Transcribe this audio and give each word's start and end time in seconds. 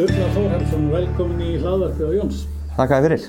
Sturla 0.00 0.26
Þórhaldsson, 0.32 0.84
velkomin 0.88 1.40
í 1.44 1.48
hlaðvarpið 1.60 2.06
á 2.08 2.12
Jóns. 2.16 2.36
Þakka 2.72 2.96
þér 2.96 3.02
fyrir. 3.04 3.24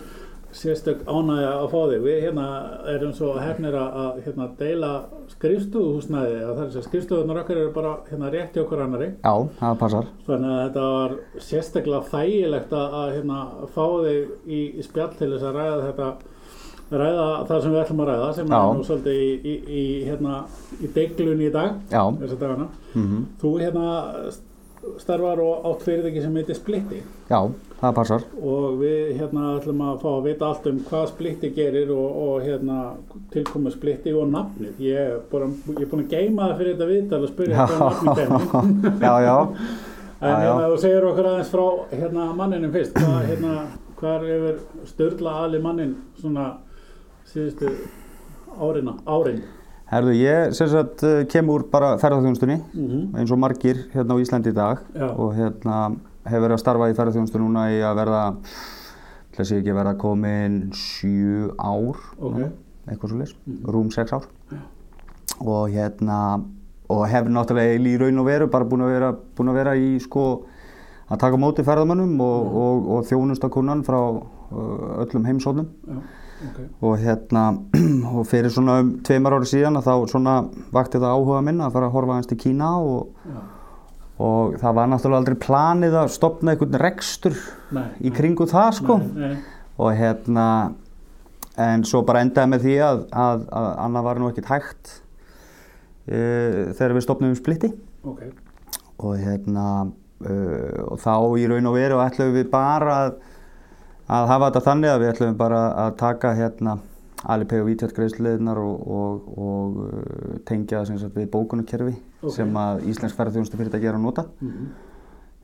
Sérstök 0.55 1.01
ánægja 1.03 1.49
að 1.49 1.65
fá 1.73 1.79
þig. 1.89 2.03
Við 2.05 2.19
hérna 2.23 2.45
erum 2.93 3.15
svo 3.17 3.31
hefnir 3.35 3.75
að 3.75 4.21
hérna, 4.23 4.45
deila 4.55 4.91
skrifstofuhúsnæði. 5.33 6.37
Það 6.37 6.53
er 6.53 6.69
þess 6.69 6.79
að 6.79 6.85
skrifstofunar 6.85 7.39
okkar 7.41 7.59
eru 7.59 7.73
bara 7.75 7.91
hérna 8.07 8.29
rétt 8.31 8.55
hjá 8.55 8.61
okkur 8.63 8.83
annari. 8.85 9.09
Já, 9.17 9.33
það 9.59 9.75
passar. 9.81 10.07
Þannig 10.29 10.53
að 10.53 10.61
þetta 10.61 10.85
var 10.93 11.15
sérstaklega 11.49 11.99
þægilegt 12.13 12.75
að, 12.79 12.95
að 13.01 13.11
hérna, 13.17 13.39
fá 13.73 13.85
þig 14.05 14.29
í, 14.47 14.61
í 14.71 14.85
spjall 14.87 15.09
til 15.17 15.29
þess 15.33 15.49
að 15.49 15.59
ræða 15.59 15.81
þetta 15.89 16.13
ræða 17.01 17.25
það 17.49 17.65
sem 17.65 17.75
við 17.75 17.81
ætlum 17.81 18.01
að 18.05 18.09
ræða 18.13 18.29
sem 18.37 18.47
Já. 18.47 18.55
er 18.61 18.77
nú 18.79 18.87
svolítið 18.87 19.19
í, 19.19 19.27
í, 19.43 19.57
í, 19.81 19.83
hérna, 20.07 20.39
í 20.79 20.93
deglunni 20.95 21.49
í 21.49 21.51
dag. 21.51 21.75
Mm 22.95 23.27
Þú 23.43 23.53
hérna 23.59 23.89
starfar 25.01 25.39
og 25.43 25.65
átt 25.69 25.83
fyrirtæki 25.85 26.21
sem 26.23 26.35
heitir 26.39 26.57
Splitti 26.57 27.01
Já, 27.29 27.39
það 27.81 27.93
passar. 27.99 28.23
og 28.41 28.79
við 28.79 29.11
hérna 29.19 29.43
ætlum 29.57 29.83
að 29.85 29.99
fá 30.01 30.07
að 30.11 30.25
vita 30.29 30.47
allt 30.47 30.67
um 30.71 30.79
hvað 30.87 31.05
Splitti 31.11 31.51
gerir 31.55 31.93
og, 31.93 32.17
og 32.25 32.47
hérna 32.47 32.79
tilkomu 33.33 33.73
Splitti 33.73 34.13
og 34.17 34.31
nafnið. 34.33 34.81
Ég 34.81 35.13
er 35.13 35.21
búin, 35.31 35.55
er 35.75 35.85
að 35.85 36.03
geima 36.11 36.49
það 36.49 36.57
fyrir 36.63 36.73
þetta 36.73 36.89
viðtal 36.91 37.21
og 37.21 37.31
spyrja 37.33 37.69
hvað 37.69 37.85
nafnið 37.85 38.19
kemur. 38.21 38.49
já, 39.05 39.13
já. 39.27 39.37
En 40.21 40.35
hérna 40.37 40.67
þú 40.69 40.81
segir 40.81 41.07
okkur 41.11 41.31
aðeins 41.31 41.53
frá 41.53 41.65
hérna 41.93 42.27
manninum 42.37 42.75
fyrst, 42.75 42.97
hvað 42.97 43.31
hérna, 43.31 43.55
hvar 44.01 44.27
hefur 44.29 44.59
Sturla 44.89 45.37
Ali 45.45 45.61
mannin 45.61 45.95
svona 46.21 46.51
síðustu 47.31 47.71
árina, 48.61 48.97
árin? 49.09 49.41
Herðu, 49.91 50.13
ég 50.15 50.53
sagt 50.71 51.01
eh, 51.03 51.23
kem 51.27 51.49
úr 51.51 51.65
bara 51.71 51.97
ferðarþjónustunni 51.99 52.59
Mm 52.71 53.17
eins 53.19 53.31
og 53.33 53.39
margir 53.43 53.81
hérna 53.91 54.15
á 54.15 54.21
Íslandi 54.23 54.53
í 54.53 54.55
dag 54.55 54.79
Já. 54.95 55.09
og 55.11 55.33
hérna 55.35 55.79
hefur 56.23 56.45
verið 56.45 56.55
að 56.55 56.61
starfa 56.63 56.87
í 56.91 56.95
ferðarþjónustu 56.95 57.41
núna 57.41 57.65
í 57.73 57.81
að 57.83 57.97
verða, 57.99 58.21
að 59.35 59.49
sé 59.49 59.57
ekki 59.59 59.73
að 59.73 59.79
verða 59.81 59.93
komin 59.99 60.55
sjö 60.77 61.49
ár, 61.59 61.99
Ok. 62.21 62.37
núna, 62.37 62.51
eitthvað 62.87 63.09
svo 63.11 63.19
leys, 63.19 63.35
rúm 63.67 63.91
sex 63.91 64.13
ár. 64.15 64.29
Og 65.41 65.69
hérna, 65.73 66.19
og 66.87 67.03
hefur 67.09 67.33
náttúrulega 67.33 67.75
í 67.75 67.97
raun 67.99 68.19
og 68.21 68.25
veru 68.29 68.47
bara 68.47 68.65
búin 68.65 68.85
að 68.85 68.93
vera, 68.95 69.11
búin 69.35 69.49
að 69.51 69.59
vera 69.59 69.75
í 69.75 69.99
sko 69.99 70.25
að 71.11 71.19
taka 71.19 71.37
móti 71.41 71.65
ferðamönnum 71.67 72.15
og, 72.21 72.55
og, 72.63 72.89
og 72.95 73.05
þjónustakunnan 73.09 73.83
frá 73.83 73.99
öllum 75.03 75.25
heimsóknum. 75.27 75.67
Já, 75.87 75.99
ok. 76.49 76.59
og 76.87 76.99
hérna 77.01 77.45
og 78.15 78.27
fyrir 78.29 78.53
svona 78.53 78.79
um 78.83 78.91
tveimar 79.05 79.37
ári 79.37 79.49
síðan 79.51 79.81
þá 79.83 79.93
svona 80.11 80.35
vakti 80.73 81.01
það 81.01 81.15
áhuga 81.15 81.41
minn 81.47 81.63
að 81.63 81.75
fara 81.77 81.89
að 81.89 81.97
horfa 81.97 82.15
aðeins 82.15 82.31
til 82.31 82.39
Kína 82.41 82.71
og, 82.81 83.35
og 84.21 84.57
það 84.61 84.77
var 84.79 84.91
náttúrulega 84.91 85.23
aldrei 85.23 85.39
planið 85.47 85.97
að 86.01 86.13
stopna 86.17 86.55
einhvern 86.55 86.81
rekstur 86.81 87.37
Nei, 87.75 87.87
í 88.01 88.13
kringu 88.15 88.49
það 88.49 88.71
sko 88.81 88.99
Nei, 89.03 89.21
nei. 89.21 89.37
og 89.77 89.95
hérna 89.99 90.47
en 91.61 91.85
svo 91.87 92.03
bara 92.07 92.23
endaði 92.25 92.53
með 92.53 92.67
því 92.67 92.75
að, 92.87 93.01
að, 93.11 93.47
að 93.61 93.71
annað 93.85 94.07
var 94.07 94.21
nú 94.21 94.29
ekkert 94.31 94.53
hægt 94.53 94.93
e, 96.07 96.21
þegar 96.77 96.95
við 96.97 97.05
stopnum 97.05 97.33
splitti 97.37 97.73
Ok, 98.07 98.23
og 99.03 99.19
hérna 99.21 99.65
uh, 100.25 100.85
og 100.87 100.97
þá 101.01 101.13
í 101.37 101.47
raun 101.49 101.69
og 101.69 101.77
veru 101.77 101.99
ætlum 102.03 102.33
við 102.35 102.49
bara 102.53 102.95
að, 103.05 103.19
að 104.11 104.27
hafa 104.31 104.47
þetta 104.49 104.63
þannig 104.67 104.91
að 104.93 105.01
við 105.05 105.11
ætlum 105.13 105.37
bara 105.39 105.61
að 105.85 105.95
taka 106.01 106.33
hérna 106.37 106.77
Alipay 107.31 107.61
og 107.61 107.67
WeChat 107.69 107.91
greiðsluðnar 107.93 108.57
og, 108.57 108.87
og, 108.91 109.25
og 109.37 109.75
uh, 109.85 110.37
tengja 110.49 110.79
það 110.79 110.87
sem 110.89 111.01
sagt 111.03 111.17
við 111.19 111.27
bókunarkerfi 111.35 111.93
Ok. 112.21 112.33
sem 112.35 112.55
að 112.57 112.81
Íslensk 112.89 113.17
ferðarþjónustu 113.19 113.59
fyrirtæki 113.59 113.89
er 113.91 113.97
að 113.99 114.05
nota 114.07 114.25
Mhm. 114.41 114.71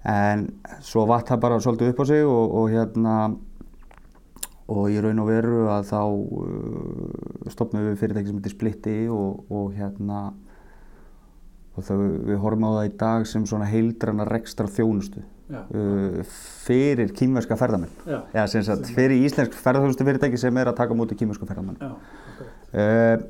en 0.07 0.43
svo 0.81 1.05
vatt 1.09 1.27
það 1.29 1.39
bara 1.43 1.59
svolítið 1.61 1.91
upp 1.93 2.01
á 2.01 2.05
sig 2.09 2.23
og, 2.25 2.55
og 2.61 2.69
hérna 2.73 3.13
og 4.67 4.89
í 4.91 4.97
raun 5.03 5.19
og 5.23 5.27
veru 5.29 5.61
að 5.71 5.85
þá 5.91 6.01
uh, 6.01 7.51
stopnum 7.53 7.85
við 7.91 7.99
fyrirtæki 8.01 8.27
sem 8.31 8.39
heitir 8.41 8.55
Splitti 8.55 8.97
og, 9.13 9.45
og 9.51 9.71
hérna 9.77 10.33
og 11.77 11.85
þau, 11.85 11.97
við 12.27 12.39
horfum 12.41 12.65
á 12.67 12.71
það 12.79 12.87
í 12.89 12.93
dag 13.03 13.25
sem 13.29 13.45
svona 13.49 13.67
heildrana 13.69 14.25
rekstra 14.27 14.67
þjónustu 14.73 15.21
Já. 15.47 15.61
uh, 15.63 16.21
fyrir 16.67 17.13
kýmverska 17.15 17.55
ferðamenn. 17.55 17.93
Já, 18.33 18.41
sem 18.51 18.63
sagt, 18.67 18.89
fyrir 18.97 19.21
íslensk 19.23 19.53
ferðarþjónustu 19.55 20.03
fyrirtæki 20.09 20.39
sem 20.41 20.57
er 20.59 20.67
að 20.73 20.79
taka 20.81 20.91
á 20.91 20.99
móti 20.99 21.15
kýmversku 21.19 21.47
ferðamenn 21.47 21.77
Já, 21.79 21.91
ok. 21.93 22.41
uh, 22.73 23.27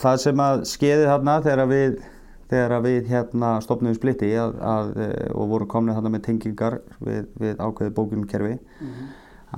það 0.00 0.20
sem 0.22 0.42
að 0.46 0.62
skeiði 0.70 1.08
þarna 1.10 1.34
þegar 1.44 1.68
við 1.74 1.98
þegar 2.46 2.82
við 2.84 3.08
hérna 3.10 3.48
stopnum 3.64 3.90
við 3.90 3.96
splitti 3.98 4.28
að, 4.38 4.52
að, 4.62 4.90
eh, 5.02 5.30
og 5.34 5.48
vorum 5.50 5.66
komnið 5.72 5.96
þarna 5.98 6.12
með 6.14 6.20
tengingar 6.28 6.76
við, 7.02 7.24
við 7.42 7.56
ákveðið 7.58 7.94
bókunumkerfi 7.96 8.52
Mhm. 8.86 9.08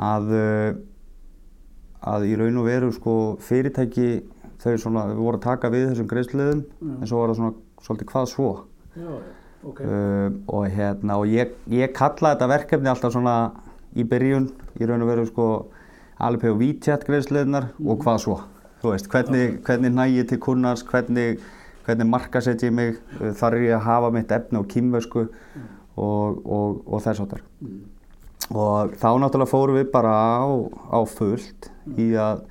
að 0.08 0.30
uh, 0.38 0.70
að 2.08 2.24
í 2.30 2.36
raun 2.38 2.56
og 2.62 2.64
veru 2.70 2.88
sko 2.94 3.14
fyrirtæki 3.44 4.08
þau 4.62 4.72
svona, 4.80 5.02
við 5.10 5.20
vorum 5.20 5.40
að 5.40 5.44
taka 5.50 5.70
við 5.74 5.84
þessum 5.90 6.08
greiðsluðum 6.10 6.62
Já. 6.64 6.94
en 7.02 7.06
svo 7.10 7.20
var 7.20 7.28
það 7.34 7.40
svona 7.42 7.54
svolítið 7.84 8.10
hvað 8.12 8.28
svo. 8.32 8.50
Já, 8.96 9.08
já, 9.08 9.32
ok. 9.70 9.80
uh, 9.80 10.28
og 10.46 10.68
hérna 10.74 11.18
og 11.20 11.26
ég, 11.32 11.52
ég 11.70 11.92
kalla 11.96 12.34
þetta 12.34 12.48
verkefni 12.52 12.90
alltaf 12.92 13.12
svona 13.14 13.36
í 13.96 14.04
byrjun 14.08 14.48
í 14.80 14.86
raun 14.88 15.04
og 15.04 15.10
veru 15.12 15.26
sko 15.28 15.48
Alipay 16.18 16.50
og 16.50 16.58
WeChat 16.58 17.04
greiðsluðnar 17.06 17.68
og 17.84 18.00
hvað 18.02 18.22
svo. 18.24 18.38
Þú 18.82 18.92
veist, 18.94 19.08
hvernig, 19.10 19.60
hvernig 19.66 19.92
næ 19.94 20.04
ég 20.16 20.26
til 20.30 20.38
kunnars 20.42 20.82
hvernig, 20.86 21.38
hvernig 21.86 22.06
markaset 22.10 22.62
ég 22.66 22.74
mig 22.74 22.96
uh, 23.20 23.30
þarf 23.38 23.62
ég 23.62 23.76
að 23.76 23.86
hafa 23.86 24.10
mitt 24.14 24.34
efni 24.34 24.58
á 24.58 24.70
kýmversku 24.70 25.28
og, 25.98 26.42
og, 26.46 26.82
og 26.86 27.02
þess 27.06 27.22
áttar 27.26 27.42
Mm. 27.58 27.80
og 28.54 28.94
þá 28.96 29.08
náttúrulega 29.20 29.50
fórum 29.50 29.76
við 29.76 29.88
bara 29.92 30.12
á, 30.14 30.46
á 30.94 30.98
fullt 31.04 31.66
í 32.00 32.06
að 32.16 32.44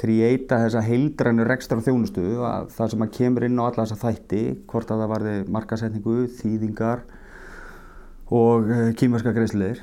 kreita 0.00 0.60
þessa 0.64 0.82
heildrænu 0.86 1.44
rekstra 1.48 1.82
þjónustu 1.84 2.24
að 2.46 2.70
það 2.76 2.92
sem 2.92 3.04
að 3.04 3.14
kemur 3.18 3.46
inn 3.46 3.60
á 3.60 3.62
alla 3.66 3.84
þessa 3.84 4.00
þætti 4.00 4.42
hvort 4.70 4.92
að 4.92 5.02
það 5.02 5.12
varði 5.14 5.34
markasetningu, 5.56 6.16
þýðingar 6.38 7.04
og 8.30 8.70
uh, 8.70 8.88
kýmverska 8.96 9.34
greiðsliðir 9.34 9.82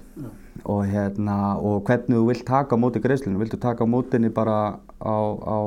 og, 0.63 0.81
hérna, 0.87 1.37
og 1.59 1.83
hvernig 1.87 2.15
þú 2.15 2.25
vilt 2.29 2.45
taka 2.47 2.79
á 2.79 2.81
móti 2.81 3.01
greiðslinu, 3.03 3.39
viltu 3.41 3.59
taka 3.61 3.83
á 3.83 3.87
mótinni 3.87 4.31
bara 4.33 4.57
á, 5.03 5.17
á 5.43 5.57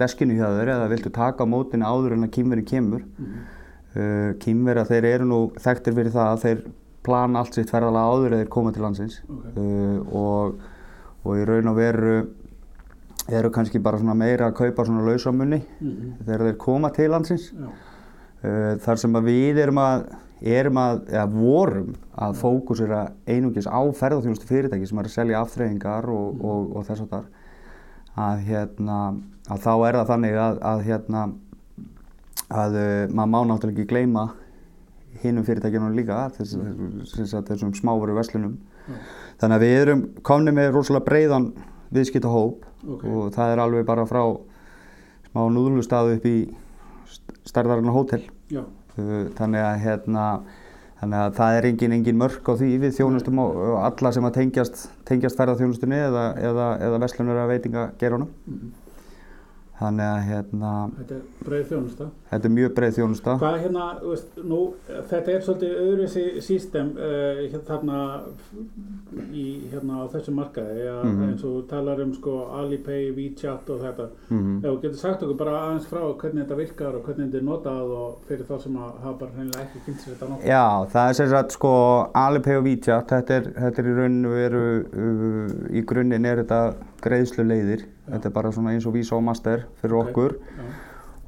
deskinu 0.00 0.36
hjá 0.36 0.48
þér 0.58 0.74
eða 0.76 0.90
viltu 0.92 1.12
taka 1.14 1.46
á 1.46 1.48
mótinni 1.48 1.86
áður 1.86 2.18
en 2.18 2.28
að 2.28 2.34
kýmverinn 2.36 2.68
kemur? 2.68 3.04
Mhm. 3.16 3.42
uh, 3.94 4.30
kýmverja 4.42 4.88
þeir 4.90 5.10
eru 5.14 5.30
nú 5.30 5.42
þekktir 5.56 5.96
fyrir 5.96 6.16
það 6.16 6.32
að 6.32 6.44
þeir 6.44 6.64
plana 7.04 7.40
allt 7.40 7.56
sitt 7.56 7.70
ferðalega 7.70 8.10
áður 8.10 8.32
eða 8.32 8.42
þeir 8.42 8.52
koma 8.52 8.72
til 8.72 8.82
landsins. 8.84 9.20
Ok. 9.28 9.44
uh, 9.54 9.98
og, 10.18 10.72
og 11.24 11.38
í 11.38 11.46
raun 11.48 11.70
og 11.70 11.78
veru 11.78 12.16
eru 13.28 13.50
kannski 13.50 13.78
bara 13.82 13.98
svona 13.98 14.14
meira 14.14 14.50
að 14.50 14.56
kaupa 14.58 14.84
svona 14.84 15.04
lausamunni 15.06 15.62
Mhm. 15.80 16.12
þegar 16.26 16.44
þeir 16.48 16.56
koma 16.58 16.90
til 16.92 17.10
landsins. 17.10 17.52
Já, 17.52 17.68
uh, 18.44 18.76
þar 18.84 18.98
sem 18.98 19.12
að 19.16 19.24
við 19.30 19.58
erum 19.64 19.78
að 19.78 20.04
erum 20.44 20.76
að, 20.76 20.98
eða 21.08 21.30
vorum 21.32 21.94
að 22.20 22.34
fókusera 22.36 23.12
einungis 23.26 23.64
á 23.70 23.80
ferðarþjónustu 23.96 24.44
fyrirtæki 24.46 24.86
sem 24.86 24.98
er 24.98 25.04
að 25.04 25.14
selja 25.14 25.40
afþreyingar 25.40 26.04
og, 26.12 26.44
og, 26.44 26.76
og 26.76 26.84
þess 26.84 27.00
að 27.00 27.08
þar 27.08 27.24
að 28.16 28.42
hérna 28.50 28.98
að 29.48 29.62
þá 29.64 29.72
er 29.88 29.94
það 29.94 30.10
þannig 30.10 30.34
að, 30.36 30.58
að 30.62 30.82
hérna 30.84 31.22
að 32.50 32.76
uh, 32.76 33.14
maður 33.14 33.30
má 33.32 33.38
náttúrulega 33.48 33.78
ekki 33.78 33.88
gleyma 33.88 34.26
hinnum 35.22 35.46
fyrirtækjunum 35.46 35.94
líka 35.96 36.18
þess, 36.36 36.56
þess 37.14 37.34
að 37.38 37.48
þessum 37.52 37.72
smáveru 37.78 38.14
verslunum. 38.18 38.58
Já. 38.84 38.96
þannig 39.40 39.56
að 39.56 39.62
við 39.64 39.74
erum 39.80 40.02
komni 40.22 40.52
með 40.52 40.72
rosalega 40.74 41.06
breiðan 41.08 41.46
viðskiptahóp 41.94 42.66
Ok. 42.88 43.04
og 43.04 43.32
það 43.34 43.52
er 43.54 43.62
alveg 43.64 43.86
bara 43.88 44.04
frá 44.06 44.22
smá 45.30 45.40
núðlustaðu 45.50 46.16
upp 46.18 46.26
í 46.30 46.36
stærðarinnar 47.48 47.96
hótel 47.96 48.22
já, 48.52 48.64
Uh, 48.94 49.24
þannig 49.34 49.58
að 49.58 49.80
hérna 49.82 50.24
þannig 51.00 51.18
að 51.18 51.32
það 51.34 51.56
er 51.56 51.64
engin, 51.66 51.92
engin 51.96 52.18
mörk 52.20 52.46
á 52.46 52.54
því 52.54 52.68
við 52.78 52.92
þjónustum 52.94 53.40
á 53.42 53.46
á 53.50 53.90
alla 53.90 54.12
sem 54.14 54.22
að 54.28 54.36
tengjast 54.36 54.84
tengjast 55.08 55.40
ferðarþjónustunni 55.40 55.98
eða, 55.98 56.22
eða, 56.38 56.68
eða 56.78 57.00
verslunar 57.02 57.40
að 57.42 57.50
veitinga 57.56 57.82
gerunum 57.98 58.28
Mhm. 58.46 58.70
Þannig 59.80 60.06
að 60.06 60.20
hérna 60.28 60.72
þetta 60.98 61.14
er 61.14 61.22
breið 61.48 61.64
þjónusta. 61.72 62.04
þetta 62.30 62.48
er 62.48 62.52
mjög 62.58 62.74
breið 62.76 62.92
þjónusta 62.98 63.32
Hvað 63.40 63.56
hérna, 63.64 63.86
veist, 64.04 64.36
nú, 64.52 64.58
þetta 65.10 65.32
er 65.34 65.40
svolítið 65.48 65.72
öðru 65.84 66.06
sístem 66.46 66.92
uh, 66.94 67.40
hérna, 67.50 67.64
þarna 67.66 67.98
í, 69.34 69.44
hérna 69.72 69.98
á 70.02 70.04
þessu 70.12 70.34
markaði, 70.34 70.78
ja, 70.84 70.94
Mhm. 71.04 71.22
eins 71.28 71.44
og 71.44 71.66
talar 71.70 72.00
um 72.04 72.12
sko 72.14 72.34
Alipay, 72.60 73.10
WeChat 73.16 73.70
og 73.70 73.80
þetta. 73.82 74.08
mm 74.30 74.56
Ef 74.64 74.70
þú 74.70 74.80
getur 74.82 74.96
sagt 75.02 75.22
okkur 75.22 75.36
bara 75.38 75.56
aðeins 75.64 75.86
frá 75.90 76.00
hvernig 76.22 76.44
þetta 76.46 76.56
virkar 76.56 76.94
og 76.94 77.02
hvernig 77.04 77.30
þetta 77.30 77.38
er 77.42 77.46
notað 77.48 77.92
og 77.98 78.18
fyrir 78.28 78.44
þá 78.48 78.60
sem 78.62 78.76
að 78.76 78.92
hafa 79.02 79.18
bara 79.18 79.30
hreinlega 79.36 79.66
ekki 79.66 79.84
kynnt 79.86 80.00
sér 80.00 80.14
þetta 80.14 80.28
nokkuð. 80.30 80.46
Já, 80.46 80.86
það 80.94 81.08
er 81.08 81.12
sem 81.14 81.28
sagt 81.34 81.52
sko 81.58 81.72
Alipay 82.14 82.56
og 82.56 82.64
WeChat, 82.64 83.06
þetta 83.08 83.30
er, 83.40 83.42
þetta 83.58 83.78
er 83.82 83.90
í 83.90 83.96
raun 83.98 84.24
og 84.24 84.32
veru 84.38 84.64
uh, 84.94 85.48
í 85.74 85.84
grunninn 85.84 86.26
er 86.26 86.44
þetta 86.44 86.74
greiðslu 87.04 87.44
leiðir 87.46 87.84
Já. 87.84 88.14
þetta 88.14 88.30
er 88.30 88.34
bara 88.34 88.52
svona 88.54 88.72
eins 88.74 88.86
og 88.88 88.94
Visa 88.96 89.16
og 89.16 89.22
Master 89.26 89.64
fyrir 89.82 89.96
Ok. 90.00 90.08
okkur 90.10 90.36
Já, 90.40 90.66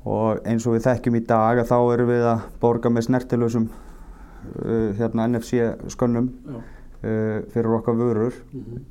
og 0.06 0.40
eins 0.46 0.66
og 0.66 0.76
við 0.76 0.84
þekkjum 0.88 1.16
í 1.20 1.22
dag 1.26 1.58
að 1.62 1.70
þá 1.70 1.78
erum 1.94 2.10
við 2.12 2.26
að 2.32 2.44
borga 2.62 2.90
með 2.94 3.06
snertilösum 3.08 3.68
uh, 3.70 4.90
hérna 4.98 5.26
NFC 5.28 5.62
skönnum 5.94 6.28
uh, 6.54 7.40
fyrir 7.54 7.72
okkar 7.80 7.98
vörur 7.98 8.34
Mhm. 8.52 8.84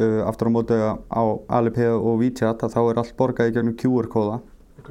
uh, 0.00 0.20
aftur 0.28 0.48
á 0.48 0.52
móti 0.52 0.76
á 0.76 1.22
Alipay 1.48 1.88
og 1.94 2.18
WeChat 2.20 2.62
að 2.66 2.74
þá 2.76 2.80
er 2.90 2.98
allt 3.02 3.16
borgað 3.16 3.50
í 3.50 3.56
gegnum 3.56 3.76
QR-kóða 3.80 4.40
Ok. 4.82 4.90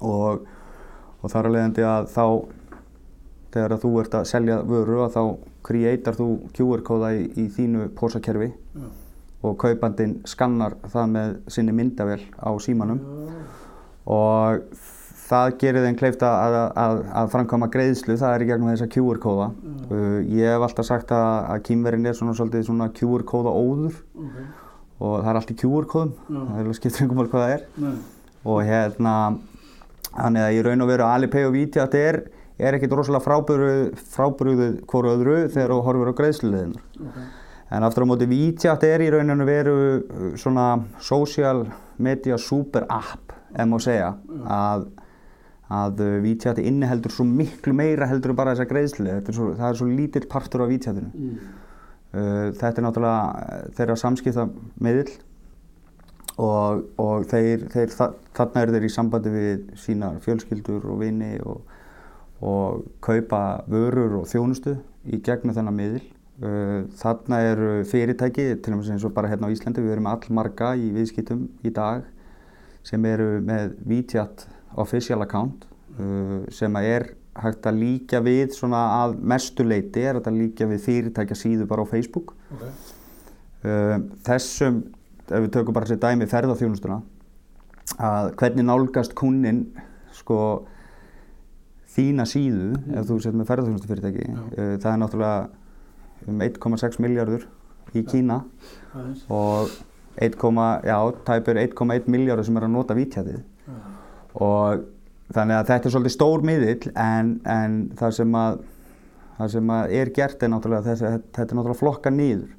og, 0.00 0.46
og 1.22 1.30
þar 1.30 1.46
er 1.46 1.54
leiðandi 1.56 1.84
að 1.86 2.08
þá 2.14 2.24
þegar 3.52 3.72
að 3.72 3.82
þú 3.84 3.90
ert 4.02 4.14
að 4.18 4.26
selja 4.28 4.56
vöru 4.68 4.98
að 5.06 5.14
þá 5.16 5.22
kreatar 5.68 6.16
þú 6.18 6.26
QR-kóða 6.56 7.08
í, 7.16 7.22
í 7.36 7.44
þínu 7.48 7.88
pósakerfi. 7.96 8.50
Og 9.46 9.56
kaupandinn 9.62 10.16
skannar 10.26 10.74
það 10.90 11.10
með 11.14 11.34
sinni 11.54 11.74
myndavél 11.76 12.22
á 12.42 12.50
símanum 12.62 12.98
Já. 12.98 13.42
og 14.10 14.86
það 15.28 15.50
gerir 15.60 15.84
þeim 15.84 15.98
kleift 16.00 16.22
að, 16.24 16.54
að, 16.72 17.00
að 17.20 17.30
framkvæma 17.34 17.68
greiðslu, 17.72 18.16
það 18.18 18.34
er 18.34 18.44
í 18.44 18.48
gegnum 18.48 18.70
þessa 18.72 18.88
QR-kóða. 18.94 19.48
Já. 19.52 19.74
Uh, 19.92 20.16
ég 20.38 20.54
hef 20.54 20.64
alltaf 20.66 20.88
sagt 20.88 21.12
að, 21.14 21.28
að 21.52 21.62
kýmverinn 21.68 22.08
er 22.08 22.16
svona 22.16 22.34
svolítið 22.38 22.64
svona 22.68 22.88
QR-kóða 22.96 23.52
óður 23.52 23.98
Ok. 24.16 24.38
og 25.04 25.14
það 25.20 25.30
er 25.32 25.40
allt 25.42 25.52
í 25.52 25.58
QR-kóðum, 25.62 26.14
Já. 26.24 26.38
það 26.40 26.56
er 26.56 26.64
alveg 26.64 26.80
skiptir 26.80 27.04
einhver 27.04 27.20
mál 27.20 27.30
hvað 27.30 27.44
það 27.44 27.54
er 27.58 27.66
Nei. 27.84 27.94
og 28.48 28.60
hérna, 28.66 29.14
þannig 30.16 30.46
að 30.46 30.56
ég 30.56 30.66
raun 30.66 30.86
og 30.86 30.90
veru 30.94 31.06
Alipay 31.08 31.46
og 31.46 31.54
Viti 31.54 31.82
að 31.82 31.92
þetta 31.92 32.08
er, 32.08 32.20
er 32.58 32.78
ekkit 32.78 32.96
rosalega 32.98 33.38
frábrugðið 34.16 34.80
hvoru 34.90 35.12
öðru 35.14 35.36
þegar 35.52 35.76
þú 35.76 35.82
horfir 35.86 36.10
á 36.10 36.18
greiðsluleðinar. 36.22 36.88
Ok. 37.04 37.20
En 37.68 37.84
aftur 37.84 38.06
á 38.08 38.10
móti 38.10 38.28
WeChat 38.28 38.84
er 38.88 39.04
í 39.04 39.10
rauninu 39.12 39.44
veru 39.44 39.76
uh, 39.76 40.30
svona 40.40 40.70
social 41.04 41.66
media 42.00 42.38
super 42.40 42.86
app, 42.88 43.34
ef 43.52 43.68
má 43.68 43.76
segja, 43.82 44.14
að, 44.48 44.86
að 45.68 46.02
uh, 46.06 46.14
WeChat 46.24 46.62
inniheldur 46.62 47.12
svo 47.12 47.26
miklu 47.28 47.76
meira 47.76 48.08
heldur 48.08 48.32
en 48.32 48.40
bara 48.40 48.56
þessa 48.56 48.70
greiðslu. 48.70 49.08
Er 49.12 49.36
svo, 49.36 49.52
það 49.58 49.68
er 49.68 49.80
svo 49.82 49.88
lítill 49.90 50.28
partur 50.32 50.64
af 50.64 50.72
WeChatinu. 50.72 51.12
Mm. 51.12 51.56
Uh, 52.08 52.44
þetta 52.56 52.74
er 52.74 52.86
náttúrulega 52.86 53.24
uh, 53.28 53.64
þeirra 53.76 54.00
samskipta 54.00 54.48
miðill 54.80 55.10
og, 56.40 56.86
og 56.96 57.26
þeir, 57.28 57.66
þeir, 57.72 57.92
þa 57.92 58.12
þarna 58.38 58.62
eru 58.62 58.76
þeir 58.76 58.86
í 58.86 58.94
sambandi 58.94 59.32
við 59.34 59.64
sínar 59.82 60.20
fjölskyldur 60.24 60.86
og 60.88 61.02
vini 61.02 61.34
og, 61.42 61.74
og 62.40 62.86
kaupa 63.04 63.42
vörur 63.68 64.22
og 64.22 64.30
þjónustu 64.30 64.78
í 65.04 65.20
gegnum 65.20 65.56
þennan 65.56 65.76
miðil. 65.76 66.06
Uh, 66.38 66.84
þarna 66.94 67.40
eru 67.42 67.70
fyrirtæki, 67.90 68.44
til 68.62 68.76
og 68.76 68.78
með 68.78 68.92
eins 68.94 69.04
og 69.08 69.14
bara 69.16 69.26
hérna 69.26 69.48
á 69.50 69.54
Íslandi, 69.54 69.82
við 69.82 69.96
erum 69.96 70.06
allmarga 70.06 70.68
í 70.78 70.92
viðskiptum 70.94 71.48
í 71.66 71.72
dag 71.74 72.04
sem 72.86 73.02
eru 73.10 73.40
með 73.42 73.72
WeChat 73.90 74.44
official 74.78 75.24
account 75.26 75.66
uh, 75.98 76.46
sem 76.54 76.78
er 76.78 77.08
hægt 77.42 77.66
að 77.66 77.82
líka 77.82 78.22
við 78.22 78.54
svona 78.54 78.84
að 79.00 79.18
mestu 79.34 79.66
leiti 79.66 80.06
er 80.06 80.22
að 80.22 80.30
líka 80.38 80.70
við 80.70 80.86
fyrirtækja 80.86 81.40
síðu 81.42 81.66
bara 81.70 81.82
á 81.82 81.90
Facebook. 81.90 82.36
Ok. 82.54 82.64
Uh, 83.66 83.98
þessum, 84.30 84.80
ef 85.26 85.42
við 85.42 85.52
tökum 85.58 85.74
bara 85.74 85.90
sér 85.90 86.02
dæmi 86.06 86.30
ferðarþjónustuna, 86.30 87.02
að 87.98 88.32
hvernig 88.38 88.70
nálgast 88.70 89.18
kunnin 89.18 89.64
sko 90.14 90.42
þína 91.98 92.30
síðu 92.30 92.76
ef 92.94 93.10
þú 93.10 93.22
sett 93.24 93.34
með 93.34 93.50
ferðarþjónustu 93.50 93.90
fyrirtæki, 93.90 94.28
Já. 94.28 94.44
uh, 94.54 94.76
það 94.78 94.92
er 94.92 95.00
náttúrulega 95.02 95.48
um 96.26 96.42
1,6 96.44 96.98
miljardur 97.02 97.46
í 97.94 98.02
Kína 98.08 98.42
og 99.28 99.70
1, 100.18 100.34
já, 100.84 100.96
tæpur 101.28 101.60
1,1 101.62 102.08
miljardur 102.10 102.46
sem 102.46 102.56
er 102.58 102.66
að 102.66 102.74
nota 102.74 102.96
vítjatið 102.98 103.38
Já. 103.38 103.76
og 104.34 104.86
þannig 105.34 105.60
að 105.60 105.70
þetta 105.70 105.88
er 105.88 105.94
svolítið 105.94 106.16
stór 106.16 106.44
miðill 106.48 106.92
en, 106.98 107.32
en 107.46 107.78
það 107.98 108.16
sem 108.18 108.36
að 108.40 108.60
það 109.38 109.50
sem 109.54 109.72
að 109.72 109.96
er 110.00 110.12
gert 110.16 110.42
er 110.42 110.52
náttúrulega 110.52 110.86
þessi, 110.88 111.10
þetta 111.36 111.44
er 111.44 111.58
náttúrulega 111.58 111.78
flokka 111.78 112.12
niður. 112.14 112.54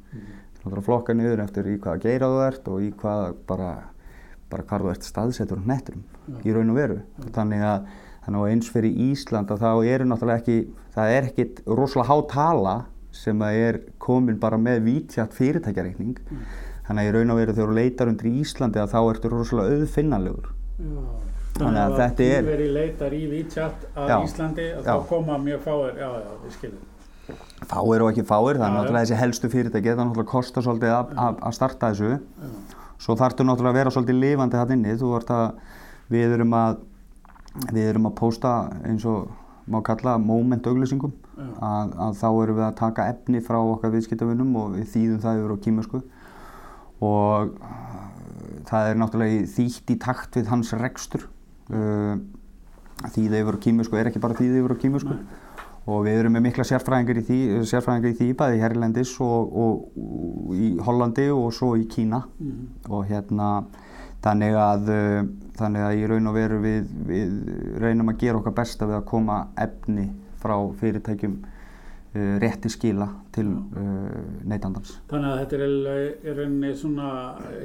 Náttúrulega 0.60 0.86
flokka 0.86 1.16
niður 1.18 1.42
eftir 1.44 1.68
í 1.68 1.80
hvaða 1.80 2.04
geira 2.06 2.30
þú 2.32 2.44
ert 2.46 2.70
og 2.72 2.86
í 2.86 2.92
hvað 3.02 3.26
bara, 3.50 3.72
bara 4.52 4.68
hvar 4.70 4.86
þú 4.86 4.94
ert 4.94 5.08
staðsettur 5.08 5.60
á 5.60 5.70
nettum 5.74 6.06
í 6.46 6.56
raun 6.56 6.72
og 6.72 6.80
veru. 6.80 7.02
Þannig 7.36 7.66
að, 7.68 7.90
þannig 8.26 8.46
að 8.46 8.54
eins 8.54 8.72
fyrir 8.72 9.04
Ísland 9.10 9.52
að 9.52 9.66
þá 9.66 9.92
eru 9.96 10.08
náttúrulega 10.08 10.44
ekki 10.44 10.60
það 10.96 11.18
er 11.18 11.30
ekkit 11.32 11.62
rosalega 11.68 12.10
há 12.10 12.18
tala 12.32 12.78
sem 13.20 13.42
að 13.46 13.62
er 13.68 13.80
komin 14.02 14.40
bara 14.42 14.58
með 14.62 14.84
vítjátt 14.88 15.36
fyrirtækjareikning 15.38 16.20
þannig 16.88 17.02
að 17.04 17.10
í 17.10 17.16
raun 17.18 17.34
og 17.34 17.40
veru 17.42 17.56
þegar 17.58 17.72
þú 17.74 17.80
leitar 17.80 18.12
undir 18.14 18.30
Íslandi 18.44 18.80
að 18.82 18.94
þá 18.94 19.00
ertu 19.14 19.34
rosalega 19.34 19.80
auðfinnanlegur 19.80 20.54
Já. 20.80 21.02
Þannig 21.60 21.82
að 21.82 21.96
þetta 22.00 22.24
er- 22.24 22.46
Þannig 22.46 22.62
að 22.64 22.74
leitar 22.78 23.14
í 23.18 23.24
WeChat 23.34 23.82
að 23.96 24.10
Já. 24.12 24.16
Íslandi 24.24 24.68
að 24.78 24.86
þá 24.86 25.08
koma 25.10 25.38
mjög 25.44 25.64
fáir, 25.66 25.98
já, 26.00 26.10
já, 26.24 26.30
við 26.44 26.54
skiljum. 26.56 26.86
Fáir 27.70 28.04
og 28.06 28.12
ekki 28.14 28.24
fáir, 28.30 28.56
er 28.56 28.62
já. 28.62 28.70
náttúrulega 28.76 29.02
þessi 29.04 29.18
helstu 29.20 29.50
fyrirtæki, 29.52 29.90
það 29.92 30.00
náttúrulega 30.06 30.32
kostar 30.32 30.64
svolítið 30.64 30.94
að, 30.96 31.12
að, 31.26 31.42
að 31.50 31.58
starta 31.58 31.90
þessu. 31.92 32.12
Já. 32.16 32.54
Svo 33.00 33.16
þarftu 33.20 33.44
náttúrulega 33.48 33.74
að 33.74 33.80
vera 33.82 33.94
svolítið 33.96 34.20
lifandi 34.24 34.60
hann 34.62 34.72
inni, 34.78 34.96
þú 35.02 35.12
ert 35.20 35.34
að, 35.36 35.60
við 36.16 36.38
erum 36.38 36.56
að, 36.62 36.80
við 37.74 37.90
erum 37.92 38.08
að 38.10 38.16
pósta 38.22 38.54
eins 38.88 39.06
og 39.10 39.28
má 39.70 39.82
kalla 39.86 40.16
moment 40.18 40.70
auglýsingum. 40.72 41.12
Að, 41.40 41.94
að 42.08 42.18
þá 42.20 42.28
erum 42.44 42.58
við 42.60 42.66
að 42.68 42.76
taka 42.80 43.08
efni 43.14 43.42
frá 43.46 43.58
okkar 43.62 43.94
viðskiptavinnum 43.96 44.56
og 44.60 44.76
við 44.78 44.88
þýðum 44.94 45.22
það 45.24 45.40
yfir 45.42 45.54
á 45.56 45.64
kímersku 45.66 46.02
og 47.02 47.54
uh, 47.56 47.76
það 48.70 48.90
er 48.92 49.00
náttúrulega 49.00 49.44
þýtt 49.56 49.94
í 49.94 49.98
takt 50.04 50.36
við 50.40 50.50
hans 50.52 50.74
rekstur. 50.78 51.28
Uh, 51.70 52.18
þýða 53.16 53.44
yfir 53.44 53.56
á 53.56 53.64
kímersku 53.64 53.96
er 54.00 54.10
ekki 54.12 54.20
bara 54.24 54.36
þýða 54.36 54.60
yfir 54.64 54.74
á 54.76 54.82
kímersku 54.82 55.16
Nei. 55.16 55.28
og 55.90 56.02
við 56.06 56.18
erum 56.20 56.34
með 56.36 56.44
mikla 56.50 56.66
sérfræðingar 56.68 57.22
í 57.22 57.26
því, 57.30 57.38
sérfræðingar 57.70 58.12
í 58.12 58.18
því 58.20 58.28
bæði 58.42 58.60
Herlendis 58.64 59.14
og, 59.24 59.54
og, 59.56 59.86
og 59.96 60.58
í 60.60 60.74
Hollandi 60.84 61.30
og 61.32 61.54
svo 61.56 61.76
í 61.80 61.86
Kína 61.90 62.24
Mhm. 62.40 62.66
og 62.90 63.06
hérna 63.08 63.52
þannig 64.20 64.58
að, 64.60 64.90
uh, 64.92 65.30
þannig 65.56 65.86
að 65.88 66.02
í 66.02 66.08
raun 66.12 66.28
og 66.28 66.36
veru 66.36 66.58
við, 66.66 66.90
við 67.08 67.80
reynum 67.80 68.12
að 68.12 68.20
gera 68.26 68.42
okkar 68.42 68.58
besta 68.60 68.86
við 68.90 68.98
að 69.00 69.06
koma 69.14 69.38
efni 69.56 70.10
frá 70.42 70.58
fyrirtækjum 70.82 71.40
uh, 72.16 72.36
rétti 72.42 72.70
skila 72.72 73.08
til 73.34 73.50
uh, 73.54 74.46
neytandans. 74.50 74.96
Þannig 75.10 75.30
að 75.30 75.40
þetta 75.42 75.58
er 75.60 76.38
rauninni 76.38 76.72
svona, 76.78 77.10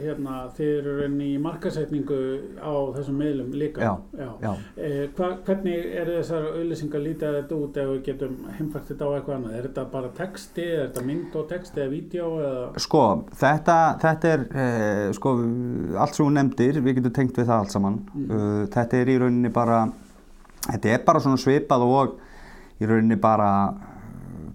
hérna, 0.03 0.35
þið 0.57 0.73
eru 0.79 0.93
í 0.93 0.97
rauninni 1.01 1.29
í 1.33 1.39
markasetningu 1.43 2.19
á 2.61 2.73
þessum 2.99 3.21
meðlum 3.23 3.55
líka. 3.57 3.85
Já, 3.85 4.21
já. 4.21 4.29
já. 4.45 4.51
Eh, 4.77 4.99
hva, 5.17 5.31
hvernig 5.47 5.89
eru 6.03 6.19
þessar 6.19 6.49
auðlýsingar 6.51 7.05
lítið 7.05 7.39
þetta 7.39 7.59
út 7.59 7.81
ef 7.81 7.93
við 7.93 8.03
getum 8.11 8.37
heimfært 8.59 8.93
þetta 8.93 9.09
á 9.09 9.11
eitthvað 9.15 9.39
annað? 9.39 9.57
Er 9.59 9.69
þetta 9.69 9.87
bara 9.95 10.13
texti, 10.19 10.67
er 10.67 10.85
þetta 10.85 11.07
mynd 11.09 11.39
og 11.41 11.49
texti 11.55 11.83
eða 11.83 11.95
vídeo 11.95 12.29
eða? 12.43 12.67
Sko, 12.85 13.05
þetta, 13.41 13.79
þetta 14.05 14.35
er, 14.35 14.47
eh, 14.53 15.09
sko, 15.17 15.35
allt 16.05 16.19
sem 16.19 16.27
þú 16.27 16.31
nefndir, 16.37 16.83
við 16.85 17.01
getum 17.01 17.17
tengt 17.23 17.41
við 17.41 17.49
það 17.49 17.65
allt 17.65 17.75
saman. 17.75 17.99
Uh, 18.15 18.63
þetta 18.75 19.01
er 19.01 19.11
í 19.11 19.19
rauninni 19.21 19.51
bara, 19.55 19.81
þetta 20.69 20.95
er 20.95 21.03
bara 21.07 21.25
svona 21.25 21.41
svipað 21.41 21.89
og 21.89 21.97
í 22.81 22.87
rauninni 22.91 23.17
bara 23.21 23.49
uh, 23.71 23.77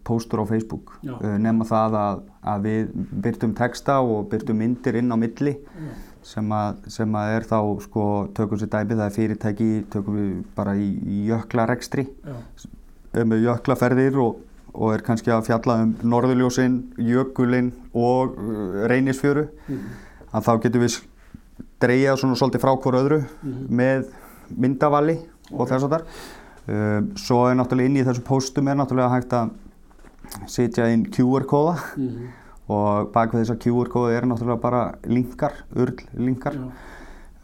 póstur 0.04 0.42
á 0.42 0.46
Facebook. 0.50 0.96
Uh, 1.06 1.38
nema 1.40 1.66
það 1.70 1.98
að, 2.02 2.22
að 2.54 2.68
við 2.68 2.92
byrtum 3.26 3.54
texta 3.56 4.00
og 4.02 4.30
byrtum 4.32 4.58
myndir 4.60 4.96
inn 5.00 5.12
á 5.12 5.18
milli 5.20 5.56
Já. 5.56 5.90
sem 6.34 6.52
að, 6.52 6.82
sem 6.92 7.16
að 7.16 7.36
er 7.38 7.48
þá, 7.48 7.60
sko, 7.86 8.04
tökum 8.38 8.60
sér 8.60 8.70
dæmi, 8.74 8.98
það 9.00 9.06
er 9.08 9.16
fyrirtæki, 9.16 9.70
tökum 9.94 10.18
við 10.20 10.32
bara 10.58 10.76
í, 10.78 10.90
í 11.08 11.22
jöklarekstri 11.30 12.08
með 13.26 13.42
jöklaferðir 13.48 14.18
og, 14.22 14.42
og 14.76 14.92
er 14.94 15.02
kannski 15.06 15.32
að 15.34 15.48
fjalla 15.48 15.80
um 15.84 15.94
norðurljósin, 16.12 16.76
jökulinn 17.02 17.72
og 17.98 18.36
uh, 18.38 18.84
reynisfjöru 18.92 19.48
Mhm. 19.70 19.88
að 20.34 20.44
þá 20.46 20.52
getum 20.66 20.84
við 20.86 21.00
dreyjað 21.82 22.20
svona 22.22 22.36
svolítið 22.38 22.62
frá 22.62 22.74
hvort 22.76 23.00
öðru 23.00 23.22
Mhm. 23.42 23.66
með 23.70 24.06
myndavali 24.58 25.16
og 25.52 25.62
Ok. 25.62 25.70
þess 25.72 25.84
að 25.88 25.90
þar. 25.96 26.04
Um, 26.70 27.08
svo 27.18 27.48
er 27.50 27.56
náttúrulega 27.58 27.90
inn 27.90 27.98
í 27.98 28.04
þessu 28.06 28.22
póstum 28.28 28.68
er 28.70 28.76
náttúrulega 28.78 29.10
hægt 29.16 29.32
að 29.34 29.50
setja 30.52 30.86
inn 30.94 31.06
QR-kóða 31.10 31.76
Mhm. 31.98 32.28
og 32.70 33.12
bak 33.16 33.32
við 33.34 33.42
þessa 33.46 33.56
QR-kóða 33.64 34.12
er 34.18 34.28
náttúrulega 34.30 34.62
bara 34.62 34.82
linkar, 35.08 35.54
url 35.76 35.96
linkar. 36.14 36.54
Já. 36.54 36.70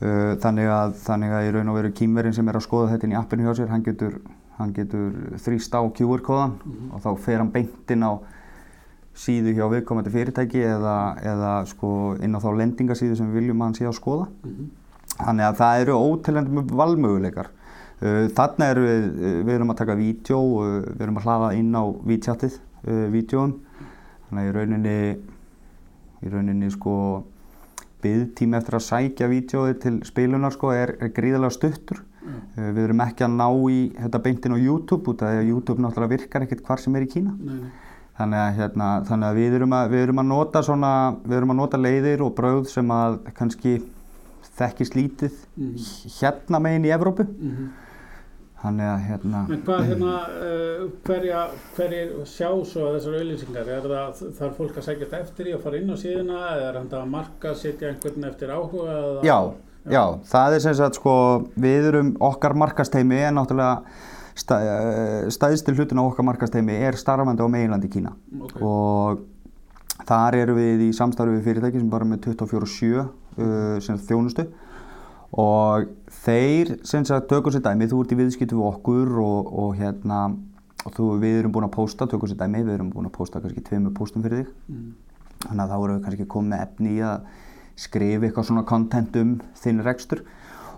Uh, 0.05 0.35
þannig, 0.43 0.67
að, 0.69 0.93
þannig 1.07 1.31
að 1.31 1.45
í 1.47 1.51
raun 1.55 1.69
og 1.71 1.75
veru 1.79 1.91
kýmverinn 1.95 2.35
sem 2.35 2.47
er 2.51 2.53
að 2.59 2.65
skoða 2.67 2.91
þetta 2.91 3.03
inn 3.07 3.13
í 3.15 3.19
appinu 3.23 3.47
hjá 3.47 3.55
sér, 3.57 3.69
hann 3.71 3.81
getur, 3.83 4.19
hann 4.59 4.73
getur 4.73 5.11
þrýst 5.41 5.73
á 5.73 5.81
QR-kóðan 5.89 6.53
Mhm. 6.61 6.91
og 6.93 7.01
þá 7.01 7.17
fer 7.19 7.37
hann 7.39 7.49
beint 7.51 7.89
inn 7.91 8.03
á 8.03 8.19
síðu 9.15 9.55
hjá 9.55 9.65
viðkomandi 9.71 10.11
fyrirtæki 10.11 10.61
eða, 10.67 11.17
eða 11.23 11.65
sko 11.65 12.17
inn 12.21 12.35
á 12.35 12.39
þá 12.43 12.51
lendingasíðu 12.59 13.15
sem 13.17 13.31
við 13.31 13.39
viljum 13.39 13.61
að 13.61 13.63
hann 13.63 13.73
sé 13.73 13.85
að 13.87 13.97
skoða. 14.01 14.27
Mhm. 14.43 14.69
Þannig 15.17 15.45
að 15.49 15.57
það 15.57 15.81
eru 15.81 15.93
ótilendum 15.95 16.67
valmöguleikar. 16.67 17.47
Uh, 18.03 18.25
þarna 18.35 18.67
erum 18.73 18.85
við, 18.89 19.05
uh, 19.05 19.37
við 19.47 19.53
erum 19.55 19.71
að 19.71 19.77
taka 19.79 19.95
vídeo, 19.95 20.39
uh, 20.59 20.73
við 20.89 21.05
erum 21.05 21.19
að 21.21 21.27
hlaða 21.29 21.51
inn 21.55 21.69
á 21.71 21.83
vítjatið, 22.09 22.57
uh, 22.83 23.05
vídeoum. 23.13 23.53
Þannig 24.25 24.41
að 24.41 24.49
í 24.49 24.55
rauninni, 24.57 24.97
í 26.25 26.33
rauninni 26.33 26.71
sko 26.73 26.97
byggtími 28.03 28.59
eftir 28.59 28.77
að 28.77 28.85
sækja 28.89 29.31
vídeoið 29.31 29.79
til 29.85 29.95
spilunar 30.05 30.53
sko 30.53 30.73
er, 30.75 30.97
er 30.99 31.13
gríðarlega 31.15 31.55
stuttur. 31.55 32.03
Uh, 32.25 32.69
við 32.75 32.83
erum 32.89 33.05
ekki 33.05 33.25
að 33.29 33.39
ná 33.39 33.47
í 33.71 33.79
þetta 33.95 34.23
beintin 34.27 34.57
á 34.57 34.59
YouTube 34.59 35.13
út 35.13 35.23
af 35.23 35.31
því 35.31 35.41
að 35.45 35.51
YouTube 35.53 35.85
náttúrulega 35.85 36.15
virkar 36.17 36.45
ekkert 36.45 36.67
hvar 36.67 36.83
sem 36.83 36.99
er 36.99 37.07
í 37.07 37.11
Kína. 37.15 37.35
Nei, 37.39 37.57
nei. 37.63 37.73
Þannig 38.15 38.39
að, 38.39 38.53
hérna, 38.59 38.89
þannig 39.07 39.27
að 39.27 39.39
við, 39.39 39.55
erum 39.57 39.73
að 39.75 39.89
við 39.91 40.05
erum 40.05 40.21
að 40.21 40.27
nota 40.29 40.61
svona, 40.63 40.91
við 41.25 41.37
erum 41.39 41.51
að 41.51 41.57
nota 41.59 41.79
leiðir 41.79 42.21
og 42.23 42.35
brauð 42.35 42.69
sem 42.71 42.91
að 42.95 43.17
kannski 43.35 43.73
þekkist 44.59 44.95
lítið 44.95 45.33
Mhm. 45.57 45.75
hérna 46.19 46.59
megin 46.61 46.85
í 46.85 46.93
Evrópu. 46.95 47.25
Mhm. 47.27 47.67
Þannig 48.65 48.87
að 48.89 49.01
hérna, 49.07 49.39
En 49.51 49.61
hvað 49.61 49.81
hérna, 49.89 50.13
uh, 50.41 50.87
hverja, 51.05 51.41
hverjir 51.75 52.13
sjá 52.25 52.47
svo 52.65 52.87
þessar 52.95 53.17
auðlýsingar? 53.19 53.67
Er 53.67 53.81
það, 53.91 54.21
þarf 54.39 54.55
fólk 54.57 54.79
að 54.79 54.87
sækjast 54.87 55.13
eftir 55.19 55.45
í 55.51 55.53
að 55.53 55.61
fara 55.61 55.77
inn 55.77 55.91
á 55.93 55.97
síðuna 56.01 56.39
eða 56.55 56.69
er 56.71 56.79
hann 56.79 56.89
að 56.89 57.11
marka, 57.11 57.53
setja 57.53 57.91
einhvern 57.91 58.25
eftir 58.31 58.49
áhuga? 58.49 58.95
Eða? 58.95 59.21
já, 59.27 59.37
já, 59.91 60.03
það 60.31 60.55
er 60.55 60.59
sem 60.65 60.73
sagt 60.73 60.95
sko, 60.95 61.13
við 61.59 61.89
erum 61.91 62.15
okkar 62.19 62.55
markasteimi 62.57 63.19
er 63.27 63.35
náttúrulega 63.37 63.83
stæ, 64.35 64.55
eh, 64.57 65.29
stæðstil 65.29 65.75
hlutin 65.77 66.01
á 66.01 66.03
okkar 66.09 66.25
markasteimi 66.25 66.73
er 66.87 66.93
starfandi 66.97 67.45
á 67.45 67.47
meginlandi 67.51 67.91
Kína. 67.91 68.15
Ok. 68.41 68.61
og 68.63 69.19
þar 70.07 70.33
eru 70.41 70.55
við 70.55 70.89
í 70.89 70.91
samstarfi 70.95 71.37
við 71.37 71.45
fyrirtæki 71.51 71.79
sem 71.79 71.89
bara 71.89 72.03
með 72.05 72.19
24-7 72.33 73.05
uh, 73.37 73.97
þjónustu. 74.07 74.47
Og 75.35 75.87
þeir 76.23 76.75
sem 76.87 77.03
sagt 77.07 77.27
tökum 77.27 77.51
sér 77.51 77.63
dæmi, 77.65 77.89
þú 77.91 78.03
ert 78.03 78.13
í 78.15 78.19
viðskiptu 78.21 78.55
við 78.55 78.67
okkur 78.69 79.17
og, 79.19 79.49
og 79.63 79.73
hérna 79.79 80.19
og 80.85 80.93
þú, 80.93 81.07
við 81.19 81.39
erum 81.41 81.51
búin 81.55 81.65
að 81.67 81.73
posta, 81.75 82.07
tökum 82.07 82.29
sér 82.29 82.37
dæmi, 82.39 82.61
við 82.63 82.77
erum 82.77 82.91
búin 82.93 83.09
að 83.09 83.15
posta 83.17 83.41
kannski 83.43 83.63
tveimur 83.65 83.91
postum 83.97 84.23
fyrir 84.23 84.45
þig. 84.45 84.53
Mm. 84.69 84.93
þannig 85.45 85.63
að 85.65 85.69
þá 85.69 85.75
erum 85.75 85.97
við 85.97 86.05
kannski 86.05 86.27
komið 86.31 86.61
efni 86.63 86.93
í 86.95 87.01
að 87.05 87.25
skrifa 87.75 88.25
eitthvað 88.25 88.47
svona 88.47 88.63
content 88.69 89.15
um 89.19 89.33
þinn 89.59 89.83
rekstur. 89.83 90.21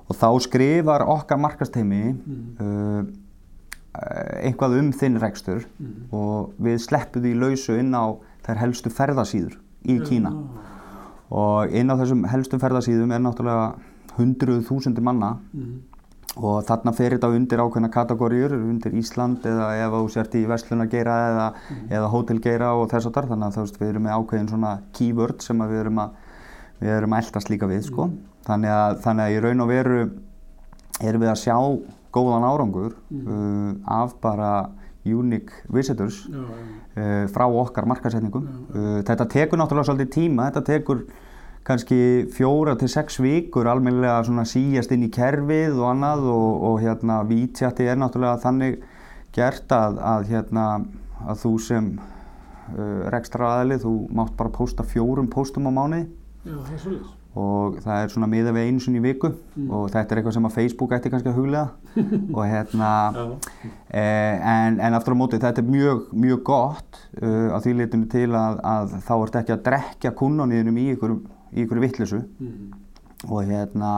Og 0.07 0.15
þá 0.17 0.27
skrifar 0.47 1.03
okkar 1.05 1.37
markasteimi 1.43 2.01
uh, 2.63 3.01
eitthvað 4.41 4.77
um 4.79 4.91
þinn 4.93 5.19
rekstur 5.21 5.65
Mhm. 5.79 6.07
og 6.13 6.53
við 6.61 6.77
sleppum 6.83 7.21
því 7.23 7.33
lausu 7.41 7.77
inn 7.79 7.93
á 7.93 8.05
þær 8.45 8.61
helstu 8.63 8.89
ferðasíður 8.93 9.57
í 9.85 9.99
Kína 10.05 10.31
og 11.31 11.75
inn 11.75 11.91
á 11.91 11.99
þessum 11.99 12.25
helstu 12.31 12.59
ferðasíðum 12.61 13.13
er 13.13 13.21
náttúrulega 13.23 13.67
hundruð 14.17 14.65
þúsundir 14.69 15.05
manna. 15.05 15.37
Mhm. 15.53 15.77
og 16.37 16.61
þarna 16.67 16.91
fer 16.93 17.15
þetta 17.15 17.33
undir 17.33 17.57
ákveðna 17.57 17.89
kategóriur 17.89 18.51
undir 18.53 18.93
Ísland 18.93 19.41
eða 19.41 19.71
ef 19.73 19.91
þú 19.95 20.09
sért 20.13 20.35
í 20.37 20.43
Vestlunargeira 20.45 21.15
eða, 21.31 21.45
eða 21.89 22.11
hótelgeira 22.13 22.67
og 22.77 22.91
þess 22.91 23.09
að 23.09 23.15
þar 23.15 23.29
þannig 23.31 23.47
að 23.47 23.55
þú 23.55 23.63
veist 23.63 23.79
við 23.79 23.89
erum 23.89 24.03
með 24.05 24.17
ákveðin 24.19 24.49
svona 24.51 24.73
keyword 24.93 25.41
sem 25.41 25.57
við 25.57 25.79
erum 25.79 25.97
að 26.03 26.11
við 26.79 26.93
erum 26.93 27.15
að 27.15 27.23
eldast 27.23 27.49
líka 27.49 27.69
við 27.71 27.81
sko. 27.87 28.09
Þannig, 28.45 28.69
að, 28.69 28.99
þannig 29.01 29.23
að 29.23 29.33
í 29.33 29.41
raun 29.47 29.63
og 29.65 29.71
veru 29.71 29.97
erum 31.01 31.23
við 31.25 31.31
að 31.31 31.41
sjá 31.41 31.57
góðan 32.13 32.47
árangur 32.47 32.93
uh, 32.93 33.71
af 33.97 34.13
bara 34.21 34.51
unique 35.13 35.63
visitors 35.73 36.23
Já, 36.27 36.41
já. 36.41 36.65
uh, 36.97 37.23
frá 37.33 37.47
okkar 37.47 37.87
markasetningum. 37.89 38.45
Uh, 38.73 38.99
þetta 39.07 39.27
tekur 39.31 39.59
náttúrulega 39.61 39.89
svolítið 39.89 40.11
tíma, 40.17 40.49
þetta 40.51 40.65
tekur 40.71 41.05
kannski 41.67 41.99
fjóra 42.31 42.77
til 42.79 42.87
sex 42.87 43.17
vikur 43.19 43.67
almennilega 43.67 44.21
svona 44.23 44.45
síjast 44.47 44.93
inn 44.95 45.03
í 45.03 45.11
kerfið 45.11 45.75
og 45.81 45.89
annað 45.91 46.27
og, 46.31 46.61
og 46.69 46.77
hérna 46.83 47.19
vítjatti 47.27 47.89
er 47.91 47.99
náttúrulega 47.99 48.39
þannig 48.45 48.79
gert 49.35 49.71
að, 49.75 49.99
að 49.99 50.29
hérna 50.31 50.67
að 51.27 51.41
þú 51.43 51.51
sem 51.65 51.91
uh, 51.97 53.03
rekstra 53.11 53.51
aðli, 53.59 53.81
þú 53.83 53.93
mátt 54.15 54.35
bara 54.39 54.53
posta 54.55 54.85
fjórum 54.87 55.27
postum 55.33 55.67
á 55.67 55.71
mánuði 55.75 56.05
Já, 56.47 56.55
það 56.55 56.73
er 56.73 56.83
svolítið. 56.85 57.16
Og 57.37 57.75
það 57.83 58.01
er 58.03 58.11
svona 58.13 58.27
miða 58.31 58.51
við 58.55 58.67
einu 58.69 58.81
sinni 58.81 58.99
í 59.01 59.03
viku 59.03 59.29
og 59.69 59.89
þetta 59.93 60.15
er 60.15 60.19
eitthvað 60.21 60.35
sem 60.37 60.47
að 60.49 60.55
Facebook 60.57 60.93
ætti 60.97 61.11
kannski 61.13 61.29
að 61.29 61.37
huglega 61.37 61.67
og 62.37 62.43
hérna. 62.49 62.91
Eh, 63.89 64.47
en, 64.53 64.79
en 64.81 64.97
aftur 64.97 65.13
á 65.13 65.21
móti 65.21 65.39
þetta 65.41 65.61
er 65.63 65.69
mjög, 65.69 66.07
mjög 66.17 66.41
gott 66.47 67.01
uh, 67.21 67.53
að 67.55 67.67
því 67.67 67.73
litinu 67.81 68.09
til 68.11 68.27
að, 68.35 68.59
að 68.67 68.95
þá 69.07 69.13
ert 69.17 69.39
ekki 69.41 69.55
að 69.55 69.65
drekja 69.69 70.13
kunnaniðinum 70.19 70.79
í 70.81 70.87
ykkur, 70.95 71.17
ykkur 71.63 71.83
vittlisu 71.85 72.23
Mhm. 72.39 72.71
og 73.33 73.47
hérna 73.49 73.91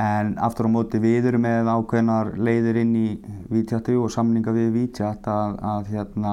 en 0.00 0.30
aftur 0.40 0.64
á 0.68 0.70
móti 0.72 0.96
við 1.02 1.26
erum 1.28 1.42
með 1.44 1.68
ákveðnar 1.68 2.30
leiðir 2.40 2.78
inn 2.80 2.94
í 2.96 3.08
vítjatti 3.52 3.92
og 4.00 4.08
samninga 4.14 4.54
við 4.56 4.70
vítjatt 4.78 5.26
að, 5.28 5.58
að 5.60 5.90
hérna 5.92 6.32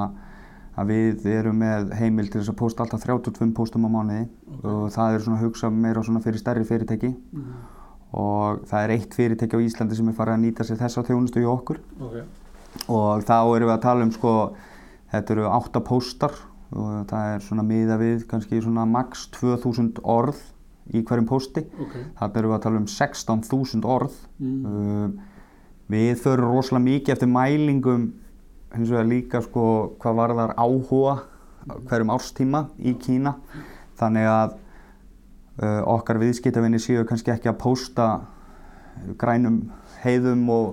að 0.80 0.92
við 0.94 1.26
erum 1.34 1.58
með 1.60 1.92
heimil 2.00 2.28
til 2.30 2.40
þess 2.42 2.52
að 2.54 2.58
posta 2.62 2.84
alltaf 2.86 3.04
32 3.06 3.52
postum 3.58 3.88
á 3.88 3.90
mánuði 3.92 4.28
og 4.64 4.90
það 4.96 5.16
er 5.18 5.24
svona 5.26 5.42
hugsa 5.44 5.70
meira 5.74 6.04
svona 6.06 6.22
fyrir 6.24 6.40
stærri 6.42 6.66
fyrirtæki 6.68 7.10
Mhm. 7.34 7.54
og 8.14 8.62
það 8.70 8.84
er 8.86 8.94
eitt 8.96 9.14
fyrirtæki 9.18 9.58
á 9.58 9.66
Íslandi 9.66 9.96
sem 9.98 10.08
er 10.10 10.14
farið 10.18 10.38
að 10.38 10.44
nýta 10.46 10.66
sér 10.68 10.80
þessa 10.82 11.04
þjónustu 11.08 11.42
í 11.44 11.50
okkur 11.50 11.80
Ok. 12.02 12.16
og 12.90 13.24
þá 13.28 13.36
erum 13.56 13.70
við 13.70 13.76
að 13.78 13.82
tala 13.82 14.04
um 14.08 14.12
sko, 14.12 14.54
þetta 15.12 15.32
eru 15.36 15.50
átta 15.50 15.82
póstar 15.82 16.34
og 16.72 17.08
það 17.10 17.36
er 17.36 17.40
svona 17.42 17.64
miða 17.66 17.98
við 18.00 18.26
kannski 18.30 18.62
svona 18.62 18.86
max 18.88 19.28
2000 19.34 20.00
orð 20.04 20.38
í 20.94 21.04
hverjum 21.04 21.26
pósti. 21.30 21.64
Ok. 21.82 21.96
Þarna 22.20 22.38
erum 22.40 22.52
við 22.52 22.58
að 22.58 22.62
tala 22.62 22.78
um 22.78 22.86
16.000 22.86 23.86
orð. 23.86 24.14
Mm. 24.40 24.66
Uh, 24.66 25.10
við 25.90 26.16
förum 26.22 26.50
rosalega 26.54 26.86
mikið 26.86 27.14
eftir 27.14 27.28
mælingum 27.30 28.08
hins 28.76 28.92
vegar 28.92 29.08
líka 29.10 29.42
sko 29.46 29.66
hvað 30.02 30.20
varðar 30.22 30.56
áhuga 30.58 31.16
hverjum 31.90 32.14
árstíma 32.14 32.66
í 32.80 32.96
Kína. 33.02 33.36
Þannig 34.00 34.28
að 34.32 34.54
uh, 35.62 35.82
okkar 35.96 36.22
viðskiptavinni 36.22 36.80
séu 36.82 37.06
kannski 37.08 37.34
ekki 37.34 37.52
að 37.52 37.60
pósta 37.62 38.10
grænum 39.20 39.66
heiðum 40.04 40.46
og, 40.54 40.70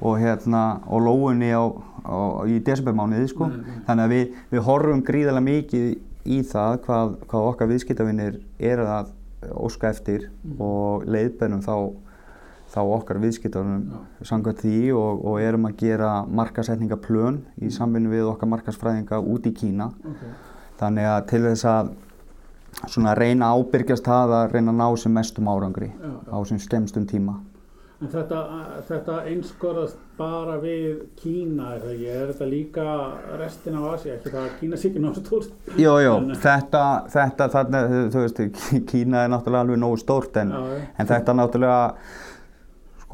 og, 0.00 0.16
hérna, 0.20 0.80
og 0.88 1.04
lóunni 1.04 1.52
á, 1.52 1.64
á, 2.04 2.44
í 2.48 2.60
desembermánuði 2.64 3.28
sko. 3.32 3.50
Nei, 3.52 3.60
nei. 3.60 3.82
Þannig 3.88 4.06
að 4.06 4.14
við, 4.14 4.40
við 4.54 4.64
horfum 4.68 5.04
gríðarlega 5.04 5.48
mikið 5.50 5.92
í 6.24 6.40
það 6.48 6.80
hvað, 6.86 7.14
hvað 7.28 7.50
okkar 7.50 7.70
viðskiptavinnir 7.72 8.40
er 8.72 8.82
að 8.84 9.12
óska 9.60 9.90
eftir 9.92 10.30
og 10.56 11.04
leiðbennum 11.04 11.60
þá, 11.64 11.76
þá 12.74 12.80
okkar 12.82 13.20
viðskiptavinnum 13.22 14.24
samkvæmt 14.26 14.62
því 14.64 14.78
og, 14.98 15.22
og 15.30 15.38
erum 15.44 15.68
að 15.68 15.76
gera 15.84 16.10
markasetningaplön 16.26 17.38
í 17.62 17.70
samvinni 17.70 18.10
við 18.12 18.26
okkar 18.32 18.50
markasfræðinga 18.56 19.20
út 19.22 19.46
í 19.46 19.54
Kína. 19.54 19.90
Ok. 20.10 20.26
Þannig 20.80 21.06
að 21.12 21.20
til 21.30 21.42
þess 21.46 21.64
að 21.70 21.92
svona 22.90 23.14
reyna 23.14 23.52
að 23.54 23.62
ábyrgjast 23.62 24.04
það 24.10 24.32
að 24.40 24.52
reyna 24.56 24.72
að 24.74 24.78
ná 24.82 24.88
sem 25.04 25.12
mestum 25.14 25.48
árangri 25.54 25.92
Já, 25.94 26.08
já. 26.10 26.30
á 26.34 26.38
sem 26.50 26.58
skemmstum 26.58 27.04
tíma. 27.06 27.36
En 28.02 28.10
þetta, 28.10 28.38
þetta 28.88 29.14
einskorast 29.30 30.00
bara 30.18 30.56
við 30.60 31.04
Kína, 31.16 31.68
er 31.76 31.84
það 31.84 31.92
ekki? 31.94 32.08
Er 32.10 32.32
þetta 32.32 32.48
líka 32.50 32.86
restin 33.38 33.78
af 33.78 33.86
Asi? 33.94 34.10
Ekki 34.12 34.32
það 34.34 34.40
að 34.42 34.58
Kína 34.58 34.80
sé 34.82 34.88
ekki 34.90 35.04
náttúrulega 35.04 35.46
stórt? 35.46 35.78
Jú, 35.78 35.94
jú, 36.02 36.16
En- 36.18 36.34
þetta, 36.42 36.82
þetta, 37.14 37.46
þarna, 37.54 37.82
þú 38.12 38.24
veist, 38.26 38.42
Kína 38.90 39.22
er 39.24 39.32
náttúrulega 39.32 39.62
alveg 39.64 39.80
nógu 39.86 40.02
stórt 40.02 40.36
en, 40.42 40.52
já. 40.52 40.82
en 40.98 41.10
þetta 41.14 41.36
náttúrulega 41.38 41.78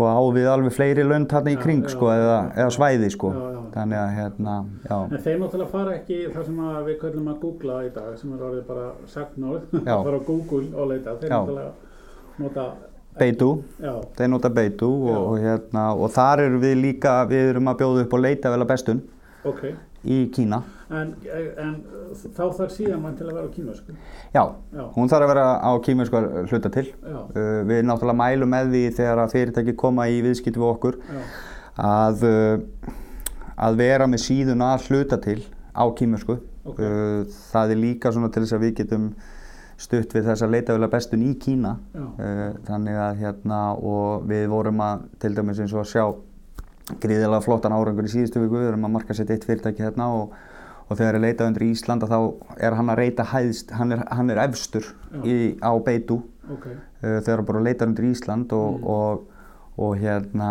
sko 0.01 0.09
á 0.09 0.21
við 0.33 0.47
alveg 0.49 0.73
fleiri 0.73 1.05
lönd 1.05 1.29
þarna 1.29 1.53
í 1.53 1.57
kring 1.61 1.85
já, 1.85 1.93
sko 1.93 2.09
eða, 2.09 2.37
eða 2.57 2.73
svæði 2.73 3.11
sko. 3.13 3.31
Já, 3.37 3.41
já. 3.53 3.59
Þannig 3.71 3.99
að 4.01 4.13
hérna, 4.17 4.55
já, 4.89 4.97
En 4.97 5.23
þeir 5.25 5.37
náttúrulega 5.43 5.71
fara 5.71 5.93
ekki 5.99 6.17
það 6.33 6.47
sem 6.49 6.63
að 6.67 6.79
við 6.89 6.97
köllum 7.03 7.29
að 7.31 7.37
googla 7.45 7.77
í 7.85 7.91
dag, 7.95 8.15
sem 8.19 8.33
er 8.35 8.47
orðið 8.49 8.65
bara 8.71 8.87
sagnórð, 9.13 9.67
Já. 9.77 9.97
fara 10.07 10.17
á 10.17 10.23
Google 10.31 10.65
og 10.73 10.91
leita. 10.91 11.17
Þeir 11.21 11.35
náttúrulega 11.35 12.41
nota, 12.41 12.67
Beidu, 13.21 13.51
já, 13.83 13.95
þeir 14.17 14.33
nota 14.33 14.51
Beidu 14.57 14.91
og, 15.11 15.21
og 15.21 15.39
hérna, 15.45 15.87
og 15.99 16.13
þar 16.15 16.47
erum 16.47 16.65
við 16.65 16.77
líka, 16.81 17.15
við 17.29 17.53
erum 17.53 17.71
að 17.71 17.81
bjóða 17.83 18.05
upp 18.07 18.17
og 18.17 18.23
leita 18.25 18.53
vel 18.55 18.63
að 18.65 18.71
bestun 18.71 19.03
ok. 19.51 19.65
í 20.07 20.23
Kína. 20.35 20.63
En, 20.91 21.13
en 21.63 21.75
þá 22.35 22.43
þarf 22.59 22.73
síðan 22.75 23.03
mann 23.05 23.17
til 23.19 23.29
að 23.29 23.37
vera 23.37 23.47
á 23.47 23.55
kínversku. 23.55 23.95
Já, 24.35 24.43
Já. 24.75 24.83
hún 24.97 25.11
þarf 25.13 25.27
að 25.27 25.31
vera 25.31 25.45
á 25.63 25.71
kímensku 25.87 26.23
hluta 26.51 26.73
til. 26.75 26.87
Uh, 27.07 27.61
við 27.69 27.85
náttúrulega 27.87 28.19
mælum 28.19 28.51
með 28.51 28.73
því 28.75 28.85
þegar 28.99 29.23
að 29.23 29.35
fyrirtæki 29.37 29.77
koma 29.79 30.09
í 30.11 30.19
viðskipti 30.27 30.59
við 30.59 30.71
okkur 30.71 30.99
að, 31.79 32.25
uh, 32.27 32.95
að 33.69 33.83
vera 33.85 34.09
með 34.11 34.25
síðun 34.27 34.65
að 34.67 34.89
hluta 34.89 35.21
til 35.23 35.39
á 35.71 35.85
kímensku. 35.95 36.41
Ok. 36.67 36.81
Uh, 36.83 37.21
það 37.53 37.77
er 37.77 37.85
líka 37.85 38.13
svona 38.15 38.33
til 38.35 38.43
þess 38.43 38.59
að 38.59 38.67
við 38.67 38.75
getum 38.83 39.13
stutt 39.81 40.13
við 40.13 40.27
þess 40.27 40.45
að 40.45 40.57
leita 40.57 40.75
vel 40.77 40.85
að 40.85 40.93
bestun 40.93 41.23
í 41.25 41.31
Kína. 41.41 41.77
Uh, 41.95 42.49
þannig 42.67 42.99
að 43.07 43.23
hérna 43.23 43.61
og 43.79 44.27
við 44.29 44.49
vorum 44.53 44.83
að 44.85 45.07
til 45.23 45.33
dæmis 45.39 45.63
eins 45.63 45.77
og 45.77 45.85
að 45.85 45.93
sjá 45.95 46.05
gríðilega 46.99 47.45
flottan 47.45 47.75
árangur 47.77 48.09
í 48.09 48.11
síðustu 48.11 48.43
viku, 48.43 48.59
við 48.59 48.73
erum 48.73 48.89
að 48.89 48.95
marka 48.97 49.15
sér 49.15 49.31
eitt 49.31 49.47
fyrirtæki 49.47 49.85
hérna 49.87 50.09
og, 50.17 50.35
og 50.91 50.99
þegar 50.99 51.15
er 51.19 51.23
leitað 51.23 51.47
undir 51.53 51.65
Íslanda 51.71 52.09
þá 52.11 52.17
er 52.67 52.75
hann 52.75 52.91
að 52.91 52.99
reyta 53.05 53.27
hæðst, 53.31 53.71
hann 53.79 53.93
er, 53.95 54.01
hann 54.11 54.31
er 54.35 54.41
efstur 54.43 54.89
í, 55.23 55.55
á 55.63 55.71
Beidu 55.87 56.17
ok. 56.51 56.67
uh, 56.67 57.19
þegar 57.23 57.45
bara 57.47 57.63
leitar 57.63 57.87
undir 57.93 58.09
Ísland 58.11 58.53
og, 58.57 58.81
og, 58.83 59.21
og 59.79 59.95
hérna 60.03 60.51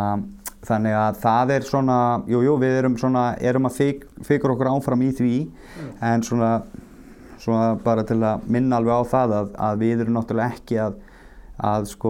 þannig 0.63 0.95
að 0.99 1.19
það 1.21 1.51
er 1.55 1.67
svona, 1.67 1.97
jú, 2.27 2.41
jú, 2.43 2.55
við 2.59 2.77
erum 2.81 2.95
svona, 2.99 3.25
erum 3.39 3.67
að 3.69 3.77
fik, 3.81 4.07
fikra 4.27 4.51
okkur 4.55 4.71
áfram 4.73 5.03
í 5.07 5.11
því 5.15 5.33
en 6.03 6.23
svona, 6.27 6.49
svona 7.39 7.75
bara 7.83 8.03
til 8.07 8.19
að 8.27 8.43
minna 8.51 8.79
alveg 8.79 8.95
á 8.95 9.03
það 9.13 9.35
að, 9.37 9.53
að 9.69 9.77
við 9.85 10.03
erum 10.05 10.17
náttúrulega 10.19 10.55
ekki 10.57 10.81
að 10.87 10.97
að 11.59 11.89
sko, 11.91 12.09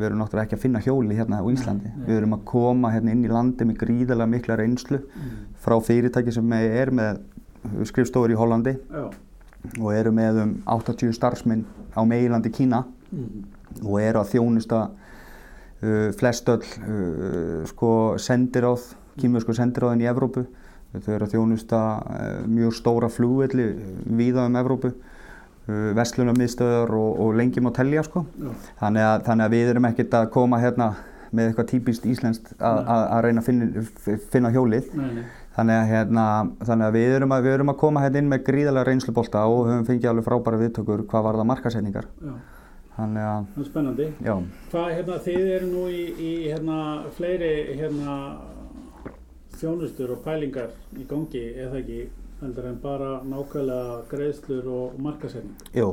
við 0.00 0.06
erum 0.08 0.20
náttúrulega 0.22 0.46
ekki 0.48 0.56
að 0.56 0.62
finna 0.62 0.80
hjóli 0.80 1.16
hérna 1.18 1.40
á 1.40 1.44
Íslandi. 1.52 1.90
nei. 1.92 2.04
Við 2.06 2.14
erum 2.16 2.32
að 2.38 2.44
koma 2.48 2.88
hérna 2.94 3.12
inn 3.12 3.26
í 3.26 3.28
landi 3.28 3.66
með 3.68 3.76
gríðarlega 3.82 4.32
mikla 4.32 4.56
reynslu 4.56 5.00
Mm. 5.04 5.34
frá 5.60 5.74
fyrirtæki 5.84 6.32
sem 6.32 6.52
er 6.56 6.88
með 6.88 7.18
skrifstofur 7.88 8.32
í 8.32 8.38
Hollandi 8.38 8.76
Já. 8.90 9.04
og 9.80 9.90
eru 9.94 10.12
með 10.16 10.42
um 10.44 10.52
80 10.66 11.12
starfsmenn 11.16 11.64
á 11.96 12.00
meilandi 12.08 12.50
Kína 12.54 12.84
Mm. 13.10 13.42
og 13.82 13.96
eru 13.98 14.20
að 14.20 14.28
þjónusta 14.36 14.78
uh, 14.86 16.10
flestöll 16.14 16.62
uh, 16.62 17.64
sko 17.66 17.88
sendiráð, 18.22 18.84
kýmversku 19.18 19.54
sendiráðin 19.58 20.04
í 20.04 20.06
Evrópu. 20.06 20.44
Þau 20.94 21.08
eru 21.16 21.26
að 21.26 21.34
þjónusta 21.34 21.80
uh, 21.98 22.46
mjög 22.46 22.76
stóra 22.78 23.08
flugvelli 23.10 23.66
víða 24.14 24.44
um 24.46 24.58
Evrópu, 24.62 24.92
uh, 24.94 25.90
vestlunarmiðstöðar 25.98 26.94
og, 26.94 27.18
og 27.26 27.34
lengi 27.40 27.62
má 27.66 27.72
telja 27.74 28.06
sko. 28.06 28.22
Þannig 28.78 29.08
að, 29.08 29.26
þannig 29.26 29.48
að 29.48 29.56
við 29.58 29.72
erum 29.74 29.90
ekkert 29.90 30.16
að 30.20 30.30
koma 30.38 30.62
hérna 30.62 30.92
með 31.34 31.50
eitthvað 31.50 31.70
típist 31.74 32.06
íslenskt 32.10 32.54
að 32.62 33.20
reyna 33.26 33.42
að 33.42 33.50
finna, 33.50 33.84
finna 34.30 34.54
hjólið. 34.54 34.88
Nei, 34.98 35.10
nei. 35.18 35.24
Þannig 35.60 35.76
að, 35.76 35.88
hérna, 35.90 36.22
þannig 36.64 36.86
að, 36.86 36.94
við, 36.96 37.10
erum 37.18 37.32
að 37.36 37.42
við 37.44 37.54
erum 37.58 37.70
að 37.74 37.78
koma 37.82 38.00
hérna 38.00 38.20
inn 38.22 38.28
með 38.32 38.44
gríðarlega 38.46 38.86
reynslubolta 38.88 39.42
og 39.50 39.66
höfum 39.68 39.82
fengið 39.90 40.08
alveg 40.14 40.24
frábæra 40.30 40.60
viðtökur 40.62 41.02
hvað 41.10 41.26
var 41.26 41.36
það 41.40 41.48
markasetningar. 41.50 42.06
Þannig 42.96 43.26
að, 43.28 43.44
Það 43.56 43.60
er 43.64 43.68
spennandi. 43.68 44.06
já, 44.24 44.34
Hvað, 44.72 44.88
hérna, 44.96 45.18
þið 45.26 45.50
eru 45.56 45.68
nú 45.74 45.82
í, 45.92 46.00
í 46.16 46.30
hérna, 46.48 46.78
fleiri, 47.18 47.50
hérna, 47.76 48.16
þjónustur 49.60 50.14
og 50.14 50.22
pælingar 50.24 50.72
í 50.96 51.04
gangi, 51.10 51.42
eða 51.60 51.80
ekki, 51.82 51.98
heldur 52.40 52.68
en 52.70 52.78
bara 52.80 53.10
nákvæmlega 53.28 53.98
greiðslur 54.10 54.68
og 54.72 54.94
markasetning. 55.04 55.56
jú, 55.76 55.90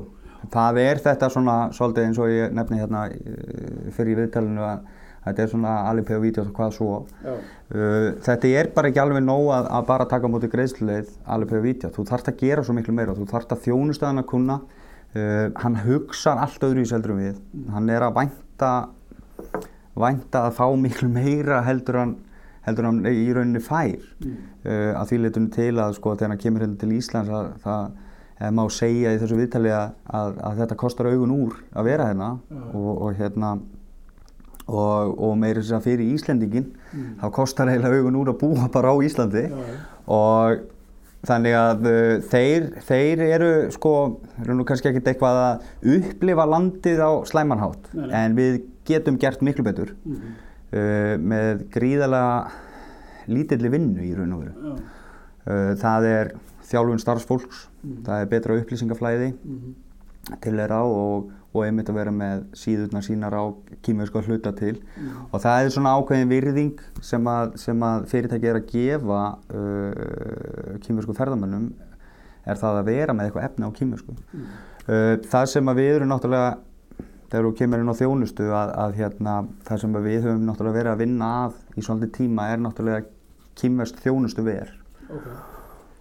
það 0.54 0.80
er 0.86 1.02
þetta 1.04 1.30
svona 1.34 1.58
svolítið 1.76 2.08
eins 2.08 2.22
og 2.24 2.32
ég 2.32 2.56
nefni 2.56 2.80
hérna 2.80 3.02
eh, 3.12 3.92
fyrir 3.98 4.14
í 4.16 4.20
viðtalinu 4.22 4.64
að 4.64 4.86
þetta 5.28 5.44
er 5.44 5.52
svona 5.52 5.76
Alipay 5.90 6.18
og 6.18 6.24
Vídeos 6.24 6.50
og 6.50 6.58
hvað 6.58 6.74
svo. 6.76 6.98
Uh, 7.24 8.10
þetta 8.26 8.52
er 8.60 8.72
bara 8.76 8.92
ekki 8.92 9.02
alveg 9.04 9.24
nóg 9.26 9.52
að, 9.56 9.70
að 9.78 9.88
bara 9.92 10.08
taka 10.10 10.30
á 10.30 10.34
móti 10.34 10.50
greiðsluleið 10.52 11.14
Alipay 11.36 11.60
og 11.60 11.66
Vídeos. 11.68 11.96
Þú 11.96 12.08
þarft 12.12 12.32
að 12.32 12.40
gera 12.44 12.66
svo 12.66 12.76
miklu 12.78 12.96
meira, 12.98 13.16
þú 13.18 13.28
þarft 13.32 13.56
að 13.56 13.66
þjónustaðan 13.68 14.24
að 14.24 14.30
kunna. 14.34 14.60
Uh, 15.18 15.46
hann 15.64 15.78
hugsar 15.86 16.42
allt 16.44 16.64
öðru 16.68 16.86
í 16.86 16.90
seldur 16.90 17.18
við. 17.18 17.38
Hann 17.74 17.92
er 17.94 18.08
að 18.08 18.18
vænta, 18.22 18.72
vænta 19.98 20.48
að 20.48 20.58
fá 20.60 20.66
miklu 20.80 21.12
meira 21.12 21.62
heldur 21.68 22.02
hann, 22.02 22.18
heldur 22.68 22.90
hann 22.90 23.06
í 23.08 23.30
rauninni 23.36 23.64
fær. 23.64 24.04
Mm. 24.24 24.42
Uh, 24.66 24.92
að 24.98 25.14
því 25.14 25.24
leitun 25.24 25.54
til 25.56 25.72
að 25.76 25.96
sko 26.00 26.18
þegar 26.18 26.36
hann 26.36 26.44
kemur 26.44 26.68
hérna 26.68 26.82
til 26.84 26.94
Íslands 26.98 27.32
að 27.32 27.56
það 27.64 27.96
eða 28.38 28.54
má 28.54 28.68
segja 28.70 29.14
í 29.14 29.20
þessu 29.22 29.38
viðtali 29.40 29.72
að, 29.74 29.96
að, 30.14 30.36
að 30.46 30.62
þetta 30.62 30.78
kostar 30.78 31.10
augun 31.10 31.34
úr 31.34 31.58
að 31.74 31.90
vera 31.90 32.10
hérna 32.12 32.30
og, 32.70 32.92
og 32.94 33.18
hérna 33.18 33.56
og, 34.68 35.14
og 35.20 35.38
meira 35.40 35.62
þess 35.62 35.72
að 35.78 35.86
fyrir 35.90 36.16
Íslendingin 36.16 36.66
Mm. 36.94 37.18
þá 37.20 37.26
kostar 37.36 37.68
eiginlega 37.68 37.98
augun 38.00 38.16
úr 38.16 38.30
að 38.32 38.38
búa 38.40 38.68
bara 38.72 38.92
á 38.92 38.96
Íslandi 39.04 39.42
já. 39.50 39.56
og 40.08 40.60
þannig 41.28 41.56
að 41.60 41.88
uh, 41.90 42.22
þeir, 42.32 42.68
þeir 42.88 43.22
eru 43.28 43.50
sko, 43.76 43.92
eru 44.42 44.56
nú 44.56 44.64
kannski 44.64 44.88
ekkert 44.92 45.10
eitthvað 45.12 45.40
að 45.44 45.66
upplifa 45.98 46.46
landið 46.48 47.02
á 47.04 47.12
slæmanhátt 47.28 47.90
Nei, 47.94 48.08
en 48.22 48.36
við 48.38 48.62
getum 48.88 49.18
gert 49.20 49.42
miklu 49.44 49.64
betur 49.68 49.92
Mhm. 50.06 50.32
uh, 50.72 51.16
með 51.20 51.66
gríðalega 51.76 52.52
lítilli 53.28 53.70
vinnu 53.74 54.00
í 54.08 54.14
raun 54.16 54.34
og 54.38 54.46
veru. 54.46 54.54
Já. 54.64 54.76
Uh, 55.48 55.74
það 55.80 56.06
er 56.14 56.32
þjálfun 56.72 57.00
starfsfólks, 57.04 57.66
Mhm. 57.84 58.04
það 58.08 58.22
er 58.22 58.26
betra 58.32 58.58
upplýsingaflæði 58.62 59.34
Mhm. 59.44 59.76
til 60.42 60.54
þeirra 60.54 60.82
og, 60.88 61.30
og 61.54 61.64
einmitt 61.64 61.90
að 61.90 61.98
vera 62.02 62.14
með 62.14 62.44
síðurnar 62.60 63.06
sínar 63.06 63.36
á 63.36 63.44
að 63.48 64.28
hluta 64.28 64.52
til 64.58 64.76
og 65.32 65.42
það 65.42 65.64
er 65.64 65.74
svona 65.74 65.96
ákveðin 65.98 66.32
virðing 66.32 66.84
sem 67.02 67.28
að, 67.32 67.56
sem 67.62 67.84
að 67.88 68.08
fyrirtæki 68.12 68.52
er 68.52 68.60
að 68.60 68.70
gefa 68.74 69.22
uh, 69.56 70.78
kýmversku 70.86 71.16
ferðamönnum 71.18 71.70
er 72.48 72.60
það 72.60 72.82
að 72.82 72.90
vera 72.92 73.16
með 73.16 73.28
eitthvað 73.28 73.48
efni 73.50 73.68
á 73.68 73.78
kýmversku. 73.78 74.16
Uh, 74.88 75.14
það 75.28 75.50
sem 75.52 75.72
að 75.72 75.82
við 75.82 75.94
erum 75.98 76.12
náttúrulega 76.14 76.52
þegar 77.28 77.48
þú 77.48 77.54
kemur 77.60 77.84
inn 77.84 77.92
á 77.92 78.00
þjónustu 78.00 78.48
að, 78.56 78.74
að 78.86 78.98
hérna, 79.02 79.36
það 79.68 79.84
sem 79.84 80.00
við 80.06 80.22
höfum 80.24 80.48
náttúrulega 80.48 80.80
verið 80.80 80.94
að 80.94 81.04
vinna 81.04 81.32
að 81.44 81.58
í 81.76 81.84
svolítið 81.84 82.14
tíma 82.22 82.48
er 82.54 82.64
náttúrulega 82.64 83.08
kýmverst 83.60 84.04
þjónustu 84.04 84.48
ver 84.48 84.76
Ok. 85.08 85.57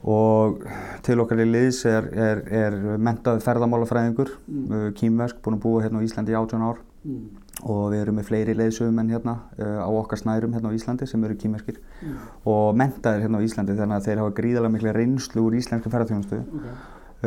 Og 0.06 0.60
til 1.02 1.18
okkar 1.22 1.40
í 1.42 1.46
liðs 1.50 1.80
er, 1.90 2.04
er, 2.14 2.42
er 2.46 2.76
mentað 3.02 3.40
ferðamálafræðingur, 3.46 4.30
Mm. 4.46 4.66
mm. 4.70 4.92
kýmversk, 5.00 5.40
búin 5.42 5.56
að 5.58 5.64
búa 5.64 5.82
hérna 5.82 5.98
á 5.98 6.06
Íslandi 6.06 6.32
í 6.34 6.38
18 6.38 6.62
ár 6.62 6.78
Mm. 7.06 7.26
og 7.70 7.92
við 7.92 8.00
erum 8.02 8.16
með 8.18 8.24
fleiri 8.28 8.54
leiðsögumenn 8.58 9.10
hérna 9.14 9.34
uh, 9.62 9.78
á 9.82 9.90
okkar 9.94 10.18
snærum 10.18 10.52
hérna 10.54 10.70
á 10.70 10.76
Íslandi 10.78 11.06
sem 11.06 11.22
eru 11.24 11.34
kýmverskir 11.38 11.76
Mm. 12.02 12.16
og 12.46 12.74
mentaðir 12.76 13.22
hérna 13.26 13.38
á 13.38 13.46
Íslandi 13.46 13.76
þannig 13.78 13.96
að 14.00 14.06
þeir 14.08 14.18
hafa 14.22 14.34
gríðarlega 14.40 14.74
mikla 14.74 14.92
reynslu 14.96 15.42
úr 15.46 15.54
íslensku 15.58 15.90
ferðarþjónustu. 15.90 16.40
Ok. 16.42 16.66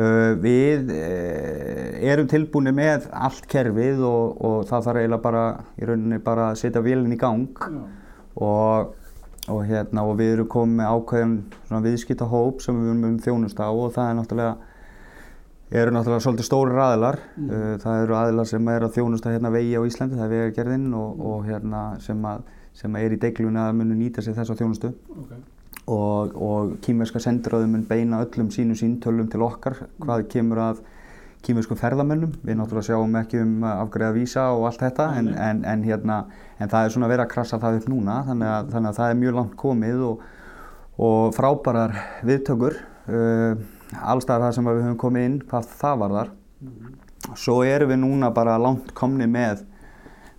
Uh, 0.00 0.36
við 0.40 0.92
uh, 0.94 2.12
erum 2.12 2.28
tilbúinir 2.30 2.72
með 2.76 3.08
allt 3.12 3.46
kerfið 3.50 3.98
og, 4.06 4.36
og 4.44 4.60
það 4.68 4.84
þarf 4.86 5.00
eiginlega 5.00 5.22
bara 5.24 5.42
í 5.80 5.88
rauninni 5.88 6.18
bara 6.24 6.50
að 6.52 6.60
setja 6.62 6.80
vélinn 6.84 7.12
í 7.16 7.18
gang 7.18 7.48
Já. 7.58 7.80
og, 8.36 8.92
og, 9.48 9.62
hérna, 9.66 10.04
og 10.04 10.18
við 10.18 10.34
erum 10.34 10.48
komið 10.52 10.76
með 10.80 10.90
ákveðin 10.94 11.84
viðskiptahóp 11.86 12.60
sem 12.62 12.76
við 12.76 12.90
erum 12.92 13.18
þjónust 13.24 13.62
á 13.62 13.68
og 13.70 13.94
það 13.94 14.10
er 14.10 14.18
náttúrulega 14.18 14.56
eru 15.70 15.94
náttúrulega 15.94 16.24
svolítið 16.26 16.48
stóri 16.48 16.80
aðilar 16.82 17.18
Mm. 17.36 17.50
uh, 17.50 17.78
það 17.78 18.02
eru 18.02 18.14
aðilar 18.18 18.46
sem 18.50 18.68
er 18.68 18.82
að 18.84 18.94
þjónusta 18.98 19.32
hérna 19.32 19.50
vegi 19.54 19.76
á 19.78 19.82
Íslandi, 19.86 20.18
það 20.18 20.24
er 20.26 20.34
vegagerðinn 20.34 20.94
og, 20.94 21.20
og 21.26 21.44
hérna 21.46 21.82
sem, 22.00 22.24
að, 22.26 22.42
sem 22.74 22.94
að 22.94 23.06
er 23.06 23.12
í 23.16 23.20
deglunni 23.22 23.62
að 23.62 23.74
munu 23.78 23.94
nýta 23.94 24.22
sér 24.22 24.34
þessa 24.34 24.56
þjónustu 24.58 24.92
Ok. 25.16 25.32
og, 25.86 26.34
og 26.36 26.76
kýmerska 26.84 27.22
sendiráðum 27.22 27.76
mun 27.76 27.86
beina 27.88 28.22
öllum 28.24 28.50
sínum 28.50 28.76
síntölum 28.76 29.30
til 29.30 29.42
okkar 29.46 29.86
hvað 30.02 30.26
kemur 30.28 30.58
að 30.58 30.82
kýmerskum 31.40 31.78
ferðamönnum. 31.80 32.34
Við 32.44 32.58
náttúrulega 32.58 32.90
sjáum 32.90 33.14
ekki 33.16 33.40
um 33.40 33.62
afgreða 33.64 34.12
vísa 34.12 34.42
og 34.52 34.66
allt 34.68 34.82
þetta 34.82 35.06
en, 35.16 35.30
Nei. 35.30 35.38
en, 35.40 35.62
en, 35.64 35.84
hérna, 35.88 36.18
en 36.60 36.68
það 36.68 36.84
er 36.86 36.94
svona 36.94 37.08
verið 37.10 37.24
að 37.24 37.32
krassa 37.34 37.58
það 37.62 37.78
upp 37.80 37.88
núna 37.90 38.18
þannig 38.28 38.50
að, 38.52 38.70
þannig 38.74 38.90
að 38.92 38.98
það 39.00 39.10
er 39.14 39.18
mjög 39.22 39.36
langt 39.38 39.54
komið 39.60 40.02
og, 40.10 40.24
og 41.00 41.34
frábærar 41.36 41.94
viðtökur 42.28 42.76
uh, 43.08 43.62
allstaðar 44.12 44.46
það 44.48 44.56
sem 44.58 44.68
við 44.70 44.82
höfum 44.84 44.98
komið 45.00 45.26
inn 45.30 45.38
hvað 45.50 45.70
það 45.80 46.02
varðar. 46.04 46.30
Mhm. 46.60 46.98
Svo 47.36 47.56
erum 47.66 47.90
við 47.92 47.98
núna 48.02 48.30
bara 48.34 48.54
langt 48.60 48.92
komni 48.96 49.26
með, 49.30 49.64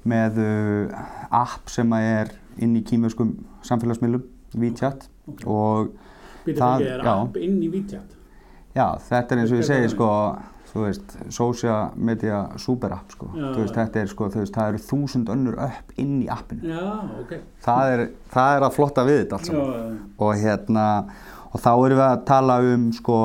með 0.08 0.40
uh, 0.42 1.04
app 1.42 1.70
sem 1.72 1.92
að 1.98 2.08
er 2.14 2.32
inn 2.62 2.74
í 2.78 2.82
kýmerskum 2.86 3.36
samfélagsmiðlum, 3.66 4.24
WeChat 4.60 5.06
Ok. 5.32 5.44
og 5.48 5.92
Býta 6.46 6.58
Það- 6.58 6.80
fyrir 6.82 6.96
er 6.96 7.06
já. 7.06 7.14
app 7.22 7.38
inn 7.38 7.60
í 7.62 7.70
WeChat. 7.72 8.16
Já, 8.76 8.88
þetta 9.10 9.36
er 9.36 9.44
eins 9.44 9.54
og 9.54 9.60
ég 9.60 9.68
segi 9.68 9.92
sko, 9.92 10.10
þú 10.72 10.86
veist, 10.86 11.16
social 11.36 11.92
media 12.00 12.44
super 12.62 12.96
app 12.96 13.12
sko, 13.12 13.30
Já, 13.36 13.50
þú 13.50 13.66
veist, 13.66 13.76
þetta 13.76 14.02
er 14.02 14.12
sko, 14.14 14.30
þú 14.32 14.44
veist, 14.44 14.56
það 14.56 14.72
eru 14.72 14.84
þúsund 14.88 15.34
önnur 15.34 15.60
upp 15.68 15.94
inn 16.00 16.18
í 16.22 16.30
appinu. 16.32 16.72
Já, 16.72 16.86
ok. 17.24 17.36
Það 17.66 17.94
er, 17.96 18.06
það 18.32 18.56
er 18.56 18.68
að 18.68 18.76
flotta 18.78 19.08
við 19.08 19.22
þetta 19.24 19.40
allt 19.40 19.52
Já, 19.52 19.56
saman. 19.58 20.00
Og 20.22 20.34
hérna, 20.46 20.88
og 21.52 21.60
þá 21.66 21.72
erum 21.74 22.00
við 22.00 22.06
að 22.08 22.26
tala 22.32 22.60
um 22.72 22.88
sko 22.96 23.20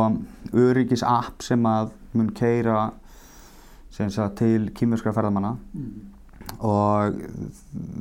öryggis 0.56 1.06
app 1.06 1.44
sem 1.46 1.70
að 1.70 1.94
mun 2.16 2.32
keira 2.34 2.90
sem 3.96 4.10
sagt 4.12 4.40
til 4.42 4.68
kýmurskra 4.76 5.12
ferðamanna 5.16 5.54
mm. 5.56 5.92
og 6.66 7.16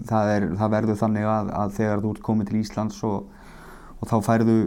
það, 0.09 0.31
er, 0.33 0.47
það 0.59 0.73
verður 0.73 0.99
þannig 1.01 1.29
að, 1.31 1.51
að 1.61 1.75
þegar 1.77 2.03
þú 2.03 2.11
ert 2.15 2.25
komið 2.25 2.49
til 2.49 2.61
Íslands 2.61 2.99
og, 3.07 3.29
og 3.99 4.11
þá 4.11 4.15
færðu 4.25 4.57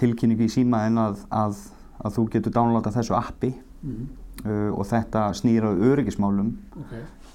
tilkynningu 0.00 0.48
í 0.48 0.54
símaðinn 0.54 1.02
að, 1.02 1.20
að, 1.34 1.60
að 2.04 2.16
þú 2.18 2.26
getur 2.36 2.52
downloadað 2.58 2.98
þessu 3.00 3.16
appi 3.18 3.54
Mm. 3.84 4.04
uh, 4.48 4.70
og 4.78 4.86
þetta 4.88 5.26
snýra 5.36 5.68
öryggismálum 5.76 6.54
ok. 6.80 6.92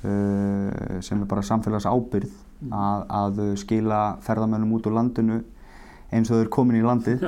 uh, 0.10 1.02
sem 1.06 1.20
er 1.22 1.28
bara 1.30 1.44
samfélags 1.46 1.86
ábyrð 1.86 2.32
Mm. 2.60 2.74
að, 2.76 3.04
að 3.16 3.38
skila 3.62 4.00
ferðamönnum 4.26 4.72
út 4.76 4.88
úr 4.90 4.96
landinu 4.98 5.38
eins 6.12 6.28
og 6.28 6.34
þau 6.36 6.42
eru 6.42 6.50
komin 6.52 6.76
í 6.76 6.82
landið 6.84 7.22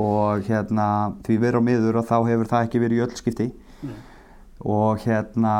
og 0.00 0.46
hérna 0.46 0.86
því 1.26 1.36
verið 1.42 1.58
á 1.60 1.66
miður 1.66 1.98
og 2.00 2.06
þá 2.08 2.14
hefur 2.30 2.48
það 2.48 2.64
ekki 2.68 2.80
verið 2.80 2.96
í 2.96 3.02
öll 3.04 3.18
skipti 3.18 3.48
Nei. 3.82 3.98
og 4.64 5.02
hérna 5.04 5.52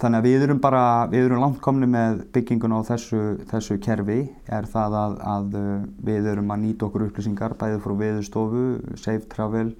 þannig 0.00 0.20
að 0.20 0.28
við 0.28 0.44
erum 0.46 0.60
bara, 0.62 0.84
við 1.10 1.26
erum 1.26 1.42
langt 1.42 1.58
komni 1.64 1.88
með 1.90 2.20
byggingun 2.32 2.76
á 2.78 2.80
þessu, 2.92 3.24
þessu 3.50 3.80
kerfi 3.82 4.20
er 4.46 4.68
það 4.70 4.94
að, 5.00 5.18
að 5.34 5.58
uh, 5.58 5.82
við 6.06 6.30
erum 6.36 6.52
að 6.54 6.62
nýta 6.68 6.86
okkur 6.86 7.08
upplýsingar 7.08 7.56
bæðið 7.58 7.82
frá 7.88 7.96
veðurstofu, 8.04 8.66
Safe 9.00 9.26
Travel 9.34 9.72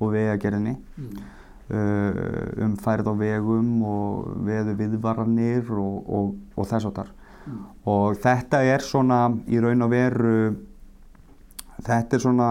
og 0.00 0.12
vegagerðinni 0.12 0.76
Mm. 0.98 1.18
uh, 1.70 2.64
um 2.64 2.76
færð 2.80 3.10
á 3.10 3.14
vegum 3.18 3.82
og 3.84 4.28
veðu 4.46 4.74
viðvaranir 4.78 5.70
og, 5.70 6.08
og, 6.08 6.34
og 6.56 6.66
þess 6.70 6.86
áttar 6.90 7.10
Mm. 7.48 7.60
og 7.86 8.16
þetta 8.20 8.58
er 8.74 8.78
svona 8.84 9.18
í 9.48 9.60
raun 9.62 9.82
og 9.82 9.90
veru 9.90 10.56
þetta 11.86 12.16
er 12.18 12.20
svona 12.20 12.48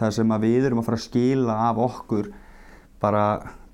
það 0.00 0.10
sem 0.16 0.32
við 0.42 0.66
erum 0.66 0.80
að 0.82 0.88
fara 0.88 0.98
að 0.98 1.04
skila 1.06 1.54
af 1.70 1.78
okkur 1.86 2.30
bara, 3.00 3.22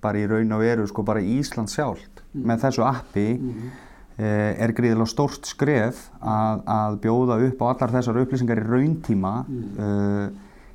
bara 0.03 0.19
í 0.21 0.27
raun 0.31 0.53
og 0.53 0.61
veru 0.63 0.87
sko 0.91 1.03
bara 1.07 1.21
Ísland 1.25 1.71
sjálft 1.73 2.09
Mm. 2.33 2.47
með 2.49 2.61
þessu 2.65 2.85
appi 2.89 3.27
Mm. 3.39 3.71
eh, 4.19 4.55
er 4.65 4.73
gríðilega 4.73 5.09
stórt 5.09 5.45
skref 5.45 6.11
að, 6.23 6.63
að 6.65 6.95
bjóða 7.01 7.37
upp 7.49 7.59
á 7.61 7.65
allar 7.73 7.91
þessar 7.97 8.21
upplýsingar 8.25 8.61
í 8.63 8.69
rauntíma 8.69 9.45
Mm. 9.47 9.65
uh, 9.79 10.29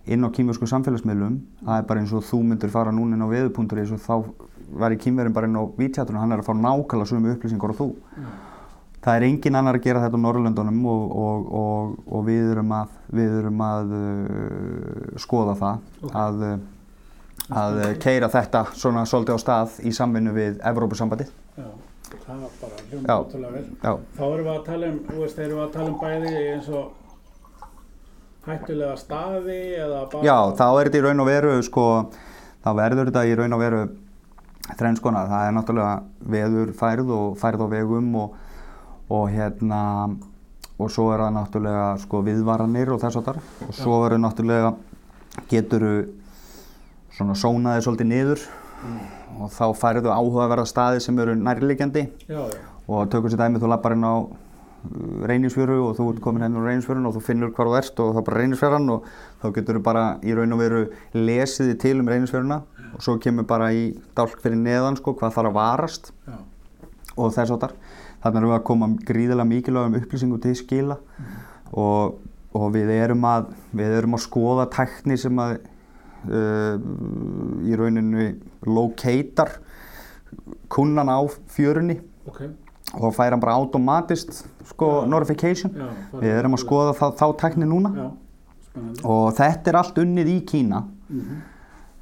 inn 0.08 0.26
á 0.26 0.30
kýmversku 0.34 0.68
samfélagsmiðlum. 0.70 1.40
Það 1.66 1.80
er 1.82 1.88
bara 1.90 2.04
eins 2.04 2.14
og 2.16 2.26
þú 2.28 2.42
myndir 2.48 2.72
fara 2.74 2.94
núna 2.96 3.18
inn 3.18 3.26
á 3.26 3.30
veðupunktur 3.32 3.82
eins 3.82 3.94
og 3.96 4.02
þá 4.04 4.16
var 4.78 4.92
í 4.92 5.00
kýmverin 5.00 5.36
bara 5.36 5.48
inn 5.48 5.58
á 5.60 5.64
vítjátunum, 5.78 6.20
hann 6.22 6.36
er 6.36 6.44
að 6.44 6.50
fá 6.50 6.54
nákvæmlega 6.56 7.10
sömu 7.12 7.34
upplýsingar 7.36 7.74
og 7.74 7.80
þú. 7.80 7.88
Já. 8.18 8.28
það 9.08 9.16
er 9.16 9.26
engin 9.28 9.56
annar 9.56 9.78
að 9.78 9.86
gera 9.86 10.02
þetta 10.04 10.20
á 10.20 10.24
Norrlöndunum 10.26 10.80
og, 10.92 11.04
og, 11.16 11.52
og, 11.60 11.94
og 12.12 12.26
við 12.28 12.50
erum 12.52 12.74
að, 12.76 12.96
við 13.16 13.36
erum 13.40 13.62
að 13.64 13.94
uh, 13.96 15.20
skoða 15.24 15.56
það 15.62 16.12
að, 16.24 16.42
uh, 16.50 16.58
að 17.62 17.80
uh, 17.80 17.92
keira 18.04 18.32
þetta 18.34 18.66
svona 18.76 19.06
svolítið 19.08 19.40
á 19.40 19.44
stað 19.46 19.78
í 19.88 19.94
samvinnu 19.96 20.36
við 20.36 20.60
Evrópusambandið. 20.68 21.32
Já, 21.56 21.70
það 22.26 22.44
var 22.44 22.58
bara 22.66 22.86
hljóma 22.90 23.20
ótrúlega 23.22 23.54
vel. 23.56 23.66
Já, 23.80 23.94
Þá 24.18 24.24
erum 24.28 24.46
við 24.50 24.54
að 24.58 24.64
tala 24.68 24.92
um, 24.92 25.02
þú 25.08 25.24
veist, 25.24 25.40
erum 25.46 25.62
við 25.62 25.66
að 25.70 25.76
tala 25.78 25.94
um 25.94 26.00
bæði 26.04 26.34
eins 26.52 26.72
og 26.74 27.07
hættulega 28.48 28.96
staði 29.00 29.60
eða 29.78 30.02
bara... 30.12 30.26
Já, 30.26 30.38
þá 30.58 30.66
er 30.68 30.90
þetta 30.90 31.00
í 31.00 31.06
raun 31.06 31.24
og 31.24 31.30
veru 31.30 31.56
sko, 31.68 31.86
þá 32.64 32.70
verður 32.82 33.12
þetta 33.12 33.26
í 33.28 33.36
raun 33.40 33.58
og 33.58 33.64
veru 33.64 33.82
þrennskona, 34.68 35.28
það 35.32 35.46
er 35.48 35.54
náttúrulega 35.56 36.32
veður 36.36 36.74
færð 36.76 37.14
og 37.16 37.38
færð 37.40 37.64
á 37.64 37.68
vegum 37.72 38.10
og, 38.20 38.40
og 39.14 39.30
hérna 39.32 39.82
og 40.78 40.92
svo 40.94 41.10
er 41.14 41.24
það 41.24 41.36
náttúrulega 41.38 41.86
sko 42.04 42.22
viðvaranir 42.26 42.92
og 42.94 43.02
þess 43.02 43.20
að 43.20 43.30
þar 43.30 43.40
og 43.66 43.76
svo 43.76 44.00
verður 44.04 44.24
náttúrulega 44.24 44.74
geturu 45.50 45.94
svona 47.18 47.38
sónaði 47.38 47.86
svolítið 47.86 48.12
niður 48.12 48.44
og 49.38 49.54
þá 49.54 49.64
færðu 49.78 50.12
áhugaverða 50.14 50.68
staði 50.70 51.02
sem 51.02 51.18
eru 51.22 51.34
já, 52.30 52.44
og 52.86 53.10
tökur 53.10 53.34
sér 53.34 53.42
dæmi 53.42 53.62
þú 53.62 53.72
lappar 53.72 53.96
inn 53.98 54.06
á 54.06 54.16
reynisfjöru 55.28 55.78
og 55.88 55.96
þú 55.98 56.08
ert 56.12 56.22
komin 56.24 56.46
henni 56.46 56.62
á 56.62 56.68
reynisfjörun 56.68 57.08
og 57.10 57.16
þú 57.18 57.24
finnur 57.26 57.54
hvar 57.56 57.70
þú 57.70 57.78
ert 57.80 58.02
og 58.04 58.12
það 58.14 58.22
er 58.22 58.28
bara 58.30 58.42
reynisfjöran 58.42 58.92
og 58.94 59.08
þá 59.42 59.48
getur 59.58 59.80
þú 59.80 59.84
bara 59.88 60.04
í 60.24 60.36
raun 60.38 60.56
og 60.56 60.62
veru 60.62 60.82
lesið 61.18 61.72
þig 61.72 61.80
til 61.84 61.96
um 62.02 62.12
reynisfjöruna 62.12 62.60
og 62.94 63.04
svo 63.04 63.18
kemur 63.24 63.48
bara 63.50 63.72
í 63.74 63.90
dálk 64.18 64.38
fyrir 64.44 64.60
neðan 64.62 65.00
sko 65.00 65.16
hvað 65.18 65.36
þarf 65.38 65.52
að 65.52 65.58
varast 65.58 66.12
já, 66.28 66.38
og 67.18 67.34
þess 67.36 67.56
áttar 67.58 67.76
þannig 68.24 68.40
erum 68.42 68.52
við 68.54 68.58
að 68.60 68.68
koma 68.70 68.92
gríðilega 69.10 69.50
mikilvægum 69.52 69.98
upplýsingum 70.02 70.44
til 70.44 70.56
skila 70.58 71.00
og, 71.74 72.20
og 72.56 72.70
við 72.76 72.94
erum 72.96 73.26
að 73.28 73.52
við 73.78 73.98
erum 74.00 74.18
að 74.18 74.24
skoða 74.26 74.70
tækni 74.74 75.18
sem 75.20 75.42
að 75.42 75.58
uh, 76.32 76.78
í 77.68 77.78
rauninu 77.78 78.30
locatar 78.68 79.58
kunnan 80.72 81.10
á 81.10 81.20
fjörunni. 81.54 82.00
Ok. 82.28 82.42
Og 82.94 83.14
fær 83.16 83.32
hann 83.36 83.40
bara 83.44 83.58
automatist 83.60 84.46
sko 84.66 85.02
Já. 85.04 85.08
notification. 85.10 85.72
Já, 85.76 85.90
við 86.22 86.40
erum 86.40 86.54
að 86.56 86.64
skoða 86.64 86.94
þá, 86.96 87.06
þá 87.20 87.26
tækni 87.44 87.68
núna. 87.68 87.92
Já, 87.96 88.08
og 89.04 89.34
þetta 89.36 89.68
er 89.74 89.80
allt 89.82 89.96
unnið 90.04 90.34
í 90.38 90.40
Kína. 90.46 90.84
Mm 91.10 91.38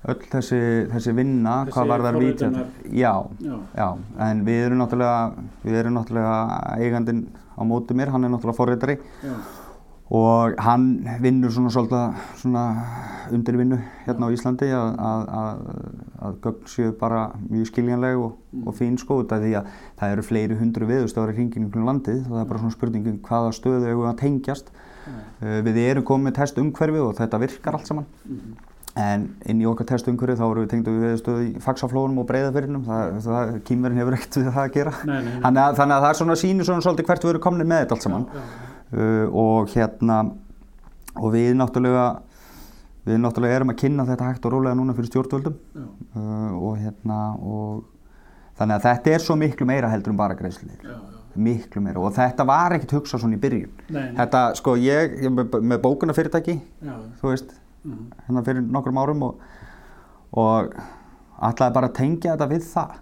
öll 0.05 0.21
þessi, 0.29 0.57
þessi 0.91 1.13
vinna 1.17 1.53
Þessi 1.65 1.73
hvað 1.73 1.87
var 1.89 2.03
þar 2.05 2.17
forritunar- 2.19 2.67
já, 2.93 3.87
en 4.27 4.43
við 4.45 4.65
erum 4.67 4.77
náttúrulega 4.83 5.31
við 5.63 5.77
erum 5.79 5.95
náttúrulega 5.97 6.35
eigandinn 6.77 7.23
á 7.57 7.61
móti 7.65 7.95
mér, 7.97 8.11
hann 8.13 8.23
er 8.23 8.29
náttúrulega 8.29 8.55
forritari. 8.59 8.97
Já, 9.23 9.33
og 10.13 10.53
hann 10.61 11.07
vinnur 11.21 11.49
svona 11.49 11.71
svolítið 11.73 12.25
svona 12.37 12.63
undirvinnu 13.33 13.79
hérna 14.05 14.27
á 14.29 14.33
Íslandi 14.35 14.67
að, 14.69 14.99
að, 15.01 15.23
að, 15.39 15.63
að 16.27 16.35
gögn 16.43 16.69
séu 16.69 16.91
bara 16.99 17.23
mjög 17.49 17.71
skiljanleg 17.71 18.21
og, 18.21 18.35
og 18.61 18.77
fín 18.77 18.99
sko 19.01 19.23
af 19.23 19.41
því 19.41 19.55
að 19.57 19.71
það 19.97 20.13
eru 20.13 20.27
fleiri 20.27 20.59
hundru 20.59 20.89
viðustöðar 20.91 21.33
í 21.33 21.39
hringinu 21.39 21.71
um 21.71 21.89
landið. 21.89 22.21
Og 22.27 22.35
það 22.35 22.43
er 22.43 22.51
bara 22.51 22.61
svona 22.61 22.77
spurningum 22.77 23.17
hvaða 23.25 23.57
stöðu 23.57 23.89
eigum 23.89 24.03
við 24.03 24.11
að 24.11 24.21
tengjast. 24.21 24.71
Uh, 25.05 25.59
við 25.65 25.81
erum 25.85 26.05
komið 26.05 26.29
með 26.29 26.37
testumhverfi 26.39 27.01
og 27.01 27.17
þetta 27.17 27.41
virkar 27.41 27.79
allt 27.79 27.91
saman. 27.91 28.07
Mhm. 28.25 28.55
en 28.95 29.23
inn 29.43 29.59
í 29.59 29.65
okkar 29.67 29.89
testumhverfi 29.89 30.37
þá 30.39 30.43
erum 30.45 30.63
við 30.63 30.69
tengdu 30.71 30.91
við 30.93 31.01
viðustöðu 31.03 31.41
í 31.49 31.63
faxaflónum 31.65 32.21
og 32.21 32.27
breyðafyrinum 32.29 32.85
það, 32.85 33.17
það, 33.25 33.49
kýmverinn 33.67 33.99
hefur 33.99 34.15
ekkert 34.15 34.37
við 34.39 34.47
það 34.47 34.61
að 34.61 34.69
gera. 34.77 34.93
Nei, 35.01 35.17
nei, 35.17 35.33
nei. 35.33 35.41
að, 35.49 35.75
þannig 35.81 35.95
að 35.95 36.05
það 36.05 36.07
er 36.07 36.19
svona 36.21 36.37
sýnir 36.39 36.69
svona 36.69 36.85
svolítið 36.85 37.09
hvert 37.09 37.25
við 37.25 37.33
erum 37.33 37.43
komnið 37.43 37.69
með 37.73 37.81
þetta 37.83 37.97
allt 37.97 38.05
saman. 38.07 38.23
Já, 38.31 38.39
já, 38.39 38.64
uh, 38.93 39.25
og 39.31 39.71
hérna 39.73 40.21
og 41.15 41.31
við 41.33 41.53
náttúrulega 41.57 42.07
við 43.05 43.19
náttúrulega 43.21 43.59
erum 43.59 43.73
að 43.73 43.81
kynna 43.83 44.05
þetta 44.07 44.29
hægt 44.29 44.47
og 44.47 44.55
rólega 44.55 44.77
núna 44.77 44.95
fyrir 44.97 45.11
stjórnvöldum. 45.11 45.57
Uh, 46.15 46.55
og 46.57 46.79
hérna 46.81 47.19
og 47.37 47.83
þannig 48.57 48.79
að 48.79 48.87
þetta 48.87 49.13
er 49.13 49.25
svo 49.25 49.37
miklu 49.39 49.67
meira 49.69 49.91
heldur 49.91 50.13
en 50.13 50.19
bara 50.19 50.37
greiðslu 50.37 50.71
já, 50.71 50.89
já. 50.89 50.97
miklu 51.35 51.83
meira. 51.85 52.01
Og 52.01 52.15
þetta 52.15 52.47
var 52.47 52.75
ekkert 52.77 52.97
hugsað 52.97 53.23
svona 53.23 53.37
í 53.37 53.43
byrjun. 53.43 53.71
Nei, 53.89 54.01
nei. 54.01 54.17
þetta 54.19 54.43
sko 54.59 54.75
ég, 54.81 55.17
ég 55.25 55.35
með, 55.37 55.59
með 55.61 55.81
bókuna 55.85 56.17
fyrirtæki 56.17 56.57
Já, 56.57 56.95
þú 57.21 57.31
veist 57.31 57.55
mhm, 57.85 58.05
hérna 58.27 58.45
fyrir 58.47 58.67
nokkrum 58.77 59.01
árum 59.03 59.25
og, 59.29 59.47
og 60.41 60.77
ætlaði 61.45 61.77
bara 61.77 61.93
tengja 61.93 62.33
þetta 62.33 62.51
við 62.55 62.69
það 62.71 63.01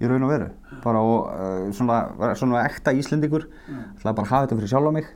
í 0.00 0.10
raun 0.10 0.26
og 0.26 0.32
veru. 0.32 0.48
Bara 0.84 1.02
og 1.04 1.30
uh, 1.30 1.68
svona, 1.76 2.00
svona 2.38 2.64
ekta 2.66 2.94
Íslendingur. 2.96 3.46
Ætlaði 3.68 4.18
bara 4.18 4.26
að 4.26 4.32
hafa 4.32 4.46
þetta 4.46 4.58
fyrir 4.60 4.72
sjálf 4.72 4.90
á 4.90 4.96
mig 4.96 5.08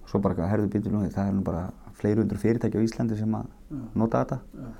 og 0.00 0.12
svo 0.12 0.20
bara 0.24 0.48
herðu 0.50 0.70
býtur 0.72 0.94
nú 0.94 1.02
það 1.06 1.26
er 1.26 1.34
nú 1.36 1.42
bara 1.46 1.66
fleiri 2.00 2.22
hundru 2.22 2.38
fyrirtæki 2.40 2.80
á 2.80 2.86
Íslandi 2.86 3.18
sem 3.18 3.34
að 3.36 3.50
nota 3.94 4.24
þetta. 4.24 4.70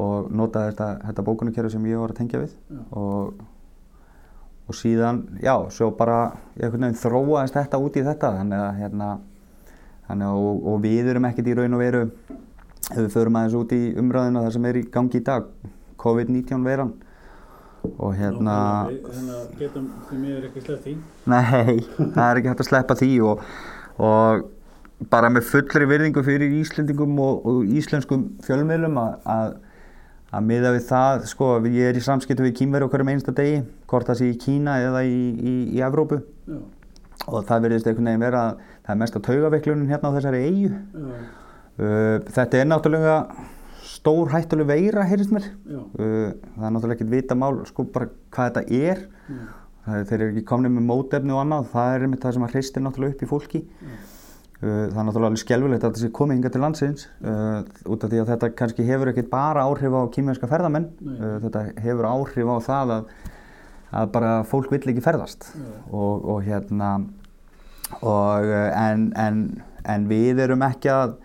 Og 0.00 0.28
nota 0.30 0.66
þetta, 0.68 0.90
þetta 1.08 1.24
bókunarkerfi 1.26 1.72
sem 1.72 1.88
ég 1.90 1.98
var 1.98 2.12
að 2.12 2.20
tengja 2.20 2.42
við. 2.42 2.52
Og, 2.96 3.40
og 4.70 4.76
síðan, 4.78 5.24
já, 5.42 5.56
svo 5.74 5.90
bara 5.98 6.20
einhvern 6.54 6.86
veginn 6.86 7.00
þróaðist 7.00 7.58
þetta 7.58 7.82
út 7.82 7.98
í 7.98 8.06
þetta. 8.06 8.36
Þannig 8.38 8.62
að 8.68 8.78
hérna 8.84 9.10
þannig 10.10 10.26
að, 10.26 10.44
og, 10.44 10.62
og 10.70 10.80
við 10.84 11.10
erum 11.12 11.26
ekkert 11.28 11.50
í 11.50 11.56
raun 11.58 11.76
og 11.76 11.82
veru 11.84 12.04
ef 12.90 12.96
við 12.98 13.12
förum 13.14 13.38
aðeins 13.38 13.58
út 13.58 13.74
í 13.76 13.80
umræðina 14.00 14.42
það 14.44 14.54
sem 14.56 14.66
er 14.70 14.78
í 14.80 14.86
gangi 14.90 15.20
í 15.20 15.26
dag 15.26 15.46
COVID-19 16.00 16.66
veiran 16.66 16.92
og 17.88 18.14
hérna 18.18 18.54
Þannig 18.90 19.34
að 19.36 19.50
getum 19.60 19.90
því 20.08 20.20
miður 20.20 20.46
ekki 20.50 20.64
sleppt 20.64 20.86
því. 20.86 20.94
Nei, 21.32 21.76
það 21.98 22.24
er 22.26 22.40
ekki 22.40 22.52
hægt 22.52 22.64
að 22.64 22.68
sleppa 22.68 22.96
því 23.00 23.10
og, 23.30 23.44
og 24.00 24.46
bara 25.12 25.30
með 25.32 25.48
fullri 25.48 25.88
virðingu 25.88 26.24
fyrir 26.26 26.56
Íslendingum 26.60 27.20
og, 27.24 27.46
og 27.48 27.70
íslenskum 27.78 28.26
fjölmiðlum 28.44 28.98
að, 29.00 29.14
að, 29.34 29.54
miða 30.48 30.74
við 30.76 30.84
það, 30.90 31.24
sko, 31.30 31.52
ég 31.68 31.88
er 31.88 32.00
í 32.00 32.04
samskiptu 32.04 32.44
við 32.44 32.58
kýmveri 32.60 32.86
okkur 32.88 33.04
um 33.04 33.12
einsta 33.14 33.34
degi, 33.36 33.62
hvort 33.88 34.10
það 34.10 34.20
sé 34.20 34.28
í 34.32 34.36
Kína 34.40 34.76
eða 34.84 35.04
í, 35.08 35.16
í, 35.40 35.54
í 35.78 35.84
Evrópu 35.86 36.20
Já, 36.20 36.60
og 37.28 37.46
það 37.48 37.64
verðist 37.66 37.88
einhvern 37.88 38.10
veginn 38.10 38.24
vera 38.24 38.42
að 38.48 38.60
það 38.84 38.92
er 38.94 39.00
mesta 39.02 39.22
taugaveiklunum 39.24 39.88
hérna 39.90 40.12
á 40.12 40.16
þessari 40.16 40.42
eigu. 40.48 40.70
Uh, 41.80 42.16
þetta 42.28 42.60
er 42.60 42.68
náttúrulega 42.68 43.16
stór 43.90 44.30
hættuleg 44.34 44.68
veira, 44.70 45.06
heyrðist 45.08 45.34
mér. 45.34 45.48
Uh, 45.66 46.30
það 46.56 46.68
er 46.68 46.76
náttúrulega 46.76 46.98
ekkert 46.98 47.14
vita 47.16 47.38
mál, 47.38 47.58
sko, 47.68 47.86
bara 47.94 48.10
hvað 48.30 48.52
þetta 48.52 48.84
er. 48.90 49.02
já, 49.30 49.42
er, 49.90 50.06
þeir 50.06 50.20
eru 50.20 50.30
ekki 50.34 50.46
komnið 50.52 50.76
með 50.76 50.88
mótefni 50.92 51.34
og 51.34 51.42
annað, 51.42 51.68
það 51.74 51.96
er 51.96 52.06
einmitt 52.06 52.24
það 52.24 52.36
sem 52.36 52.46
að 52.46 52.56
hreistir 52.56 52.84
náttúrulega 52.86 53.16
upp 53.16 53.26
í 53.26 53.30
fólki. 53.34 53.62
já, 53.80 53.98
Uh, 54.60 54.90
það 54.90 54.98
er 55.00 55.04
náttúrulega 55.08 55.28
alveg 55.30 55.40
skelvilegt 55.40 55.84
að 55.86 55.88
þetta 55.94 56.00
sé 56.02 56.08
komið 56.12 56.36
hinga 56.36 56.48
til 56.52 56.60
landsins 56.60 57.04
uh, 57.24 57.60
út 57.88 58.02
af 58.04 58.10
því 58.12 58.18
að 58.20 58.26
þetta 58.34 58.48
kannski 58.58 58.84
hefur 58.84 59.08
ekkert 59.08 59.30
bara 59.32 59.62
áhrif 59.64 59.94
á 59.96 60.12
kýmverska 60.12 60.50
ferðamenn. 60.50 60.90
Uh, 61.00 61.38
þetta 61.46 61.62
hefur 61.80 62.08
áhrif 62.10 62.50
á 62.52 62.56
það 62.66 62.92
að, 62.92 63.14
að 64.02 64.10
bara 64.18 64.34
fólk 64.50 64.68
vill 64.74 64.82
ekki 64.92 65.04
ferðast 65.06 65.48
og, 65.88 66.28
og 66.34 66.44
hérna 66.44 66.90
og, 68.02 68.50
uh, 68.52 68.68
en, 68.82 69.08
en, 69.16 69.40
en 69.88 70.04
við 70.12 70.44
erum 70.44 70.66
ekki 70.68 70.92
að 70.92 71.16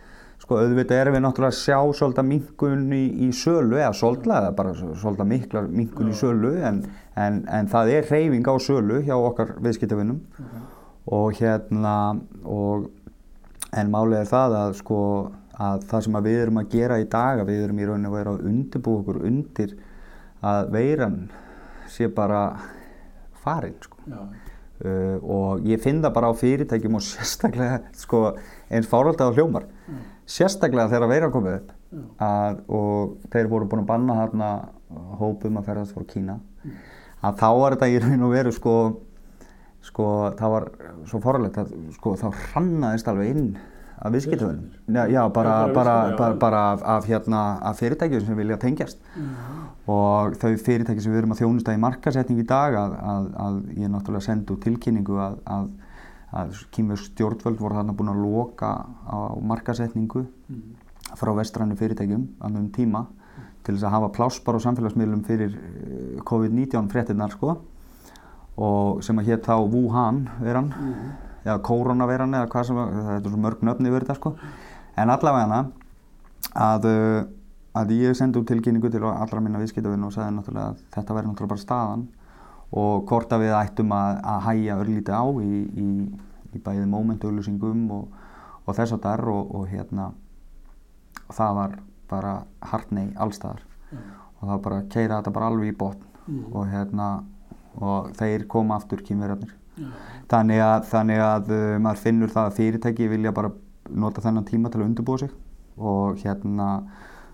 sko 0.45 0.60
auðvitað 0.62 0.99
erum 1.01 1.15
við 1.15 1.23
náttúrulega 1.25 1.53
að 1.55 1.58
sjá 1.58 1.77
svolítið 1.97 2.27
minkun 2.29 2.84
í, 2.93 3.05
í 3.25 3.29
sölu 3.34 3.79
eða 3.79 3.95
svolítið 3.97 4.51
bara 4.60 4.73
svolítið 4.77 5.29
mikla 5.31 5.63
minkun 5.65 6.12
í 6.12 6.17
sölu 6.19 6.51
en, 6.69 6.84
en, 7.17 7.39
en 7.49 7.69
það 7.71 7.93
er 7.95 8.12
reyfing 8.13 8.45
á 8.45 8.55
sölu 8.62 8.99
hjá 9.08 9.15
okkar 9.17 9.55
viðskiptavinnum 9.65 10.21
ok, 10.21 10.62
og 11.17 11.41
hérna 11.41 11.95
og 12.45 12.86
en 13.73 13.91
málið 13.91 14.21
er 14.21 14.29
það 14.29 14.60
að 14.60 14.77
sko 14.84 15.01
að 15.55 15.89
það 15.89 16.05
sem 16.05 16.19
að 16.19 16.29
við 16.29 16.39
erum 16.43 16.62
að 16.62 16.71
gera 16.75 17.01
í 17.01 17.10
dag 17.10 17.41
að 17.41 17.49
við 17.49 17.65
erum 17.65 17.81
í 17.81 17.89
rauninu 17.89 18.12
að 18.12 18.17
vera 18.19 18.36
að 18.36 18.47
undirbúa 18.51 19.01
okkur 19.01 19.21
undir 19.25 19.77
að 20.45 20.73
veiran 20.75 21.21
sé 21.89 22.10
bara 22.13 22.41
farin 23.41 23.77
sko. 23.81 23.97
já, 24.05 24.19
uh, 24.86 25.17
og 25.21 25.65
ég 25.65 25.81
finn 25.81 26.03
það 26.03 26.17
bara 26.17 26.29
á 26.29 26.34
fyrirtækjum 26.38 26.99
og 26.99 27.05
sérstaklega 27.08 27.79
sko 28.03 28.27
eins 28.69 28.89
fárölda 28.91 29.29
á 29.29 29.34
hljómar. 29.34 29.65
Já, 29.88 30.03
sérstaklega 30.25 30.89
þegar 30.91 31.11
veiran 31.11 31.33
komið 31.33 31.57
upp 31.59 31.71
já, 31.71 32.01
að, 32.25 32.61
og 32.67 33.15
þeir 33.33 33.49
voru 33.51 33.67
búin 33.71 33.83
að 33.83 33.89
banna 33.91 34.17
hérna 34.21 34.49
hópum 35.19 35.59
að 35.59 35.69
ferðast 35.69 35.95
frá 35.95 36.05
Kína 36.09 36.39
að 37.25 37.38
þá 37.41 37.47
var 37.59 37.75
þetta 37.75 37.89
í 37.93 37.99
raun 38.03 38.25
og 38.27 38.33
veru 38.33 38.51
sko, 38.55 38.73
sko 39.85 40.09
það 40.39 40.53
var 40.55 40.67
svo 41.09 41.21
forðilegt 41.23 41.61
að 41.61 41.71
sko 41.95 42.15
þá 42.21 42.27
hrannaðist 42.41 43.07
alveg 43.11 43.31
inn 43.35 43.47
af 43.95 44.11
viðskiptavinnum. 44.11 44.65
Já, 44.91 45.05
já, 45.07 45.21
bara, 45.33 45.53
Já, 45.55 45.73
bara 45.73 45.93
já. 46.09 46.15
bara, 46.19 46.35
bara 46.41 46.63
af, 46.73 46.81
af, 46.83 47.05
hérna, 47.07 47.43
af 47.63 47.77
fyrirtækjum 47.79 48.25
sem 48.27 48.38
vilja 48.38 48.57
tengjast 48.61 48.99
já, 49.15 49.23
og 49.88 50.35
þau 50.41 50.51
fyrirtæki 50.65 51.01
sem 51.05 51.13
við 51.13 51.21
erum 51.21 51.31
að 51.33 51.39
þjónusta 51.43 51.73
í 51.77 51.79
markasetning 51.81 52.41
í 52.43 52.47
dag 52.49 52.75
að, 52.75 52.97
að, 53.13 53.29
að 53.45 53.57
ég 53.79 53.93
náttúrulega 53.93 54.27
sendi 54.27 54.51
út 54.53 54.65
tilkynningu 54.67 55.15
að, 55.23 55.38
að, 56.31 56.39
að 56.41 56.63
kýmur 56.75 57.01
stjórnvöld 57.01 57.59
voru 57.61 57.79
þarna 57.79 57.95
búin 57.97 58.13
að 58.13 58.23
loka 58.23 58.71
á 59.05 59.17
markasetningu 59.41 60.25
mhm, 60.25 60.65
frá 61.15 61.31
vestrænu 61.38 61.77
fyrirtækjum 61.79 62.27
annum 62.45 62.71
tíma 62.75 63.05
til 63.65 63.75
þess 63.75 63.88
að 63.88 63.95
hafa 63.95 64.11
pláss 64.13 64.41
bara 64.45 64.59
á 64.61 64.65
samfélagsmiðlum 64.65 65.23
fyrir 65.25 65.55
eh, 65.55 66.19
COVID-19 66.27 66.91
fréttinnar 66.91 67.33
sko. 67.33 67.55
Og 68.55 69.01
sem 69.03 69.17
að 69.19 69.31
hétt 69.31 69.47
þá 69.47 69.57
Wuhan 69.67 70.21
veran 70.39 70.69
eða 71.43 71.57
koronaveran 71.65 72.38
eða 72.38 72.49
hvað 72.51 72.69
sem 72.69 72.77
það 72.79 73.09
er 73.15 73.25
svo 73.25 73.39
mörg 73.41 73.65
nöfni 73.67 73.91
verið 73.91 74.07
þetta 74.07 74.19
sko. 74.19 74.35
En 74.95 75.11
allavega 75.11 75.47
hana 75.49 75.59
að, 76.55 76.88
uh, 76.88 77.25
að 77.75 77.91
ég 77.97 78.15
sendi 78.15 78.39
út 78.39 78.47
tilkynningu 78.47 78.91
til 78.93 79.03
allra 79.09 79.41
minna 79.43 79.59
viðskiptavinn 79.59 80.07
og 80.07 80.13
sagði 80.15 80.38
náttúrulega 80.38 80.69
að 80.71 80.85
þetta 80.95 81.17
væri 81.17 81.29
náttúrulega 81.29 81.51
bara 81.51 81.65
staðan 81.65 82.05
og 82.71 83.06
hvort 83.10 83.34
að 83.34 83.45
við 83.45 83.56
ættum 83.60 83.93
að, 83.95 84.21
að 84.34 84.39
hæja 84.47 84.78
örlítið 84.82 85.17
á 85.17 85.25
í, 85.41 85.60
í, 85.86 85.89
í 86.56 86.62
bæðið 86.63 86.88
mómentauðlusingum 86.93 87.84
og, 87.95 88.23
og 88.65 88.78
þess 88.78 88.97
að 88.97 89.04
þar 89.06 89.30
og, 89.34 89.54
og 89.60 89.67
hérna 89.71 90.10
og 91.25 91.38
það 91.38 91.60
var 91.60 91.78
bara 92.10 92.34
hartnei 92.71 93.06
allstaðar 93.17 93.62
og 93.91 94.41
það 94.41 94.51
var 94.54 94.65
bara 94.69 94.82
að 94.82 94.89
keira 94.93 95.19
þetta 95.19 95.36
bara 95.38 95.51
alveg 95.51 95.71
í 95.71 95.78
botn 95.78 96.49
og 96.51 96.65
hérna 96.71 97.12
og 97.75 98.12
þeir 98.17 98.47
koma 98.49 98.80
aftur 98.80 99.04
kýmverjarnir 99.06 99.54
þannig 100.32 100.62
að, 100.63 100.86
þannig 100.91 101.21
að 101.21 101.51
uh, 101.54 101.63
maður 101.84 102.04
finnur 102.04 102.32
það 102.34 102.49
að 102.49 102.58
fyrirtæki 102.60 103.10
vilja 103.12 103.34
bara 103.36 103.51
nota 103.89 104.23
þennan 104.23 104.47
tíma 104.47 104.71
til 104.71 104.82
að 104.82 104.88
undirbúa 104.89 105.21
sig. 105.21 105.34
Og 105.75 106.21
hérna 106.23 106.69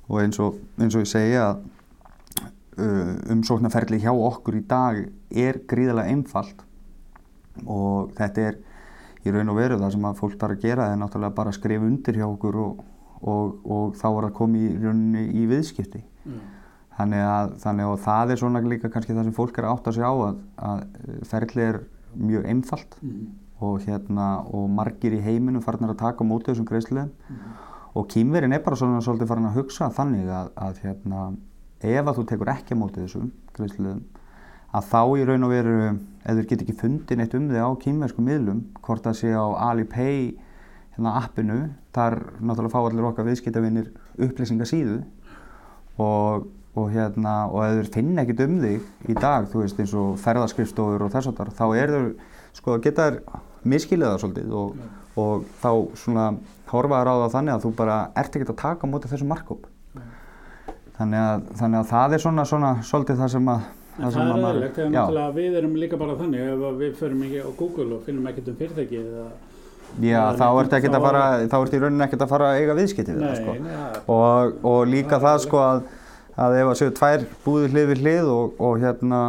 og 0.10 0.18
eins 0.24 0.40
og, 0.42 0.58
eins 0.82 0.98
og 0.98 1.06
ég 1.06 1.12
segja 1.12 1.44
að 1.52 1.62
uh, 2.82 3.14
umsóknarferli 3.36 4.02
hjá 4.02 4.12
okkur 4.12 4.58
í 4.60 4.64
dag 4.68 5.04
er 5.32 5.62
gríðarlega 5.70 6.14
einfalt 6.14 6.64
og 7.66 8.14
þetta 8.18 8.48
er 8.50 8.60
í 9.26 9.34
raun 9.34 9.52
og 9.54 9.60
veru 9.60 9.78
það 9.82 9.94
sem 9.96 10.08
að 10.10 10.22
fólk 10.22 10.40
þarf 10.42 10.58
að 10.58 10.64
gera 10.66 10.88
er 10.90 10.98
náttúrulega 11.02 11.38
bara 11.38 11.52
að 11.52 11.60
skrifa 11.60 11.88
undir 11.88 12.18
hjá 12.18 12.26
okkur 12.28 12.58
og, 12.62 12.82
og, 13.22 13.60
og 13.66 13.94
þá 14.00 14.08
er 14.10 14.28
að 14.30 14.36
koma 14.40 14.58
í 14.58 14.72
rauninni 14.80 15.28
í 15.38 15.46
viðskipti. 15.52 16.02
Þannig 16.98 17.24
að, 17.26 17.54
þannig 17.64 17.88
að 17.88 18.02
það 18.06 18.32
er 18.32 18.42
svona 18.42 18.62
líka 18.66 18.90
kannski 18.94 19.16
það 19.16 19.28
sem 19.30 19.38
fólk 19.38 19.58
er 19.58 19.68
að 19.68 19.76
átta 19.78 19.94
sig 19.96 20.06
á 20.06 20.14
að, 20.14 20.42
að 20.70 20.82
ferli 21.30 21.64
er 21.66 21.80
mjög 22.18 22.48
einfalt 22.52 22.98
og 23.62 23.86
hérna 23.86 24.28
og 24.50 24.70
margir 24.74 25.14
í 25.16 25.22
heiminum 25.22 25.64
farnir 25.64 25.94
að 25.94 26.02
taka 26.02 26.26
á 26.26 26.30
móti 26.30 26.52
þessum 26.52 26.68
greiðsluðum 26.70 27.12
og 27.96 28.08
kýmverin 28.12 28.56
er 28.56 28.64
bara 28.66 28.80
svona 28.80 29.02
svolítið 29.04 29.30
farin 29.30 29.50
að 29.50 29.58
hugsa 29.60 29.90
þannig 29.94 30.30
að, 30.32 30.50
að 30.56 30.82
hérna 30.84 31.22
ef 31.82 32.08
að 32.08 32.18
þú 32.18 32.26
tekur 32.32 32.52
ekki 32.56 32.78
á 32.78 32.82
móti 32.82 33.04
þessum 33.04 33.32
greiðsluðum 33.56 34.02
að 34.72 34.88
þá 34.92 35.02
í 35.20 35.26
raun 35.28 35.48
og 35.48 35.52
veru 35.52 35.76
ef 36.22 36.38
þú 36.38 36.46
get 36.48 36.64
ekki 36.64 36.78
fundið 36.80 37.20
neitt 37.20 37.36
um 37.36 37.50
þig 37.50 37.66
á 37.66 37.70
kýmversku 37.82 38.24
miðlum 38.24 38.64
hvort 38.86 39.04
það 39.06 39.18
sé 39.20 39.34
á 39.34 39.46
Alipay 39.68 40.32
hérna 40.96 41.16
appinu 41.20 41.60
þar 41.96 42.18
náttúrulega 42.40 42.74
fá 42.74 42.80
allir 42.82 43.08
okkar 43.10 43.28
viðskiptavinir 43.28 43.92
upplýsingasíðu. 44.22 45.02
Og, 46.02 46.48
og 46.78 46.88
hérna 46.94 47.34
og 47.52 47.66
ef 47.66 47.82
þú 47.82 47.94
finn 47.98 48.22
ekkit 48.22 48.46
um 48.46 48.60
þig 48.62 49.12
í 49.12 49.16
dag 49.18 49.50
þú 49.52 49.66
veist 49.66 49.82
eins 49.82 49.96
og 49.98 50.16
ferðarskrifstofur 50.22 51.04
og 51.04 51.12
þess 51.14 51.32
að 51.32 51.42
þar 51.42 51.52
þá 51.58 51.66
er 51.82 51.94
þau 51.96 52.06
sko 52.56 52.78
geta 52.84 53.10
þær 53.10 53.20
miskilið 53.68 54.08
það 54.08 54.22
svolítið 54.24 54.56
og, 54.62 54.80
og 55.20 55.44
þá 55.62 55.72
svona 56.00 56.30
horfaður 56.72 57.12
á 57.12 57.16
það 57.26 57.36
þannig 57.36 57.54
að 57.56 57.66
þú 57.66 57.74
bara 57.82 58.00
ert 58.16 58.40
ekkert 58.40 58.54
að 58.56 58.62
taka 58.64 58.88
á 58.88 58.92
móti 58.92 59.12
þessu 59.12 59.28
markkóp 59.28 59.68
þannig 60.96 61.20
að, 61.20 61.46
þannig 61.60 61.80
að 61.82 61.92
það 61.92 62.16
er 62.16 62.24
svona, 62.24 62.48
svona 62.48 62.72
svolítið 62.88 63.22
það 63.22 63.34
sem 63.36 63.52
að 63.52 63.70
það, 64.02 64.18
það 64.18 64.34
er 64.34 64.50
aðlegt, 64.50 64.82
þegar 64.82 65.38
við 65.38 65.56
erum 65.62 65.80
líka 65.84 66.02
bara 66.02 66.18
þannig 66.20 66.44
ef 66.48 66.68
við 66.82 67.00
förum 67.00 67.24
ekki 67.28 67.46
á 67.46 67.50
Google 67.62 67.88
og 67.96 68.04
finnum 68.08 68.28
ekkert 68.32 68.52
um 68.52 68.60
fyrirtæki 68.60 69.02
eða 69.02 69.30
Já, 70.00 70.22
þá 70.40 70.46
ertu 70.62 70.78
ekkert 70.78 70.96
að 70.96 71.04
fara, 71.04 71.24
þá 71.52 71.56
ertu 71.58 71.76
í 71.76 71.80
rauninni 71.82 72.06
ekkert 72.06 72.22
að 72.24 72.30
fara 72.32 72.52
að 72.52 72.62
eiga 72.62 72.76
viðskipti 72.78 73.16
við 73.16 73.26
það 73.26 73.40
sko. 73.42 73.56
Og, 74.14 74.54
og 74.72 74.78
líka 74.88 75.18
það, 75.18 75.26
það 75.26 75.42
sko 75.46 75.64
að, 75.66 75.82
að 76.46 76.60
ef 76.62 76.70
að 76.72 76.78
séu 76.80 76.94
tvær 76.96 77.26
búðir 77.44 77.74
hlið 77.74 77.90
við 77.90 78.04
hlið 78.06 78.30
og, 78.32 78.62
og 78.64 78.78
hérna 78.80 79.22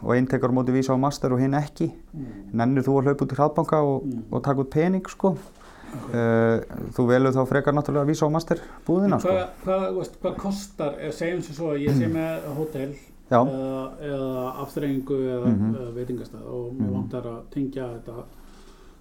og 0.00 0.12
einn 0.16 0.28
tekar 0.28 0.52
móti 0.54 0.74
vísa 0.74 0.96
á 0.96 0.98
master 0.98 1.34
og 1.34 1.42
hinn 1.42 1.54
ekki 1.58 1.90
mm. 1.92 2.28
nennir 2.56 2.84
þú 2.86 2.98
að 2.98 3.10
hlaupa 3.10 3.26
út 3.26 3.34
í 3.34 3.38
hraðbanka 3.38 3.80
og, 3.86 4.06
mm. 4.06 4.22
og 4.32 4.44
taka 4.46 4.64
út 4.64 4.72
pening 4.72 5.10
sko 5.12 5.34
okay. 5.34 6.16
uh, 6.16 6.86
þú 6.96 7.06
velur 7.10 7.36
þá 7.36 7.40
frekar 7.50 7.76
náttúrulega 7.76 8.06
að 8.06 8.12
vísa 8.14 8.28
á 8.28 8.32
master 8.32 8.62
búðina 8.86 9.20
sko 9.20 9.36
Hvað 9.66 9.86
hva, 9.98 10.06
hva 10.24 10.34
kostar, 10.40 10.96
segjum 11.16 11.44
sem 11.44 11.58
svo 11.58 11.74
að 11.74 11.84
ég 11.84 12.00
sé 12.00 12.08
með 12.16 12.48
hótel 12.56 12.88
eða, 13.30 13.86
eða 14.10 14.52
afturrengu 14.64 15.18
eða, 15.22 15.46
mm 15.46 15.56
-hmm. 15.58 15.80
eða 15.80 15.96
veitingastað. 15.98 16.44
Og 16.46 16.72
mér 16.74 16.86
-hmm. 16.86 16.94
vantar 16.98 17.26
að 17.26 17.40
tengja 17.50 17.88
þetta 17.94 18.24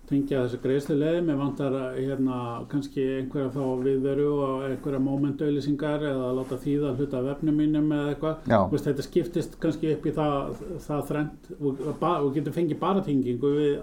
tengja 0.09 0.43
þessi 0.45 0.59
greiðslulegði, 0.63 1.21
mér 1.27 1.37
vantar 1.39 1.75
að 1.77 1.97
hérna 1.99 2.39
kannski 2.71 3.05
einhverja 3.19 3.51
þá 3.53 3.63
viðveru 3.85 4.27
og 4.41 4.65
einhverja 4.65 5.01
mómentauðlýsingar 5.05 6.05
eða 6.09 6.31
láta 6.37 6.57
þýða 6.63 6.93
hluta 6.97 7.21
vefnum 7.27 7.59
mínum 7.61 7.91
eða 7.93 8.13
eitthvað, 8.15 8.79
þetta 8.87 9.05
skiptist 9.05 9.57
kannski 9.61 9.93
upp 9.93 10.07
í 10.09 10.13
það, 10.17 10.63
það 10.87 11.03
þrend 11.11 11.49
og, 11.59 11.83
og 12.09 12.29
getur 12.37 12.55
fengið 12.55 12.79
bara 12.81 13.03
tengingu 13.05 13.51
við 13.57 13.75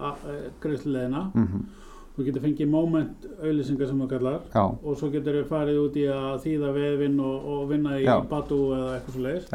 greiðslulegðina 0.65 1.23
mm 1.29 1.45
-hmm. 1.45 1.69
og 2.17 2.25
getur 2.25 2.47
fengið 2.49 2.73
mómentauðlýsingar 2.75 3.93
sem 3.93 4.03
það 4.03 4.11
kallar. 4.17 4.41
Já. 4.55 4.65
og 4.83 4.99
svo 4.99 5.13
getur 5.15 5.39
við 5.39 5.47
farið 5.53 5.79
út 5.85 6.01
í 6.01 6.09
að 6.11 6.43
þýða 6.47 6.73
vefin 6.81 7.21
og, 7.21 7.47
og 7.55 7.69
vinna 7.71 8.01
í 8.01 8.11
batu 8.31 8.61
eða 8.75 8.91
eitthvað 8.97 9.15
svo 9.15 9.23
leiðis 9.29 9.49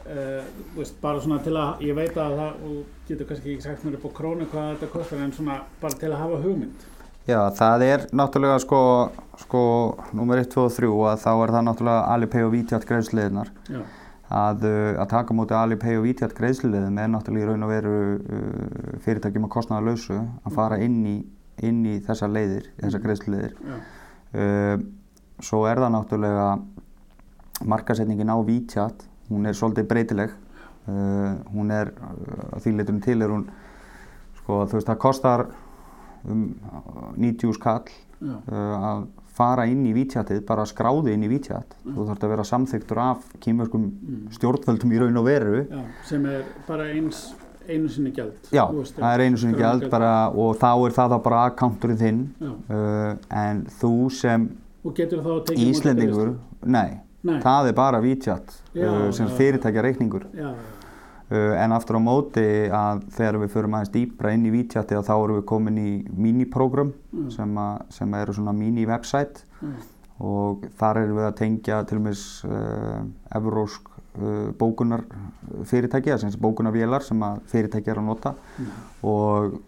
Uh, 0.00 0.46
veist, 0.76 0.96
bara 1.02 1.20
svona 1.20 1.40
til 1.44 1.52
að, 1.54 1.82
ég 1.84 1.96
veit 1.98 2.16
að 2.16 2.38
það 2.38 2.64
og 2.70 2.78
getur 3.08 3.28
kannski 3.28 3.52
ekki 3.52 3.66
sagt 3.66 3.84
mér 3.84 3.98
upp 3.98 4.08
á 4.08 4.16
krónu 4.16 4.48
hvað 4.50 4.72
þetta 4.72 4.88
kostar 4.94 5.22
en 5.24 5.34
svona 5.36 5.60
bara 5.82 5.98
til 6.00 6.10
að 6.10 6.22
hafa 6.22 6.40
hugmynd. 6.44 6.86
Já, 7.28 7.40
það 7.54 7.84
er 7.84 8.04
náttúrulega 8.16 8.60
sko, 8.62 8.80
sko 9.42 9.62
nummer 10.16 10.40
1, 10.40 10.48
2 10.54 10.62
og 10.64 10.72
3 10.72 10.92
að 11.10 11.18
þá 11.24 11.30
er 11.32 11.52
það 11.54 11.66
náttúrulega 11.66 12.14
Alipay 12.14 12.46
og 12.46 12.54
Vítjátt 12.54 12.86
greiðsliðinar 12.88 13.50
að, 14.30 14.64
að 14.96 15.10
taka 15.12 15.36
mútið 15.36 15.58
Alipay 15.58 15.98
og 15.98 16.06
Vítjátt 16.08 16.34
greiðsliðum 16.38 16.98
er 17.02 17.12
náttúrulega 17.12 17.44
í 17.44 17.50
raun 17.50 17.66
og 17.66 17.72
veru 17.74 17.94
uh, 18.16 18.96
fyrirtækjum 19.04 19.46
að 19.46 19.52
kostnaða 19.52 19.90
lausu 19.90 20.16
að 20.16 20.56
fara 20.56 20.80
inn 20.80 20.98
í, 21.06 21.16
inn 21.66 21.84
í 21.86 21.98
þessa 22.06 22.30
leiðir, 22.30 22.70
þessa 22.80 23.02
greiðsliðir 23.04 23.54
uh, 23.68 24.74
svo 25.44 25.62
er 25.68 25.84
það 25.84 25.94
náttúrulega 25.98 26.48
markasetningin 27.68 28.32
á 28.32 28.38
Vítjátt 28.48 29.09
hún 29.30 29.46
er 29.46 29.56
svolítið 29.56 29.88
breytileg. 29.90 30.36
Uh, 30.90 31.36
hún 31.54 31.70
er 31.74 31.92
uh, 31.92 32.56
að 32.56 32.64
því 32.64 32.76
leitunum 32.78 33.02
til 33.04 33.18
er 33.20 33.32
hún 33.32 33.42
sko 34.40 34.62
þú 34.66 34.78
veist 34.78 34.88
það 34.88 35.00
kostar 35.02 35.42
um 36.24 36.46
90 37.20 37.52
skall 37.56 37.90
uh, 38.24 38.38
að 38.50 39.02
fara 39.40 39.66
inn 39.70 39.84
í 39.88 39.92
vítjatið, 39.94 40.40
bara 40.48 40.64
skráði 40.68 41.14
inn 41.14 41.22
í 41.24 41.28
vítjat 41.30 41.76
mm. 41.84 41.92
þú 41.94 42.06
þarfst 42.08 42.24
að 42.26 42.32
vera 42.34 42.46
samþyktur 42.48 43.02
af 43.04 43.28
kýmverskum 43.44 43.84
mm. 43.84 44.24
stjórnvöldum 44.36 44.96
í 44.96 44.98
raun 45.00 45.20
og 45.20 45.28
veru. 45.28 45.62
Já, 45.68 45.84
sem 46.08 46.26
er 46.28 46.48
bara 46.66 46.88
eins 46.92 47.28
einu 47.70 47.90
sinni 47.92 48.10
gæld 48.16 48.48
Já, 48.50 48.64
veist, 48.72 48.96
það 48.96 49.12
er 49.12 49.24
einu 49.26 49.38
sinni 49.40 49.60
gæld 49.60 49.86
og 49.92 50.56
þá 50.58 50.70
er 50.72 50.96
það 50.96 51.14
þá 51.14 51.18
bara 51.28 51.44
akkánturinn 51.52 52.00
þinn. 52.00 52.24
Uh, 52.40 53.14
en 53.44 53.62
þú 53.80 53.94
sem 54.16 54.50
Íslendingur, 54.80 56.34
nei 56.64 57.02
Nei. 57.20 57.38
það 57.44 57.70
er 57.70 57.76
bara 57.76 58.00
vítjátt 58.00 58.52
uh, 58.80 59.10
sem 59.12 59.28
fyrirtækja 59.36 59.82
reikningur 59.84 60.24
uh, 60.32 60.54
en 61.30 61.74
aftur 61.76 61.98
á 61.98 62.02
móti 62.02 62.44
að 62.72 63.04
þegar 63.12 63.40
við 63.42 63.54
förum 63.54 63.76
aðeins 63.76 63.92
dýbra 63.94 64.32
inn 64.34 64.46
í 64.48 64.52
vítjátti 64.54 64.96
þá 64.96 65.14
erum 65.18 65.40
við 65.40 65.46
komin 65.52 65.80
í 65.80 65.90
mini-program 66.10 66.94
mm. 67.12 67.30
sem, 67.34 67.62
sem 67.92 68.16
eru 68.22 68.36
svona 68.38 68.54
mini-website 68.56 69.44
mm. 69.60 69.74
og 70.30 70.64
þar 70.80 71.02
erum 71.04 71.20
við 71.20 71.28
að 71.28 71.38
tengja 71.42 71.82
til 71.90 72.00
og 72.00 72.06
meins 72.08 72.24
uh, 72.48 73.02
evrósk 73.36 73.92
uh, 73.92 74.48
bókunar 74.56 75.04
fyrirtækja, 75.68 76.16
sem 76.22 76.32
bókunarvélar 76.40 77.04
sem 77.04 77.20
fyrirtækja 77.52 77.94
er 77.94 78.00
að 78.00 78.08
nota 78.08 78.32
mm. 78.32 78.72
og 79.12 79.60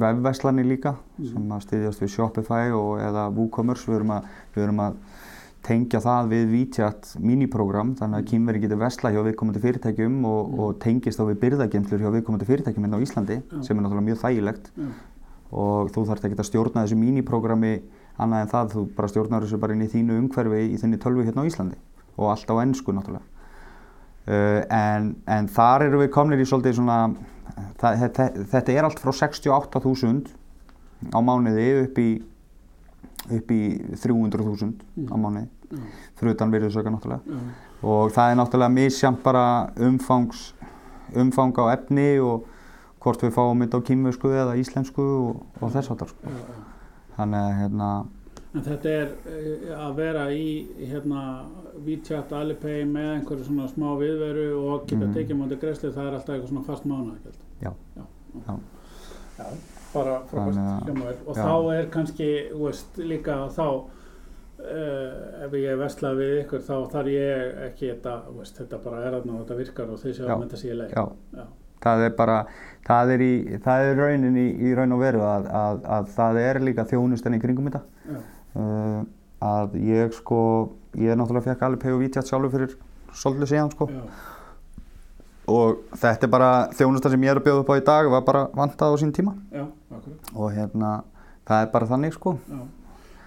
vefverslanir 0.00 0.64
líka 0.64 0.96
mm. 0.96 1.28
sem 1.28 1.52
að 1.52 1.68
styðjast 1.68 2.02
við 2.02 2.12
Shopify 2.16 2.72
og 2.72 3.04
eða 3.04 3.28
WooCommerce 3.36 3.90
við 3.90 4.00
erum 4.00 4.16
að, 4.16 4.32
við 4.56 4.66
erum 4.66 4.82
að 4.88 4.98
tengja 5.66 6.00
það 6.04 6.30
við 6.30 6.46
VChat 6.52 7.10
miniprogram 7.22 7.92
þannig 7.98 8.22
að 8.22 8.30
kýmveri 8.30 8.62
getur 8.62 8.80
vesla 8.80 9.12
hjá 9.14 9.20
viðkomandi 9.26 9.62
fyrirtækjum 9.64 10.16
og, 10.28 10.40
mm. 10.40 10.62
og 10.62 10.78
tengist 10.82 11.20
á 11.20 11.24
við 11.26 11.40
byrðagemtlur 11.42 12.04
hjá 12.04 12.10
viðkomandi 12.14 12.48
fyrirtækjum 12.48 12.86
hérna 12.86 13.00
á 13.00 13.04
Íslandi 13.04 13.38
mm. 13.40 13.62
sem 13.66 13.76
er 13.76 13.84
náttúrulega 13.84 14.08
mjög 14.08 14.20
þægilegt 14.22 14.70
mm. 14.76 14.92
og 15.62 15.92
þú 15.94 16.06
þarfst 16.10 16.28
ekki 16.28 16.38
að 16.38 16.48
stjórna 16.50 16.84
þessu 16.84 17.00
miniprogrammi 17.00 17.72
annað 18.16 18.44
en 18.44 18.52
það, 18.52 18.74
þú 18.74 18.84
bara 18.96 19.12
stjórnar 19.12 19.46
þessu 19.46 19.62
bara 19.62 19.76
inn 19.76 19.84
í 19.84 19.92
þínu 19.92 20.20
umhverfi 20.22 20.62
í 20.70 20.78
þinni 20.80 21.00
tölvu 21.02 21.26
hérna 21.26 21.44
á 21.44 21.48
Íslandi 21.50 21.80
og 22.16 22.30
allt 22.32 22.52
á 22.52 22.54
ennsku 22.62 22.94
náttúrulega 22.96 23.26
uh, 24.30 24.62
en, 24.72 25.10
en 25.26 25.50
þar 25.52 25.88
eru 25.88 26.04
við 26.04 26.14
komnir 26.14 26.40
í 26.40 26.48
svolítið 26.48 26.78
svona 26.78 27.00
það, 27.80 28.00
þetta, 28.04 28.30
þetta 28.54 28.76
er 28.76 28.88
allt 28.88 29.02
frá 29.02 29.12
68.000 29.12 30.32
á 31.12 31.18
mánuði 31.20 31.68
upp 31.82 32.00
í 32.00 32.08
upp 33.26 33.50
í 33.50 33.62
300.000 33.98 34.70
mm. 34.70 35.08
á 35.10 35.16
mánuði 35.18 35.48
mm. 35.70 35.86
fyrir 36.18 36.34
utan 36.34 36.52
virðusöka 36.54 36.90
náttúrulega 36.94 37.22
mm. 37.26 37.48
og 37.82 38.12
það 38.16 38.30
er 38.32 38.36
náttúrulega 38.40 38.74
misjamt 38.76 39.22
bara 39.22 39.44
umfangs, 39.76 40.54
umfang 41.14 41.56
á 41.62 41.64
efni 41.76 42.18
og 42.20 42.44
hvort 43.00 43.22
við 43.22 43.34
fáum 43.36 43.60
þetta 43.62 43.78
á 43.78 43.86
kýmversku 43.86 44.32
eða 44.34 44.56
íslensku 44.58 45.02
og, 45.02 45.42
og 45.60 45.70
þess 45.74 45.90
að 45.94 46.00
það 46.04 46.08
sko. 46.14 46.36
þannig 47.16 47.40
að 47.40 47.58
hérna 47.62 47.90
En 48.56 48.62
þetta 48.64 48.88
er 48.88 49.10
uh, 49.28 49.72
að 49.84 49.96
vera 49.98 50.22
í 50.32 50.44
hérna 50.88 51.22
WeChat, 51.84 52.30
Alipay 52.32 52.86
með 52.88 53.10
einhverju 53.18 53.44
svona 53.50 53.66
smá 53.68 53.90
viðveru 54.00 54.46
og 54.62 54.86
geta 54.88 55.04
Mhm. 55.04 55.12
tekið 55.12 55.36
mútið 55.36 55.58
greiðslu, 55.60 55.90
það 55.92 56.06
er 56.06 56.14
alltaf 56.16 56.34
eitthvað 56.34 56.48
svona 56.48 56.64
fast 56.64 56.86
mánaðagjald. 56.88 57.36
Já. 57.60 57.72
Já. 57.96 58.04
Já. 58.46 58.54
Já, 59.36 59.44
bara 59.92 60.14
frábært 60.30 60.56
Þannig 60.56 60.70
að- 60.72 60.86
hljóma 60.86 61.04
vel. 61.04 61.16
Og 61.26 61.36
já. 61.36 61.42
þá 61.44 61.74
er 61.76 61.86
kannski, 61.98 62.30
þú 62.54 62.62
veist, 62.64 62.96
líka 63.12 63.36
þá 63.52 63.66
uh, 64.60 65.44
ef 65.46 65.54
ég 65.60 65.78
vesla 65.80 66.12
við 66.16 66.32
ykkur 66.42 66.64
þá 66.66 66.74
þarf 66.92 67.12
ég 67.12 67.60
ekki 67.68 67.90
þetta, 67.90 68.16
veist, 68.36 68.58
þetta 68.60 68.80
bara 68.84 69.02
er 69.06 69.18
og 69.18 69.28
þetta 69.28 69.58
virkar 69.60 69.92
og 69.92 70.02
þið 70.02 70.16
séu 70.18 70.28
að 70.28 70.42
mynda 70.42 70.60
sér 70.60 70.78
leið. 70.80 70.94
Já, 70.96 71.40
Já. 71.40 71.46
það 71.86 72.06
er 72.06 72.16
bara, 72.20 72.38
það 72.86 73.12
er, 73.16 73.26
í, 73.26 73.34
það 73.66 73.90
er 73.90 74.00
raunin 74.02 74.40
í, 74.40 74.46
í 74.68 74.72
raun 74.78 74.96
og 74.96 75.02
veru 75.02 75.26
að, 75.26 75.50
að, 75.60 75.84
að 75.98 76.08
það 76.16 76.40
er 76.44 76.62
líka 76.70 76.88
þjónustan 76.92 77.36
í 77.36 77.42
kringum 77.42 77.70
þetta. 77.70 77.84
Uh, 78.56 79.02
að 79.46 79.76
ég 79.84 80.14
sko, 80.16 80.40
ég 80.96 81.18
náttúrulega 81.18 81.52
fekk 81.52 81.66
alveg 81.66 81.82
pegu 81.82 82.00
vítjátt 82.00 82.30
sjálfur 82.30 82.54
fyrir 82.54 82.78
svolítið 83.16 83.52
síðan 83.52 83.74
sko. 83.74 83.90
Já. 83.92 84.06
Og 85.46 85.84
þetta 85.94 86.26
er 86.26 86.30
bara 86.32 86.48
þjónustan 86.74 87.12
sem 87.14 87.26
ég 87.26 87.30
er 87.30 87.38
að 87.38 87.44
bjóða 87.46 87.62
upp 87.62 87.68
á 87.70 87.78
í 87.78 87.84
dag, 87.86 88.08
var 88.10 88.24
bara 88.26 88.46
vantað 88.56 88.96
á 88.96 89.00
sín 89.02 89.12
tíma. 89.14 89.36
Og 90.34 90.48
hérna, 90.56 90.96
það 91.46 91.62
er 91.62 91.70
bara 91.74 91.88
þannig 91.92 92.16
sko. 92.16 92.32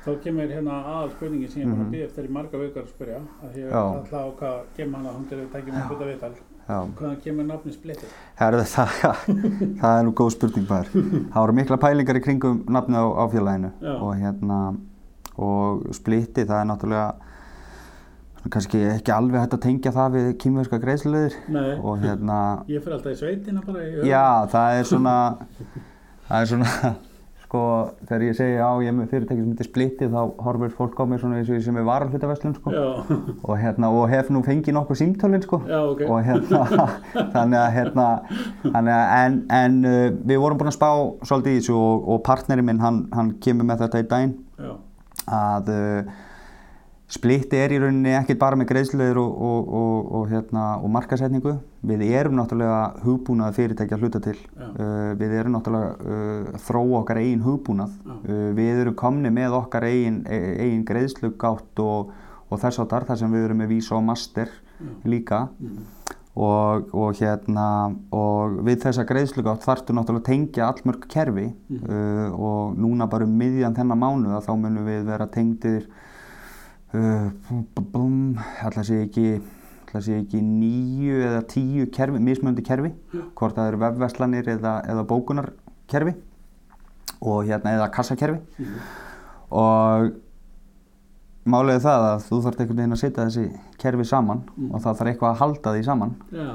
Þá 0.10 0.20
kemur 0.24 0.48
hérna 0.50 0.78
aðal 0.90 1.10
spurningi 1.14 1.48
sem 1.52 1.62
ég 1.62 1.68
er 1.68 1.74
Mhm. 1.76 1.86
að 1.86 1.92
býða 1.94 2.06
eftir 2.10 2.26
í 2.26 2.32
marga 2.34 2.58
vikar 2.64 2.84
að 2.84 2.94
spyrja 2.94 3.20
að 3.46 3.58
ég 3.60 3.70
Já. 3.70 3.84
ætla 4.00 4.18
á 4.20 4.28
hvað 4.40 4.56
kemur 4.78 4.96
hann 4.98 5.06
að 5.06 5.16
hún 5.20 5.28
til 5.30 5.38
að 5.38 5.52
tekja 5.54 5.74
mér 5.74 5.88
hluta 5.90 6.08
viðtal 6.10 6.32
hvaðan 6.70 7.22
kemur 7.24 7.46
nafni 7.50 7.72
splittið 7.74 8.12
Herðu, 8.40 8.64
það, 8.74 8.90
það 9.82 10.00
er 10.00 10.04
nú 10.06 10.12
góð 10.14 10.32
spurning 10.36 10.68
bara. 10.70 10.84
Það 11.34 11.40
voru 11.42 11.54
mikla 11.58 11.78
pælingar 11.82 12.20
í 12.20 12.22
kringum 12.26 12.60
nafni 12.70 12.96
á, 12.98 13.06
á 13.06 13.24
félaginu 13.30 13.72
Já. 13.82 13.94
og 14.02 14.16
hérna 14.22 14.60
og 15.38 15.86
splitti 15.96 16.46
það 16.46 16.62
er 16.62 16.68
náttúrulega 16.70 17.14
kannski 18.50 18.80
ekki 18.96 19.12
alveg 19.12 19.42
hægt 19.42 19.54
að 19.58 19.62
tengja 19.66 19.92
það 19.92 20.14
við 20.16 20.28
kýmverska 20.42 20.80
greiðsluður 20.82 21.34
og 21.84 22.00
hérna 22.04 22.38
ég 22.72 22.82
fyrir 22.84 22.96
alltaf 22.98 23.12
í 23.14 23.20
sveitina 23.20 23.62
bara 23.66 23.84
já 24.08 24.48
það 24.54 24.80
er 24.80 24.84
svona 24.94 25.16
það 26.30 26.42
er 26.42 26.46
svona 26.54 26.96
sko 27.50 27.62
þegar 28.06 28.24
ég 28.28 28.36
segi 28.38 28.58
á 28.62 28.70
ég 28.78 28.92
er 28.92 28.94
með 28.94 29.08
fyrirtæki 29.10 29.42
sem 29.42 29.54
heitir 29.56 29.68
splitti 29.68 30.10
þá 30.14 30.20
horfir 30.46 30.74
fólk 30.78 31.00
á 31.02 31.04
mig 31.10 31.22
svona 31.22 31.40
eins 31.40 31.50
og 31.50 31.58
ég 31.58 31.64
sem 31.66 31.80
er 31.82 31.88
varalhutaverslun 31.88 32.54
sko. 32.60 32.74
Og 33.42 33.56
hérna 33.58 33.90
og 33.90 34.06
hef 34.12 34.30
nú 34.30 34.44
fengið 34.46 34.76
nokkuð 34.78 35.00
símtölin 35.02 35.42
sko. 35.42 35.58
Já, 35.66 35.80
ok. 35.82 36.04
Og 36.06 36.22
hérna 36.28 36.62
þannig 37.34 37.58
að 37.58 37.70
hérna 37.74 38.08
þannig 38.68 38.94
að 38.94 39.16
en, 39.18 39.40
en 39.62 39.80
uh, 39.82 40.06
við 40.30 40.44
vorum 40.46 40.62
búin 40.62 40.70
að 40.70 40.78
spá 40.78 40.92
svolítið 41.26 41.58
í 41.58 41.64
þessu 41.64 41.80
og, 41.80 42.06
og 42.14 42.22
partnerinn 42.30 42.70
minn 42.70 42.84
hann, 42.86 43.02
hann 43.18 43.34
kemur 43.42 43.66
með 43.72 43.86
þetta 43.88 44.04
í 44.04 44.10
daginn. 44.14 44.36
Já, 44.60 44.74
að 45.40 45.74
uh, 45.74 46.18
splitti 47.10 47.58
er 47.58 47.74
í 47.74 47.80
rauninni 47.82 48.12
ekkert 48.14 48.40
bara 48.42 48.58
með 48.60 48.70
greiðsluður 48.70 49.20
og, 49.24 49.38
og, 49.50 49.70
og, 49.80 50.10
og, 50.20 50.24
hérna, 50.30 50.66
og 50.78 50.92
markasetningu 50.94 51.56
við 51.90 52.04
erum 52.12 52.36
náttúrulega 52.38 53.02
hugbúnað 53.02 53.56
fyrirtæki 53.58 53.96
að 53.96 54.04
hluta 54.04 54.22
til. 54.24 54.36
Uh, 54.60 55.16
við 55.18 55.34
erum 55.40 55.56
náttúrulega 55.58 55.96
uh, 55.98 56.60
þróa 56.68 57.02
okkar 57.02 57.22
eigin 57.24 57.46
hugbúnað. 57.46 57.96
Uh, 58.06 58.50
við 58.58 58.84
erum 58.84 58.98
komni 59.00 59.32
með 59.34 59.58
okkar 59.58 59.88
eigin, 59.90 60.22
eigin 60.30 60.84
greiðslugátt 60.86 61.82
og, 61.82 62.12
og 62.50 62.62
þess 62.62 62.84
áttar 62.84 63.08
þar 63.10 63.22
sem 63.24 63.34
við 63.34 63.48
erum 63.48 63.64
með 63.64 63.74
vísa 63.74 63.98
og 63.98 64.06
master 64.06 64.52
Já. 64.78 64.92
líka. 65.10 65.48
Og, 66.40 66.92
og 66.96 67.18
hérna 67.18 67.66
og 68.16 68.60
við 68.68 68.84
þessa 68.84 69.04
greiðslugátt 69.10 69.66
þarftu 69.66 69.96
náttúrulega 69.98 70.22
að 70.22 70.30
tengja 70.30 70.70
allmörg 70.70 71.10
kerfi. 71.10 71.48
Mhm. 71.74 71.90
uh, 71.90 72.38
og 72.38 72.78
núna 72.78 73.10
bara 73.10 73.26
um 73.26 73.34
miðjan 73.42 73.74
þennan 73.80 74.04
mánuð 74.06 74.38
að 74.38 74.46
þá 74.46 74.54
munum 74.62 74.88
við 74.92 75.10
vera 75.10 75.28
tengdir 75.34 75.90
ætla 76.94 78.82
að 78.82 78.88
sé 78.90 79.02
ekki 79.06 79.26
að 79.90 80.04
sé 80.06 80.18
ekki 80.22 80.40
níu 80.46 81.18
eða 81.26 81.42
tíu 81.50 81.88
kerfi, 81.94 82.20
mismöndi 82.22 82.62
kerfi 82.66 82.92
hvort 83.38 83.56
það 83.58 83.68
eru 83.72 83.80
vefverslanir 83.82 84.50
eða, 84.54 84.74
eða 84.86 85.04
bókunarkerfi 85.10 86.14
og 87.26 87.46
hérna 87.50 87.74
eða 87.78 87.90
kassakerfi. 87.92 88.40
Mhm. 88.60 88.80
og 89.50 90.12
málið 91.50 91.76
er 91.80 91.82
það 91.82 92.04
að 92.06 92.20
þú 92.28 92.38
þarf 92.46 92.60
einhvern 92.62 92.78
veginn 92.78 92.94
að 92.94 93.00
setja 93.02 93.26
þessi 93.26 93.46
kerfi 93.82 94.06
saman 94.06 94.44
Mm. 94.58 94.72
og 94.76 94.82
það 94.84 94.98
þarf 95.00 95.10
eitthvað 95.10 95.32
að 95.32 95.40
halda 95.40 95.74
því 95.74 95.84
saman. 95.86 96.12
Já, 96.32 96.50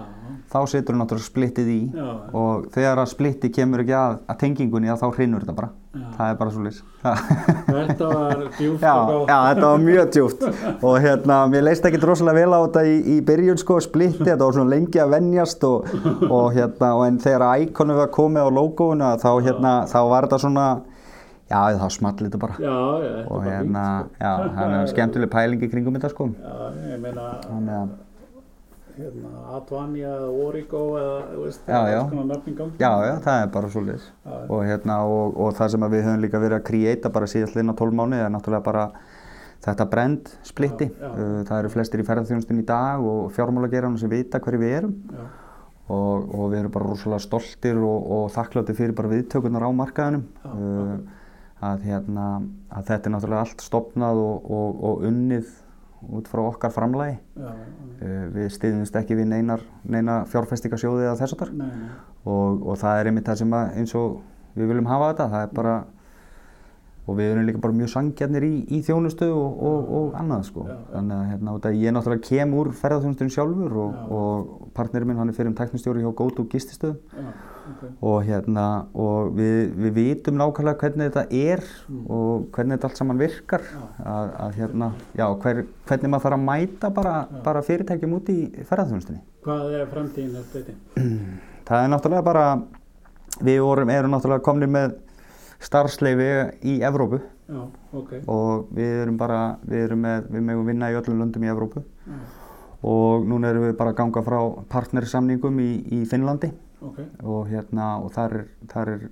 þá 0.52 0.58
setur 0.70 0.94
þú 0.94 0.98
náttúrulega 1.00 1.30
splittið 1.30 1.68
í 1.74 1.80
já, 1.94 2.08
og 2.34 2.66
þegar 2.70 2.98
að 3.02 3.08
splitti 3.10 3.50
kemur 3.50 3.80
ekki 3.82 3.96
að, 3.98 4.18
að 4.28 4.38
tengingunni 4.38 4.88
að 4.92 5.00
þá 5.02 5.06
hrinnur 5.16 5.40
þetta 5.42 5.56
bara 5.56 5.70
já. 5.94 6.06
það 6.16 6.30
er 6.30 6.38
bara 6.40 6.52
svo 6.54 6.64
lýs 6.64 6.80
Þetta 7.04 8.08
var 8.08 8.42
djúft 8.58 8.84
já, 8.84 8.94
já, 9.28 9.38
þetta 9.48 9.66
var 9.66 9.82
mjög 9.82 10.12
djúpt. 10.14 10.46
Og 10.88 10.96
hérna, 11.04 11.38
mér 11.52 11.66
leist 11.68 11.84
ekki 11.88 12.00
rosalega 12.00 12.38
vel 12.40 12.56
á 12.56 12.60
þetta 12.64 12.84
í, 12.88 12.94
í 13.14 13.18
byrjun 13.28 13.60
sko, 13.60 13.76
splitti, 13.84 14.24
þetta 14.24 14.40
var 14.46 14.56
svona 14.56 14.72
lengi 14.72 15.02
að 15.02 15.12
venjast 15.18 15.66
og, 15.68 15.92
og 16.30 16.46
hérna, 16.56 16.94
og 16.96 17.04
en 17.08 17.20
þegar 17.20 17.66
íkonu 17.66 17.98
var 17.98 18.12
komið 18.14 18.48
á 18.48 18.50
logoinu 18.56 19.10
þá 19.20 19.30
hérna, 19.44 19.74
þá 19.90 19.98
var 20.14 20.28
þetta 20.28 20.40
svona 20.46 20.66
já, 21.50 21.60
þá 21.82 21.86
small 21.98 22.16
þetta 22.22 22.40
bara. 22.46 22.56
Já, 22.62 22.78
þetta 23.04 23.28
og 23.28 23.44
hérna, 23.50 23.84
fínt, 23.84 24.16
sko. 24.16 24.24
já, 24.24 24.32
það 24.56 24.78
er 24.80 24.88
skemmtileg 24.94 25.34
pæling 25.36 25.68
í 25.68 25.70
kringum 25.76 26.00
þetta 26.00 26.14
sko. 26.14 26.32
Já, 26.40 26.72
ég 26.94 27.04
meina 27.04 27.84
hérna, 28.98 29.30
Advanja 29.56 30.12
eða 30.16 30.28
Origo 30.44 30.82
eða, 31.00 31.16
veist, 31.42 31.66
Já, 31.66 31.80
já. 31.90 32.00
Já, 32.78 32.92
já, 33.08 33.14
það 33.24 33.42
er 33.42 33.50
bara 33.56 33.70
svo 33.74 33.82
liðs 33.84 34.06
Já, 34.10 34.36
og, 34.48 34.60
hérna, 34.68 34.98
og, 35.10 35.38
og 35.44 35.54
það 35.58 35.74
sem 35.74 35.86
við 35.94 36.04
höfum 36.08 36.24
líka 36.24 36.42
verið 36.42 36.58
að 36.60 36.66
creata 36.70 37.12
bara 37.14 37.30
síðast 37.30 37.58
liðna 37.58 37.76
12 37.78 37.98
mánu 38.00 38.20
er 38.20 38.32
náttúrulega 38.34 38.66
bara 38.68 38.86
þetta 39.64 39.86
brand 39.88 40.28
splitti. 40.44 40.90
Uh, 41.00 41.40
Það 41.48 41.58
eru 41.62 41.72
flestir 41.72 42.02
í 42.02 42.04
ferðarþjónustin 42.04 42.60
í 42.60 42.66
dag 42.68 43.00
og 43.00 43.30
fjármálageranum 43.32 43.96
sem 44.00 44.12
vita 44.12 44.40
hverju 44.44 44.60
við 44.60 44.74
erum. 44.82 44.94
Og, 45.88 46.28
og 46.32 46.50
við 46.52 46.58
erum 46.62 46.72
bara 46.74 46.88
rosalega 46.90 47.24
stoltir 47.24 47.80
og, 47.80 48.10
og 48.16 48.26
þakklátti 48.32 48.76
fyrir 48.76 48.96
bara 48.96 49.12
viðtökurnar 49.12 49.64
á 49.64 49.70
markaðinum. 49.72 50.26
Já, 50.44 50.54
Uh, 50.54 51.22
að, 51.64 51.84
hérna, 51.88 52.26
að 52.68 52.88
þetta 52.90 53.08
er 53.08 53.14
náttúrulega 53.14 53.44
allt 53.46 53.62
stopnað 53.64 54.20
og, 54.20 54.48
og, 54.52 54.80
og 54.88 55.04
unnið 55.08 55.52
út 56.18 56.28
frá 56.30 56.42
okkar 56.44 56.74
já, 57.36 57.50
Uh, 58.04 58.24
við 58.34 58.48
stiðumst 58.52 58.96
ekki 58.98 59.14
við 59.16 59.28
neinar, 59.30 59.62
neina 59.88 60.24
fjárfestingasjóði 60.28 61.06
eða 61.06 61.18
þess 61.20 61.36
að 61.36 61.38
nei, 61.54 61.68
nei, 61.68 61.92
og, 62.26 62.64
og 62.66 62.78
það 62.80 63.00
er 63.00 63.10
einmitt 63.10 63.28
það 63.30 63.38
sem 63.40 63.54
að 63.54 63.76
eins 63.80 63.94
og 63.96 64.16
við 64.58 64.72
viljum 64.72 64.90
hafa 64.90 65.12
þetta, 65.12 65.28
það 65.32 65.46
er 65.46 65.54
bara 65.60 65.74
og 67.04 67.18
við 67.18 67.32
erum 67.34 67.48
líka 67.48 67.60
bara 67.60 67.76
mjög 67.76 67.90
sangjarnir 67.92 68.46
í, 68.46 68.52
í 68.72 68.82
þjónustu 68.86 69.28
og, 69.28 69.58
og, 69.70 69.90
og 69.98 70.14
annað 70.20 70.46
sko. 70.48 70.66
Já, 70.70 70.76
þannig 70.94 71.16
að 71.16 71.32
hérna, 71.32 71.56
ég 71.80 71.96
náttúrulega 71.96 72.28
kem 72.28 72.54
úr 72.56 72.70
ferðarþjónustunum 72.80 73.34
sjálfur 73.34 73.74
og, 73.82 73.98
og 74.18 74.70
partnerinn 74.76 75.10
minn 75.10 75.20
hann 75.20 75.32
er 75.32 75.36
fyrir 75.36 75.52
um 75.52 75.58
teknistjóri 75.58 76.04
hjá 76.04 76.14
GoTo 76.16 76.46
gististöðum 76.48 76.96
já, 77.12 77.34
ok, 77.74 77.82
og 78.10 78.16
hérna 78.24 78.66
og 79.04 79.34
við, 79.36 79.58
við 79.84 79.96
vitum 79.98 80.40
nákvæmlega 80.40 80.80
hvernig 80.80 81.12
þetta 81.12 81.26
er 81.44 81.64
Mm. 81.84 82.04
og 82.08 82.46
hvernig 82.54 82.78
þetta 82.78 82.88
allt 82.88 82.96
saman 83.00 83.18
virkar 83.20 83.60
Já. 83.68 83.80
að, 84.08 84.30
að 84.40 84.54
hérna, 84.58 84.86
já, 85.18 85.24
hver, 85.42 85.58
hvernig 85.88 86.10
maður 86.12 86.24
þarf 86.24 86.36
að 86.38 86.44
mæta 86.46 86.90
bara, 86.96 87.12
bara 87.44 87.62
fyrirtækjum 87.66 88.14
út 88.16 88.30
í 88.32 88.36
ferðarþjónustunni 88.64 89.20
hvað 89.44 89.74
er 89.76 89.90
framtíðin 89.92 90.46
þetta? 90.54 90.76
Það 91.68 91.82
er 91.82 91.90
náttúrulega 91.92 92.24
bara, 92.24 92.46
við 93.44 93.60
vorum, 93.64 93.92
erum 93.92 94.14
náttúrulega 94.16 94.44
komnir 94.44 94.72
með 94.72 94.96
starfsleifi 95.64 96.28
í 96.70 96.78
Evrópu. 96.84 97.20
Já, 97.44 97.60
ok, 97.92 98.14
og 98.30 98.70
við 98.74 99.02
erum 99.02 99.18
bara, 99.20 99.40
við 99.68 99.88
erum 99.88 100.04
með, 100.04 100.30
við 100.32 100.46
megum 100.48 100.70
vinna 100.70 100.90
í 100.92 100.96
öllum 101.00 101.20
löndum 101.20 101.44
í 101.44 101.50
Evrópu. 101.52 101.84
Já, 102.08 102.22
og 102.84 103.26
núna 103.28 103.50
erum 103.52 103.66
við 103.68 103.76
bara 103.80 103.92
að 103.94 104.00
ganga 104.02 104.22
frá 104.24 104.38
partnersamningum 104.72 105.60
í, 105.64 105.70
í 105.98 106.00
Finnlandi. 106.08 106.52
Ok, 106.84 106.98
og 107.24 107.46
hérna, 107.48 107.94
og 108.04 108.12
þar 108.12 108.40
er, 108.40 108.48
þar 108.72 108.92
er 108.94 109.04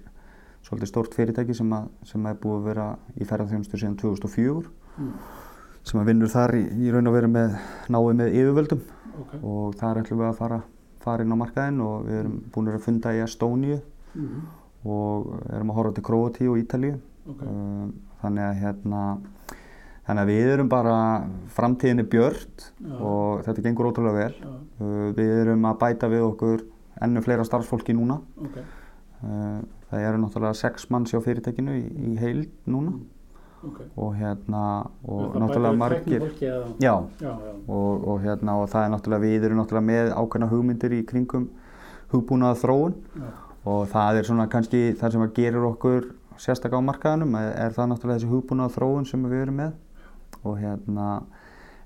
svolítið 0.67 0.91
stórt 0.91 1.17
fyrirtæki 1.17 1.57
sem, 1.57 1.71
að, 1.75 1.89
sem 2.09 2.27
er 2.29 2.37
búið 2.41 2.59
að 2.59 2.67
vera 2.69 2.89
í 3.17 3.29
ferðarþjónustu 3.29 3.81
síðan 3.81 3.97
2004 4.01 4.61
mm, 5.01 5.15
sem 5.89 6.01
að 6.03 6.11
vinnur 6.11 6.31
þar 6.33 6.55
í, 6.59 6.63
í 6.85 6.93
raun 6.93 7.11
og 7.11 7.17
veru 7.17 7.31
með 7.33 7.57
náið 7.93 8.19
með 8.21 8.37
yfirvöldum. 8.43 8.83
Ok, 9.23 9.33
og 9.45 9.75
þar 9.81 10.03
ætlum 10.03 10.23
við 10.23 10.29
að 10.31 10.39
fara, 10.39 10.59
fara 11.05 11.25
inn 11.25 11.35
á 11.35 11.41
markaðinn 11.41 11.81
og 11.85 12.07
við 12.07 12.21
erum 12.21 12.37
búin 12.53 12.71
að 12.73 12.85
funda 12.87 13.13
í 13.17 13.25
Estóníu. 13.25 13.81
Mm, 14.13 14.45
og 14.85 15.33
erum 15.53 15.73
að 15.73 15.79
horfa 15.79 15.95
til 15.97 16.07
Króatíu 16.09 16.53
og 16.53 16.61
Ítalíu. 16.63 16.99
Ok, 17.31 17.43
um, 17.47 17.93
þannig 18.23 18.47
að 18.49 18.61
hérna 18.63 19.03
þannig 20.03 20.23
að 20.23 20.31
við 20.33 20.53
erum 20.57 20.71
bara 20.73 20.97
framtíðinni 21.55 22.05
björt 22.11 22.67
Já. 22.75 22.97
og 22.99 23.45
þetta 23.47 23.67
gengur 23.69 23.91
ótrúlega 23.93 24.19
vel. 24.19 24.37
Já, 24.43 24.53
uh, 24.83 25.09
við 25.19 25.33
erum 25.45 25.69
að 25.71 25.81
bæta 25.85 26.11
við 26.11 26.27
okkur 26.27 26.67
ennum 27.03 27.25
fleira 27.25 27.47
starfsfólki 27.47 27.95
núna. 27.95 28.19
Ok, 28.43 28.61
uh, 29.23 29.59
það 29.91 30.07
eru 30.11 30.23
náttúrulega 30.25 30.59
sex 30.59 30.91
manns 30.91 31.15
hjá 31.15 31.23
fyrirtækinu 31.23 31.79
í, 31.79 31.85
í 32.13 32.15
heild 32.21 32.51
núna. 32.67 32.99
Ok. 33.63 33.79
og 33.95 34.15
hérna 34.19 34.91
og 35.07 35.21
það 35.23 35.37
náttúrulega 35.39 35.79
margir 35.79 36.23
já. 36.43 36.55
Já, 36.83 36.95
já, 37.23 37.35
og, 37.71 38.09
og 38.11 38.17
hérna 38.25 38.57
og 38.59 38.65
það 38.73 38.87
er 38.87 38.91
náttúrulega 38.91 39.23
við 39.23 39.45
erum 39.47 39.61
náttúrulega 39.61 39.87
með 39.87 40.11
ákveðna 40.19 40.49
hugmyndir 40.51 40.97
í 40.97 41.03
kringum 41.07 41.45
hugbúnaða 42.11 42.59
þróun 42.59 42.97
já, 43.15 43.29
og 43.69 43.87
það 43.93 44.19
er 44.19 44.29
svona 44.29 44.49
kannski 44.51 44.83
það 44.99 45.15
sem 45.15 45.25
að 45.25 45.35
gerir 45.37 45.69
okkur 45.69 46.09
sérstaklega 46.41 46.83
á 46.83 46.89
markaðanum 46.89 47.37
er, 47.39 47.51
er 47.67 47.77
það 47.77 47.93
náttúrulega 47.93 48.19
þessi 48.19 48.31
hugbúna 48.33 48.69
þróun 48.73 49.09
sem 49.09 49.25
við 49.29 49.45
erum 49.45 49.61
með 49.61 50.43
og 50.43 50.59
hérna 50.59 51.09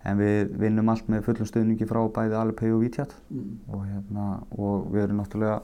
en 0.07 0.21
við 0.21 0.55
vinnum 0.63 0.93
allt 0.93 1.09
með 1.11 1.27
fullum 1.27 1.49
stuðningi 1.51 1.89
frá 1.89 2.01
bæði 2.15 2.39
Alipay 2.41 2.73
og 2.73 2.85
Vítjat 2.85 3.13
mm. 3.29 3.49
og 3.75 3.83
hérna 3.89 4.29
og 4.57 4.87
við 4.95 5.07
erum 5.07 5.21
náttúrulega 5.21 5.59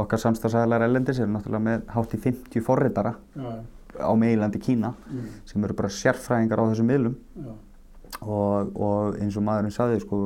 okkar 0.00 0.22
samstagsæðlar 0.22 0.86
ellendis 0.86 1.20
erum 1.20 1.34
náttúrulega 1.36 1.66
með 1.66 1.88
hátt 1.96 2.14
í 2.14 2.20
50 2.22 2.64
forritara 2.64 3.16
já, 3.34 3.50
á 4.00 4.12
meilandi 4.16 4.62
Kína 4.62 4.94
mm. 4.94 5.26
sem 5.50 5.66
eru 5.66 5.76
bara 5.76 5.92
sérfræðingar 5.92 6.62
á 6.62 6.68
þessum 6.70 6.88
miðlum 6.88 7.18
já, 7.34 7.50
og, 8.20 8.70
og 8.76 9.18
eins 9.20 9.36
og 9.38 9.44
maðurinn 9.46 9.74
saði 9.74 10.00
sko, 10.02 10.20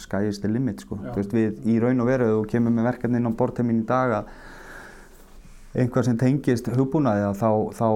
sky 0.00 0.28
is 0.30 0.40
the 0.42 0.50
limit 0.50 0.82
sko. 0.84 0.98
Þú 1.00 1.14
veist, 1.16 1.32
við 1.34 1.70
í 1.72 1.78
raun 1.82 2.02
og 2.04 2.10
veru 2.10 2.28
og 2.38 2.48
kemur 2.50 2.74
með 2.74 2.90
verkefni 2.92 3.18
inn 3.18 3.30
á 3.30 3.38
borteiminn 3.38 3.82
í 3.82 3.86
dag 3.88 4.16
að 4.20 4.32
einhvað 5.72 6.06
sem 6.08 6.20
tengist 6.20 6.68
hugbúnaði 6.76 7.26
að 7.30 7.40
þá, 7.40 7.50
þá 7.78 7.88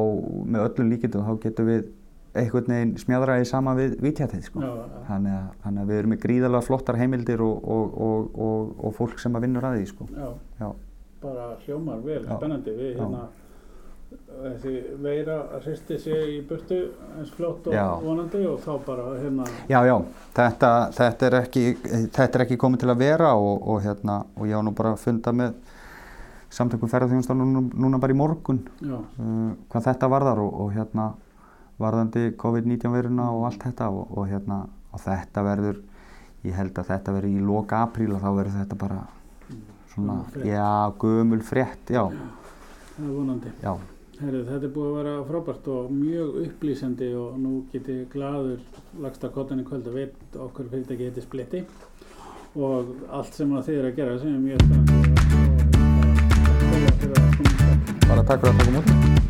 með 0.55 0.67
öllum 0.71 0.93
líkindum 0.95 1.27
þá 1.27 1.33
getum 1.43 1.71
við 1.71 1.87
einhvern 2.37 2.73
veginn 2.73 2.93
smjadraði 3.01 3.49
sama 3.49 3.73
við 3.77 3.97
vítjætið 4.05 4.45
sko. 4.45 4.61
þannig, 5.09 5.33
að, 5.33 5.49
þannig 5.65 5.83
að 5.83 5.91
við 5.91 6.01
erum 6.01 6.13
með 6.13 6.21
gríðarlega 6.27 6.67
flottar 6.67 6.99
heimildir 7.01 7.43
og, 7.45 7.57
og, 7.77 7.97
og, 8.07 8.29
og, 8.49 8.75
og 8.85 8.95
fólk 8.99 9.21
sem 9.23 9.37
að 9.37 9.47
vinnur 9.47 9.67
að 9.69 9.79
því 9.79 9.89
sko. 9.93 10.09
já, 10.13 10.29
Já. 10.61 10.69
bara 11.23 11.51
hljómar 11.65 12.05
vel, 12.05 12.23
Já. 12.23 12.37
spennandi 12.37 12.77
við 12.77 12.95
hérna 13.01 13.27
þessi 14.17 14.73
veira 15.03 15.37
hristi 15.65 15.97
sig 15.99 16.29
í 16.37 16.37
burtu 16.47 16.77
eins 17.17 17.33
fljótt 17.35 17.67
og 17.73 18.05
vonandi 18.05 18.43
og 18.47 18.61
þá 18.63 18.73
bara 18.87 19.07
hérna 19.19 19.47
Já, 19.71 19.81
já, 19.89 19.97
þetta, 20.37 20.71
þetta, 20.97 21.27
er 21.31 21.39
ekki, 21.41 21.65
þetta 22.15 22.29
er 22.29 22.45
ekki 22.45 22.61
komið 22.61 22.85
til 22.85 22.93
að 22.93 23.03
vera 23.03 23.33
og, 23.35 23.57
og, 23.65 23.81
hérna, 23.85 24.21
og 24.37 24.49
ég 24.49 24.61
á 24.61 24.63
nú 24.63 24.75
bara 24.77 24.95
að 24.95 25.03
funda 25.07 25.35
með 25.37 25.57
samtökum 26.57 26.91
ferðarþjónustan 26.91 27.43
núna, 27.77 28.01
bara 28.01 28.15
í 28.15 28.19
morgun. 28.19 28.63
Já, 28.81 28.97
uh, 28.97 29.51
hvað 29.73 29.89
þetta 29.91 30.11
varðar 30.13 30.43
og, 30.45 30.61
og 30.65 30.73
hérna 30.77 31.11
varðandi 31.81 32.31
COVID-19 32.41 32.95
veruna 32.95 33.29
og 33.35 33.51
allt 33.51 33.67
þetta 33.67 33.91
og, 33.93 34.15
og 34.17 34.31
hérna 34.31 34.63
og 34.97 35.03
þetta 35.05 35.45
verður, 35.45 35.83
ég 36.47 36.57
held 36.57 36.79
að 36.81 36.95
þetta 36.95 37.17
verður 37.19 37.35
í 37.37 37.45
loka 37.45 37.83
apríl 37.85 38.15
og 38.17 38.23
þá 38.23 38.31
verður 38.31 38.57
þetta 38.63 38.79
bara 38.81 39.03
svona, 39.93 40.23
frétt. 40.33 40.49
já, 40.49 40.71
gömul 41.03 41.43
frétt, 41.45 41.93
já, 41.93 42.03
það 42.97 43.05
er 43.11 43.13
vonandi. 43.19 43.53
Já, 43.61 43.75
Herri, 44.17 44.39
þetta 44.49 44.65
er 44.65 44.73
búið 44.73 44.87
að 44.89 44.95
vera 44.97 45.17
frábært 45.29 45.67
og 45.69 45.91
mjög 45.93 46.39
upplýsandi 46.47 47.11
og 47.21 47.35
nú 47.43 47.59
geti 47.73 47.99
glaður 48.15 48.63
lagst 49.05 49.27
að 49.29 49.35
kottan 49.37 49.61
í 49.61 49.67
kvöld 49.69 49.91
að 49.91 50.01
veit 50.01 50.41
okkur 50.47 50.73
fyrirtæki 50.73 51.11
heiti 51.11 51.27
Splitti 51.27 51.63
og 52.57 52.97
allt 53.13 53.37
sem 53.37 53.53
að 53.53 53.69
þið 53.69 53.83
er 53.83 53.91
að 53.91 54.01
gera 54.01 54.19
sem 54.23 54.33
er 54.33 54.45
mjög 54.47 54.65
spennandi 54.65 55.16
fyrir 57.13 57.29
að 57.29 57.39
snýja 57.39 57.71
þetta. 57.71 58.09
Bara 58.09 58.27
takk 58.33 58.45
fyrir 58.45 58.55
að 58.55 58.61
taka 58.65 58.77
mútið. 58.79 59.26